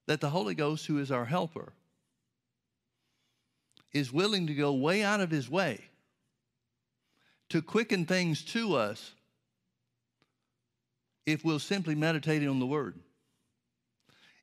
that 0.07 0.20
the 0.20 0.30
Holy 0.30 0.55
Ghost, 0.55 0.86
who 0.86 0.98
is 0.98 1.11
our 1.11 1.24
helper, 1.24 1.72
is 3.92 4.12
willing 4.12 4.46
to 4.48 4.55
go 4.55 4.72
way 4.72 5.02
out 5.02 5.20
of 5.20 5.30
his 5.30 5.48
way 5.48 5.80
to 7.51 7.62
quicken 7.62 8.07
things 8.07 8.45
to 8.45 8.74
us 8.74 9.12
if 11.26 11.45
we'll 11.45 11.59
simply 11.59 11.95
meditate 11.95 12.47
on 12.47 12.59
the 12.59 12.66
Word. 12.66 12.99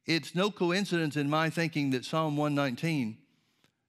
It's 0.05 0.33
no 0.33 0.49
coincidence 0.49 1.15
in 1.15 1.29
my 1.29 1.49
thinking 1.49 1.91
that 1.91 2.05
Psalm 2.05 2.35
119 2.37 3.17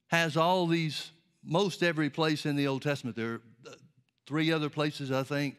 has 0.08 0.36
all 0.36 0.66
these, 0.66 1.10
most 1.42 1.82
every 1.82 2.10
place 2.10 2.44
in 2.44 2.56
the 2.56 2.66
Old 2.66 2.82
Testament. 2.82 3.16
There 3.16 3.34
are 3.34 3.42
uh, 3.66 3.74
three 4.26 4.52
other 4.52 4.68
places, 4.68 5.10
I 5.10 5.22
think, 5.22 5.56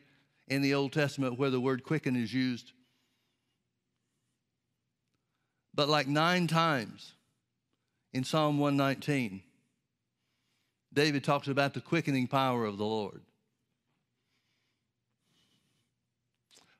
in 0.47 0.61
the 0.61 0.75
Old 0.75 0.93
Testament 0.93 1.39
where 1.39 1.49
the 1.49 1.59
word 1.59 1.83
quicken 1.83 2.15
is 2.15 2.33
used. 2.33 2.71
But 5.73 5.89
like 5.89 6.07
nine 6.07 6.45
times 6.45 7.13
in 8.13 8.23
Psalm 8.23 8.59
119, 8.59 9.41
David 10.93 11.23
talks 11.23 11.47
about 11.47 11.73
the 11.73 11.81
quickening 11.81 12.27
power 12.27 12.65
of 12.65 12.77
the 12.77 12.85
Lord. 12.85 13.21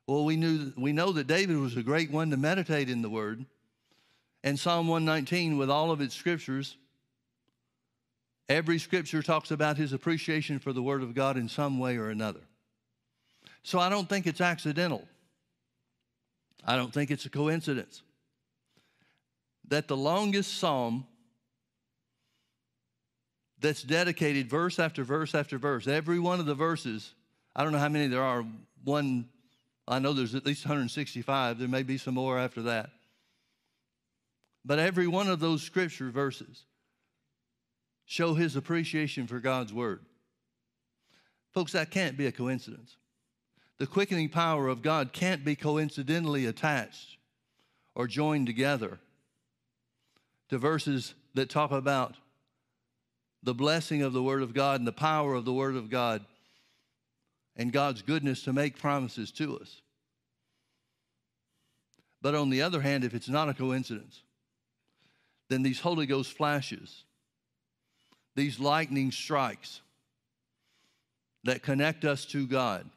Well, 0.06 0.24
we, 0.24 0.36
knew, 0.36 0.72
we 0.76 0.92
know 0.92 1.12
that 1.12 1.26
David 1.26 1.56
was 1.56 1.76
a 1.76 1.82
great 1.82 2.10
one 2.10 2.30
to 2.30 2.36
meditate 2.36 2.90
in 2.90 3.02
the 3.02 3.08
Word. 3.08 3.44
And 4.42 4.58
Psalm 4.58 4.88
119, 4.88 5.56
with 5.56 5.70
all 5.70 5.90
of 5.90 6.00
its 6.00 6.14
scriptures, 6.14 6.76
every 8.48 8.78
scripture 8.78 9.22
talks 9.22 9.50
about 9.50 9.78
his 9.78 9.92
appreciation 9.92 10.58
for 10.58 10.72
the 10.72 10.82
Word 10.82 11.02
of 11.02 11.14
God 11.14 11.38
in 11.38 11.48
some 11.48 11.78
way 11.78 11.96
or 11.96 12.10
another. 12.10 12.40
So 13.62 13.78
I 13.78 13.88
don't 13.88 14.08
think 14.08 14.26
it's 14.26 14.42
accidental. 14.42 15.08
I 16.66 16.76
don't 16.76 16.92
think 16.92 17.10
it's 17.10 17.24
a 17.24 17.30
coincidence 17.30 18.02
that 19.68 19.88
the 19.88 19.96
longest 19.96 20.58
psalm 20.58 21.06
that's 23.60 23.82
dedicated 23.82 24.50
verse 24.50 24.78
after 24.78 25.04
verse 25.04 25.34
after 25.34 25.58
verse, 25.58 25.86
every 25.86 26.18
one 26.18 26.40
of 26.40 26.46
the 26.46 26.54
verses, 26.54 27.14
I 27.56 27.62
don't 27.62 27.72
know 27.72 27.78
how 27.78 27.88
many 27.88 28.08
there 28.08 28.22
are, 28.22 28.44
one, 28.84 29.26
I 29.86 29.98
know 29.98 30.12
there's 30.12 30.34
at 30.34 30.46
least 30.46 30.64
165, 30.64 31.58
there 31.58 31.68
may 31.68 31.82
be 31.82 31.98
some 31.98 32.14
more 32.14 32.38
after 32.38 32.62
that. 32.62 32.90
But 34.64 34.78
every 34.78 35.06
one 35.06 35.28
of 35.28 35.40
those 35.40 35.62
scripture 35.62 36.10
verses 36.10 36.64
show 38.06 38.34
his 38.34 38.56
appreciation 38.56 39.26
for 39.26 39.40
God's 39.40 39.72
word. 39.72 40.00
Folks, 41.52 41.72
that 41.72 41.90
can't 41.90 42.16
be 42.16 42.26
a 42.26 42.32
coincidence. 42.32 42.96
The 43.78 43.86
quickening 43.86 44.30
power 44.30 44.68
of 44.68 44.82
God 44.82 45.12
can't 45.12 45.44
be 45.44 45.56
coincidentally 45.56 46.46
attached 46.46 47.18
or 47.94 48.06
joined 48.06 48.46
together 48.46 48.98
to 50.48 50.58
verses 50.58 51.14
that 51.34 51.50
talk 51.50 51.72
about 51.72 52.16
the 53.42 53.54
blessing 53.54 54.02
of 54.02 54.12
the 54.12 54.22
Word 54.22 54.42
of 54.42 54.54
God 54.54 54.80
and 54.80 54.86
the 54.86 54.92
power 54.92 55.34
of 55.34 55.44
the 55.44 55.52
Word 55.52 55.76
of 55.76 55.90
God 55.90 56.24
and 57.56 57.72
God's 57.72 58.02
goodness 58.02 58.42
to 58.42 58.52
make 58.52 58.78
promises 58.78 59.30
to 59.32 59.58
us. 59.58 59.80
But 62.20 62.34
on 62.34 62.50
the 62.50 62.62
other 62.62 62.80
hand, 62.80 63.04
if 63.04 63.14
it's 63.14 63.28
not 63.28 63.48
a 63.48 63.54
coincidence, 63.54 64.22
then 65.48 65.62
these 65.62 65.80
Holy 65.80 66.06
Ghost 66.06 66.32
flashes, 66.32 67.04
these 68.34 68.58
lightning 68.58 69.12
strikes 69.12 69.80
that 71.44 71.62
connect 71.62 72.04
us 72.04 72.24
to 72.26 72.46
God, 72.46 72.88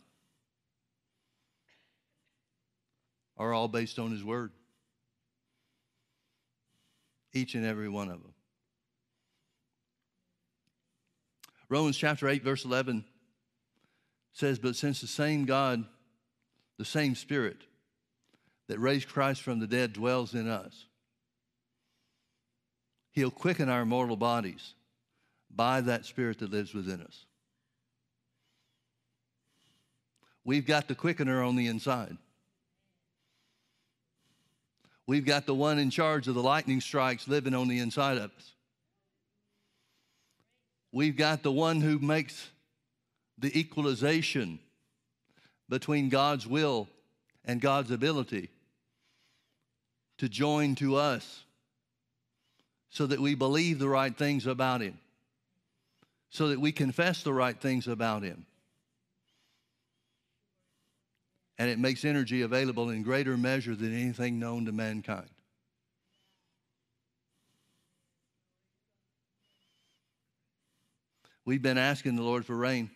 are 3.36 3.54
all 3.54 3.68
based 3.68 4.00
on 4.00 4.12
His 4.12 4.24
Word 4.24 4.52
each 7.34 7.54
and 7.54 7.66
every 7.66 7.90
one 7.90 8.10
of 8.10 8.22
them. 8.22 8.34
Romans 11.70 11.98
chapter 11.98 12.28
8, 12.28 12.44
verse 12.44 12.66
11 12.66 13.04
says, 14.38 14.60
But 14.60 14.76
since 14.76 15.02
the 15.02 15.08
same 15.08 15.46
God, 15.46 15.84
the 16.78 16.86
same 16.86 17.16
Spirit 17.16 17.58
that 18.68 18.80
raised 18.80 19.08
Christ 19.08 19.42
from 19.42 19.60
the 19.60 19.68
dead 19.68 19.94
dwells 19.94 20.36
in 20.36 20.48
us, 20.48 20.86
He'll 23.12 23.32
quicken 23.32 23.68
our 23.68 23.84
mortal 23.84 24.16
bodies 24.16 24.76
by 25.50 25.82
that 25.82 26.06
Spirit 26.06 26.38
that 26.40 26.52
lives 26.52 26.76
within 26.76 27.02
us. 27.02 27.26
We've 30.46 30.68
got 30.68 30.88
the 30.88 30.94
quickener 30.94 31.42
on 31.42 31.56
the 31.56 31.66
inside. 31.66 32.16
We've 35.08 35.26
got 35.26 35.48
the 35.48 35.56
one 35.56 35.80
in 35.80 35.90
charge 35.90 36.28
of 36.28 36.36
the 36.36 36.44
lightning 36.44 36.80
strikes 36.80 37.28
living 37.28 37.56
on 37.56 37.68
the 37.68 37.80
inside 37.80 38.18
of 38.18 38.32
us. 38.38 38.52
We've 40.92 41.18
got 41.18 41.42
the 41.42 41.52
one 41.52 41.82
who 41.82 41.98
makes 41.98 42.50
the 43.38 43.58
equalization 43.58 44.60
between 45.70 46.10
God's 46.10 46.48
will 46.48 46.88
and 47.46 47.62
God's 47.62 47.92
ability 47.92 48.50
to 50.18 50.28
join 50.28 50.76
to 50.76 50.96
us 50.96 51.44
so 52.90 53.06
that 53.06 53.20
we 53.20 53.36
believe 53.36 53.80
the 53.80 53.90
right 53.90 54.16
things 54.16 54.48
about 54.48 54.82
Him. 54.82 54.98
so 56.30 56.50
that 56.50 56.60
we 56.60 56.72
confess 56.72 57.24
the 57.24 57.34
right 57.34 57.60
things 57.60 57.88
about 57.88 58.22
Him. 58.24 58.46
And 61.58 61.70
it 61.70 61.80
makes 61.80 62.06
energy 62.06 62.42
available 62.42 62.90
in 62.90 63.02
greater 63.02 63.38
measure 63.38 63.76
than 63.76 63.94
anything 63.94 64.38
known 64.40 64.66
to 64.66 64.72
mankind. 64.72 65.30
We've 71.46 71.62
been 71.62 71.78
asking 71.78 72.18
the 72.18 72.24
Lord 72.24 72.46
for 72.46 72.56
rain. 72.56 72.92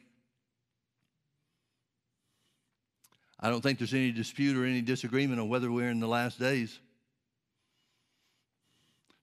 I 3.41 3.49
don't 3.49 3.61
think 3.61 3.79
there's 3.79 3.93
any 3.93 4.11
dispute 4.11 4.55
or 4.55 4.65
any 4.65 4.81
disagreement 4.81 5.39
on 5.39 5.49
whether 5.49 5.71
we're 5.71 5.89
in 5.89 5.99
the 5.99 6.07
last 6.07 6.39
days. 6.39 6.79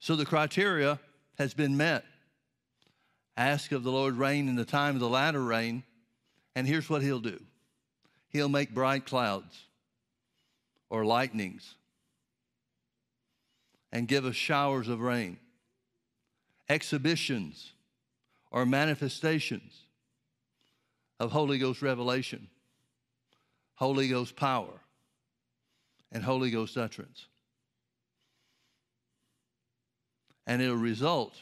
So 0.01 0.17
the 0.17 0.27
criteria 0.27 0.99
has 1.39 1.55
been 1.55 1.77
met. 1.77 2.05
Ask 3.37 3.71
of 3.71 3.85
the 3.85 3.93
Lord 3.93 4.17
rain 4.17 4.49
in 4.49 4.57
the 4.57 4.65
time 4.65 4.95
of 4.95 5.01
the 5.01 5.09
latter 5.09 5.43
rain, 5.43 5.85
and 6.57 6.67
here's 6.67 6.91
what 6.91 7.03
he'll 7.03 7.21
do 7.21 7.41
He'll 8.31 8.49
make 8.49 8.75
bright 8.75 9.07
clouds 9.07 9.57
or 10.91 11.05
lightnings 11.05 11.75
and 13.93 14.09
give 14.09 14.25
us 14.25 14.35
showers 14.35 14.89
of 14.89 15.01
rain, 15.01 15.39
exhibitions 16.69 17.73
or 18.51 18.67
manifestations 18.67 19.85
of 21.21 21.33
Holy 21.33 21.59
Ghost 21.59 21.81
revelation, 21.83 22.49
Holy 23.79 24.09
Ghost 24.09 24.35
power, 24.35 24.81
and 26.11 26.25
Holy 26.25 26.51
Ghost 26.51 26.77
utterance. 26.77 27.27
And 30.49 30.61
it'll 30.61 30.75
result 30.75 31.35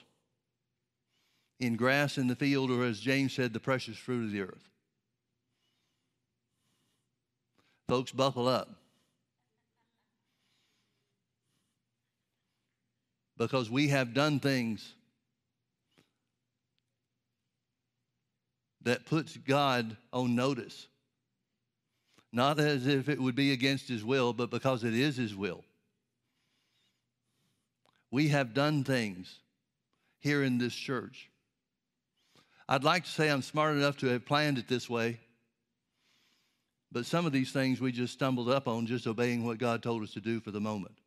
in 1.58 1.76
grass 1.76 2.18
in 2.18 2.26
the 2.26 2.36
field, 2.36 2.70
or 2.70 2.84
as 2.84 3.00
James 3.00 3.32
said, 3.32 3.54
the 3.54 3.60
precious 3.60 3.96
fruit 3.96 4.24
of 4.24 4.32
the 4.32 4.42
earth. 4.42 4.68
Folks, 7.88 8.12
buckle 8.12 8.48
up. 8.48 8.68
Because 13.38 13.70
we 13.70 13.88
have 13.88 14.12
done 14.12 14.40
things 14.40 14.92
that 18.82 19.06
puts 19.06 19.38
God 19.38 19.96
on 20.12 20.34
notice. 20.34 20.86
Not 22.36 22.60
as 22.60 22.86
if 22.86 23.08
it 23.08 23.18
would 23.18 23.34
be 23.34 23.52
against 23.52 23.88
His 23.88 24.04
will, 24.04 24.34
but 24.34 24.50
because 24.50 24.84
it 24.84 24.92
is 24.92 25.16
His 25.16 25.34
will. 25.34 25.64
We 28.10 28.28
have 28.28 28.52
done 28.52 28.84
things 28.84 29.36
here 30.18 30.42
in 30.42 30.58
this 30.58 30.74
church. 30.74 31.30
I'd 32.68 32.84
like 32.84 33.04
to 33.04 33.10
say 33.10 33.30
I'm 33.30 33.40
smart 33.40 33.74
enough 33.74 33.96
to 33.98 34.08
have 34.08 34.26
planned 34.26 34.58
it 34.58 34.68
this 34.68 34.90
way, 34.90 35.18
but 36.92 37.06
some 37.06 37.24
of 37.24 37.32
these 37.32 37.52
things 37.52 37.80
we 37.80 37.90
just 37.90 38.12
stumbled 38.12 38.50
up 38.50 38.68
on 38.68 38.84
just 38.84 39.06
obeying 39.06 39.46
what 39.46 39.56
God 39.56 39.82
told 39.82 40.02
us 40.02 40.12
to 40.12 40.20
do 40.20 40.38
for 40.40 40.50
the 40.50 40.60
moment. 40.60 40.98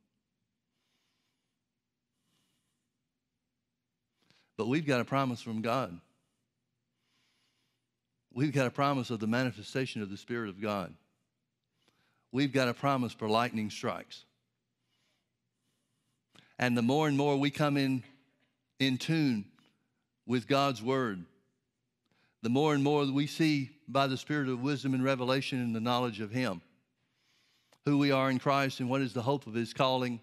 But 4.57 4.67
we've 4.67 4.87
got 4.87 4.99
a 4.99 5.05
promise 5.05 5.43
from 5.43 5.61
God. 5.61 5.95
We've 8.33 8.51
got 8.51 8.65
a 8.65 8.71
promise 8.71 9.11
of 9.11 9.19
the 9.19 9.27
manifestation 9.27 10.01
of 10.01 10.09
the 10.09 10.17
Spirit 10.17 10.49
of 10.49 10.59
God. 10.59 10.91
We've 12.31 12.51
got 12.51 12.67
a 12.67 12.73
promise 12.73 13.13
for 13.13 13.27
lightning 13.27 13.69
strikes. 13.69 14.23
And 16.57 16.77
the 16.77 16.81
more 16.81 17.07
and 17.07 17.17
more 17.17 17.37
we 17.37 17.49
come 17.49 17.77
in, 17.77 18.03
in 18.79 18.97
tune 18.97 19.45
with 20.27 20.47
God's 20.47 20.81
Word, 20.81 21.25
the 22.41 22.49
more 22.49 22.73
and 22.73 22.83
more 22.83 23.05
we 23.05 23.27
see 23.27 23.71
by 23.87 24.07
the 24.07 24.17
Spirit 24.17 24.49
of 24.49 24.61
wisdom 24.61 24.93
and 24.93 25.03
revelation 25.03 25.61
and 25.61 25.75
the 25.75 25.79
knowledge 25.79 26.19
of 26.19 26.31
Him 26.31 26.61
who 27.85 27.97
we 27.97 28.11
are 28.11 28.29
in 28.29 28.37
Christ 28.37 28.81
and 28.81 28.89
what 28.89 29.01
is 29.01 29.13
the 29.13 29.21
hope 29.21 29.47
of 29.47 29.53
His 29.53 29.73
calling 29.73 30.19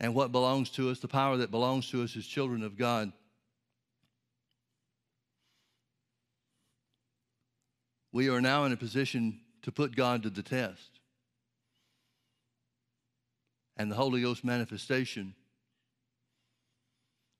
and 0.00 0.14
what 0.14 0.32
belongs 0.32 0.70
to 0.70 0.90
us, 0.90 0.98
the 0.98 1.06
power 1.06 1.36
that 1.36 1.50
belongs 1.50 1.88
to 1.90 2.02
us 2.02 2.16
as 2.16 2.26
children 2.26 2.64
of 2.64 2.76
God. 2.76 3.12
we 8.12 8.28
are 8.28 8.40
now 8.40 8.64
in 8.64 8.72
a 8.72 8.76
position 8.76 9.40
to 9.62 9.72
put 9.72 9.96
God 9.96 10.22
to 10.22 10.30
the 10.30 10.42
test. 10.42 11.00
And 13.76 13.90
the 13.90 13.96
Holy 13.96 14.20
Ghost 14.22 14.44
manifestation 14.44 15.34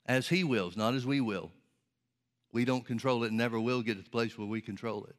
as 0.07 0.29
He 0.29 0.45
wills, 0.45 0.77
not 0.77 0.95
as 0.95 1.07
we 1.07 1.21
will. 1.21 1.51
We 2.53 2.65
don't 2.65 2.85
control 2.85 3.25
it 3.25 3.29
and 3.29 3.37
never 3.37 3.61
will 3.61 3.83
get 3.83 3.97
to 3.97 4.03
the 4.03 4.11
place 4.11 4.37
where 4.37 4.47
we 4.47 4.61
control 4.61 5.05
it. 5.05 5.17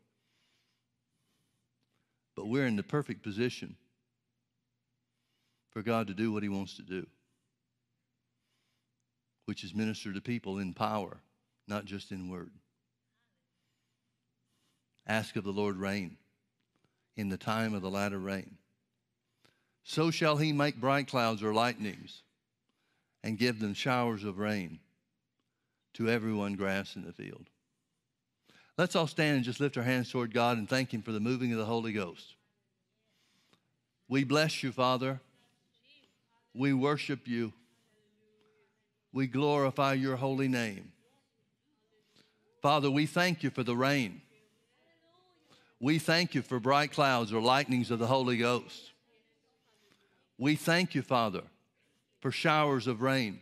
But 2.35 2.47
we're 2.47 2.67
in 2.67 2.75
the 2.75 2.83
perfect 2.83 3.23
position 3.23 3.75
for 5.71 5.81
God 5.81 6.07
to 6.07 6.13
do 6.13 6.31
what 6.31 6.43
He 6.43 6.49
wants 6.49 6.75
to 6.75 6.83
do, 6.83 7.07
which 9.45 9.63
is 9.63 9.73
minister 9.73 10.13
to 10.13 10.21
people 10.21 10.59
in 10.59 10.73
power, 10.73 11.17
not 11.67 11.85
just 11.85 12.11
in 12.11 12.29
word. 12.29 12.51
Ask 15.05 15.35
of 15.35 15.43
the 15.43 15.51
Lord 15.51 15.77
rain 15.77 16.17
in 17.15 17.29
the 17.29 17.37
time 17.37 17.73
of 17.73 17.81
the 17.81 17.89
latter 17.89 18.19
rain. 18.19 18.57
So 19.83 20.11
shall 20.11 20.37
he 20.37 20.53
make 20.53 20.79
bright 20.79 21.07
clouds 21.07 21.43
or 21.43 21.53
lightnings 21.53 22.23
and 23.23 23.37
give 23.37 23.59
them 23.59 23.73
showers 23.73 24.23
of 24.23 24.39
rain 24.39 24.79
to 25.93 26.09
everyone 26.09 26.55
grass 26.55 26.95
in 26.95 27.05
the 27.05 27.13
field. 27.13 27.49
Let's 28.77 28.95
all 28.95 29.07
stand 29.07 29.37
and 29.37 29.45
just 29.45 29.59
lift 29.59 29.77
our 29.77 29.83
hands 29.83 30.09
toward 30.09 30.33
God 30.33 30.57
and 30.57 30.67
thank 30.67 30.93
Him 30.93 31.01
for 31.01 31.11
the 31.11 31.19
moving 31.19 31.51
of 31.51 31.59
the 31.59 31.65
Holy 31.65 31.93
Ghost. 31.93 32.35
We 34.09 34.23
bless 34.23 34.63
you, 34.63 34.71
Father. 34.71 35.19
We 36.55 36.73
worship 36.73 37.27
you. 37.27 37.53
We 39.11 39.27
glorify 39.27 39.93
your 39.93 40.15
holy 40.15 40.47
name. 40.47 40.91
Father, 42.61 42.89
we 42.89 43.05
thank 43.05 43.43
you 43.43 43.51
for 43.51 43.63
the 43.63 43.75
rain. 43.75 44.21
We 45.79 45.99
thank 45.99 46.33
you 46.33 46.41
for 46.41 46.59
bright 46.59 46.91
clouds 46.91 47.31
or 47.31 47.41
lightnings 47.41 47.91
of 47.91 47.99
the 47.99 48.07
Holy 48.07 48.37
Ghost. 48.37 48.92
We 50.37 50.55
thank 50.55 50.95
you, 50.95 51.01
Father, 51.01 51.43
for 52.19 52.31
showers 52.31 52.87
of 52.87 53.01
rain, 53.01 53.39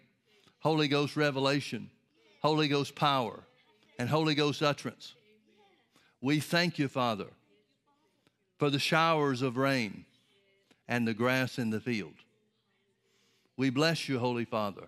Holy 0.60 0.88
Ghost 0.88 1.16
revelation, 1.16 1.90
Holy 2.42 2.68
Ghost 2.68 2.96
power, 2.96 3.44
and 3.98 4.10
Holy 4.10 4.36
Ghost 4.36 4.62
utterance. 4.62 5.14
We 6.22 6.40
thank 6.40 6.78
you, 6.78 6.88
Father, 6.88 7.28
for 8.58 8.70
the 8.70 8.80
showers 8.80 9.42
of 9.42 9.58
rain 9.58 10.06
and 10.88 11.08
the 11.08 11.14
grass 11.14 11.58
in 11.58 11.70
the 11.70 11.80
field. 11.80 12.14
We 13.58 13.70
bless 13.70 14.10
you, 14.10 14.20
Holy 14.20 14.46
Father, 14.46 14.88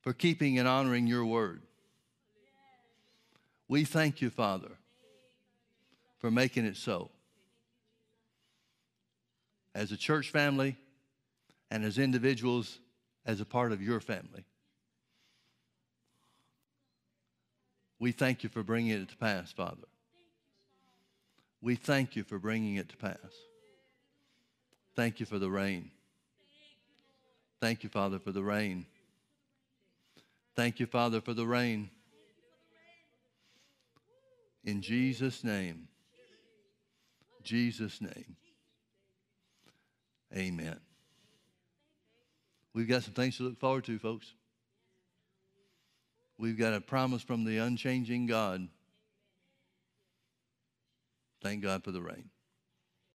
for 0.00 0.12
keeping 0.12 0.58
and 0.58 0.66
honoring 0.66 1.06
your 1.06 1.24
word. 1.24 1.62
We 3.68 3.84
thank 3.84 4.20
you, 4.20 4.30
Father, 4.30 4.72
for 6.18 6.30
making 6.30 6.64
it 6.64 6.76
so. 6.76 7.10
As 9.74 9.92
a 9.92 9.96
church 9.96 10.30
family 10.30 10.76
and 11.70 11.84
as 11.84 11.98
individuals, 11.98 12.78
as 13.24 13.40
a 13.40 13.44
part 13.44 13.72
of 13.72 13.80
your 13.80 14.00
family. 14.00 14.44
We 17.98 18.12
thank 18.12 18.42
you 18.42 18.48
for 18.48 18.62
bringing 18.62 19.00
it 19.00 19.08
to 19.10 19.16
pass, 19.16 19.52
Father. 19.52 19.86
We 21.60 21.76
thank 21.76 22.16
you 22.16 22.24
for 22.24 22.38
bringing 22.38 22.74
it 22.74 22.88
to 22.88 22.96
pass. 22.96 23.16
Thank 24.96 25.20
you 25.20 25.26
for 25.26 25.38
the 25.38 25.48
rain. 25.48 25.90
Thank 27.60 27.84
you, 27.84 27.88
Father, 27.88 28.18
for 28.18 28.32
the 28.32 28.42
rain. 28.42 28.86
Thank 30.56 30.80
you, 30.80 30.86
Father, 30.86 31.20
for 31.20 31.32
the 31.32 31.46
rain. 31.46 31.90
In 34.64 34.82
Jesus' 34.82 35.44
name. 35.44 35.88
Jesus' 37.42 38.00
name. 38.00 38.36
Amen. 40.34 40.80
We've 42.74 42.88
got 42.88 43.02
some 43.02 43.14
things 43.14 43.36
to 43.36 43.42
look 43.42 43.58
forward 43.58 43.84
to, 43.84 43.98
folks. 43.98 44.34
We've 46.38 46.58
got 46.58 46.72
a 46.72 46.80
promise 46.80 47.22
from 47.22 47.44
the 47.44 47.58
unchanging 47.58 48.26
God. 48.26 48.66
Thank 51.42 51.62
God 51.62 51.84
for 51.84 51.92
the 51.92 52.00
rain. 52.00 52.31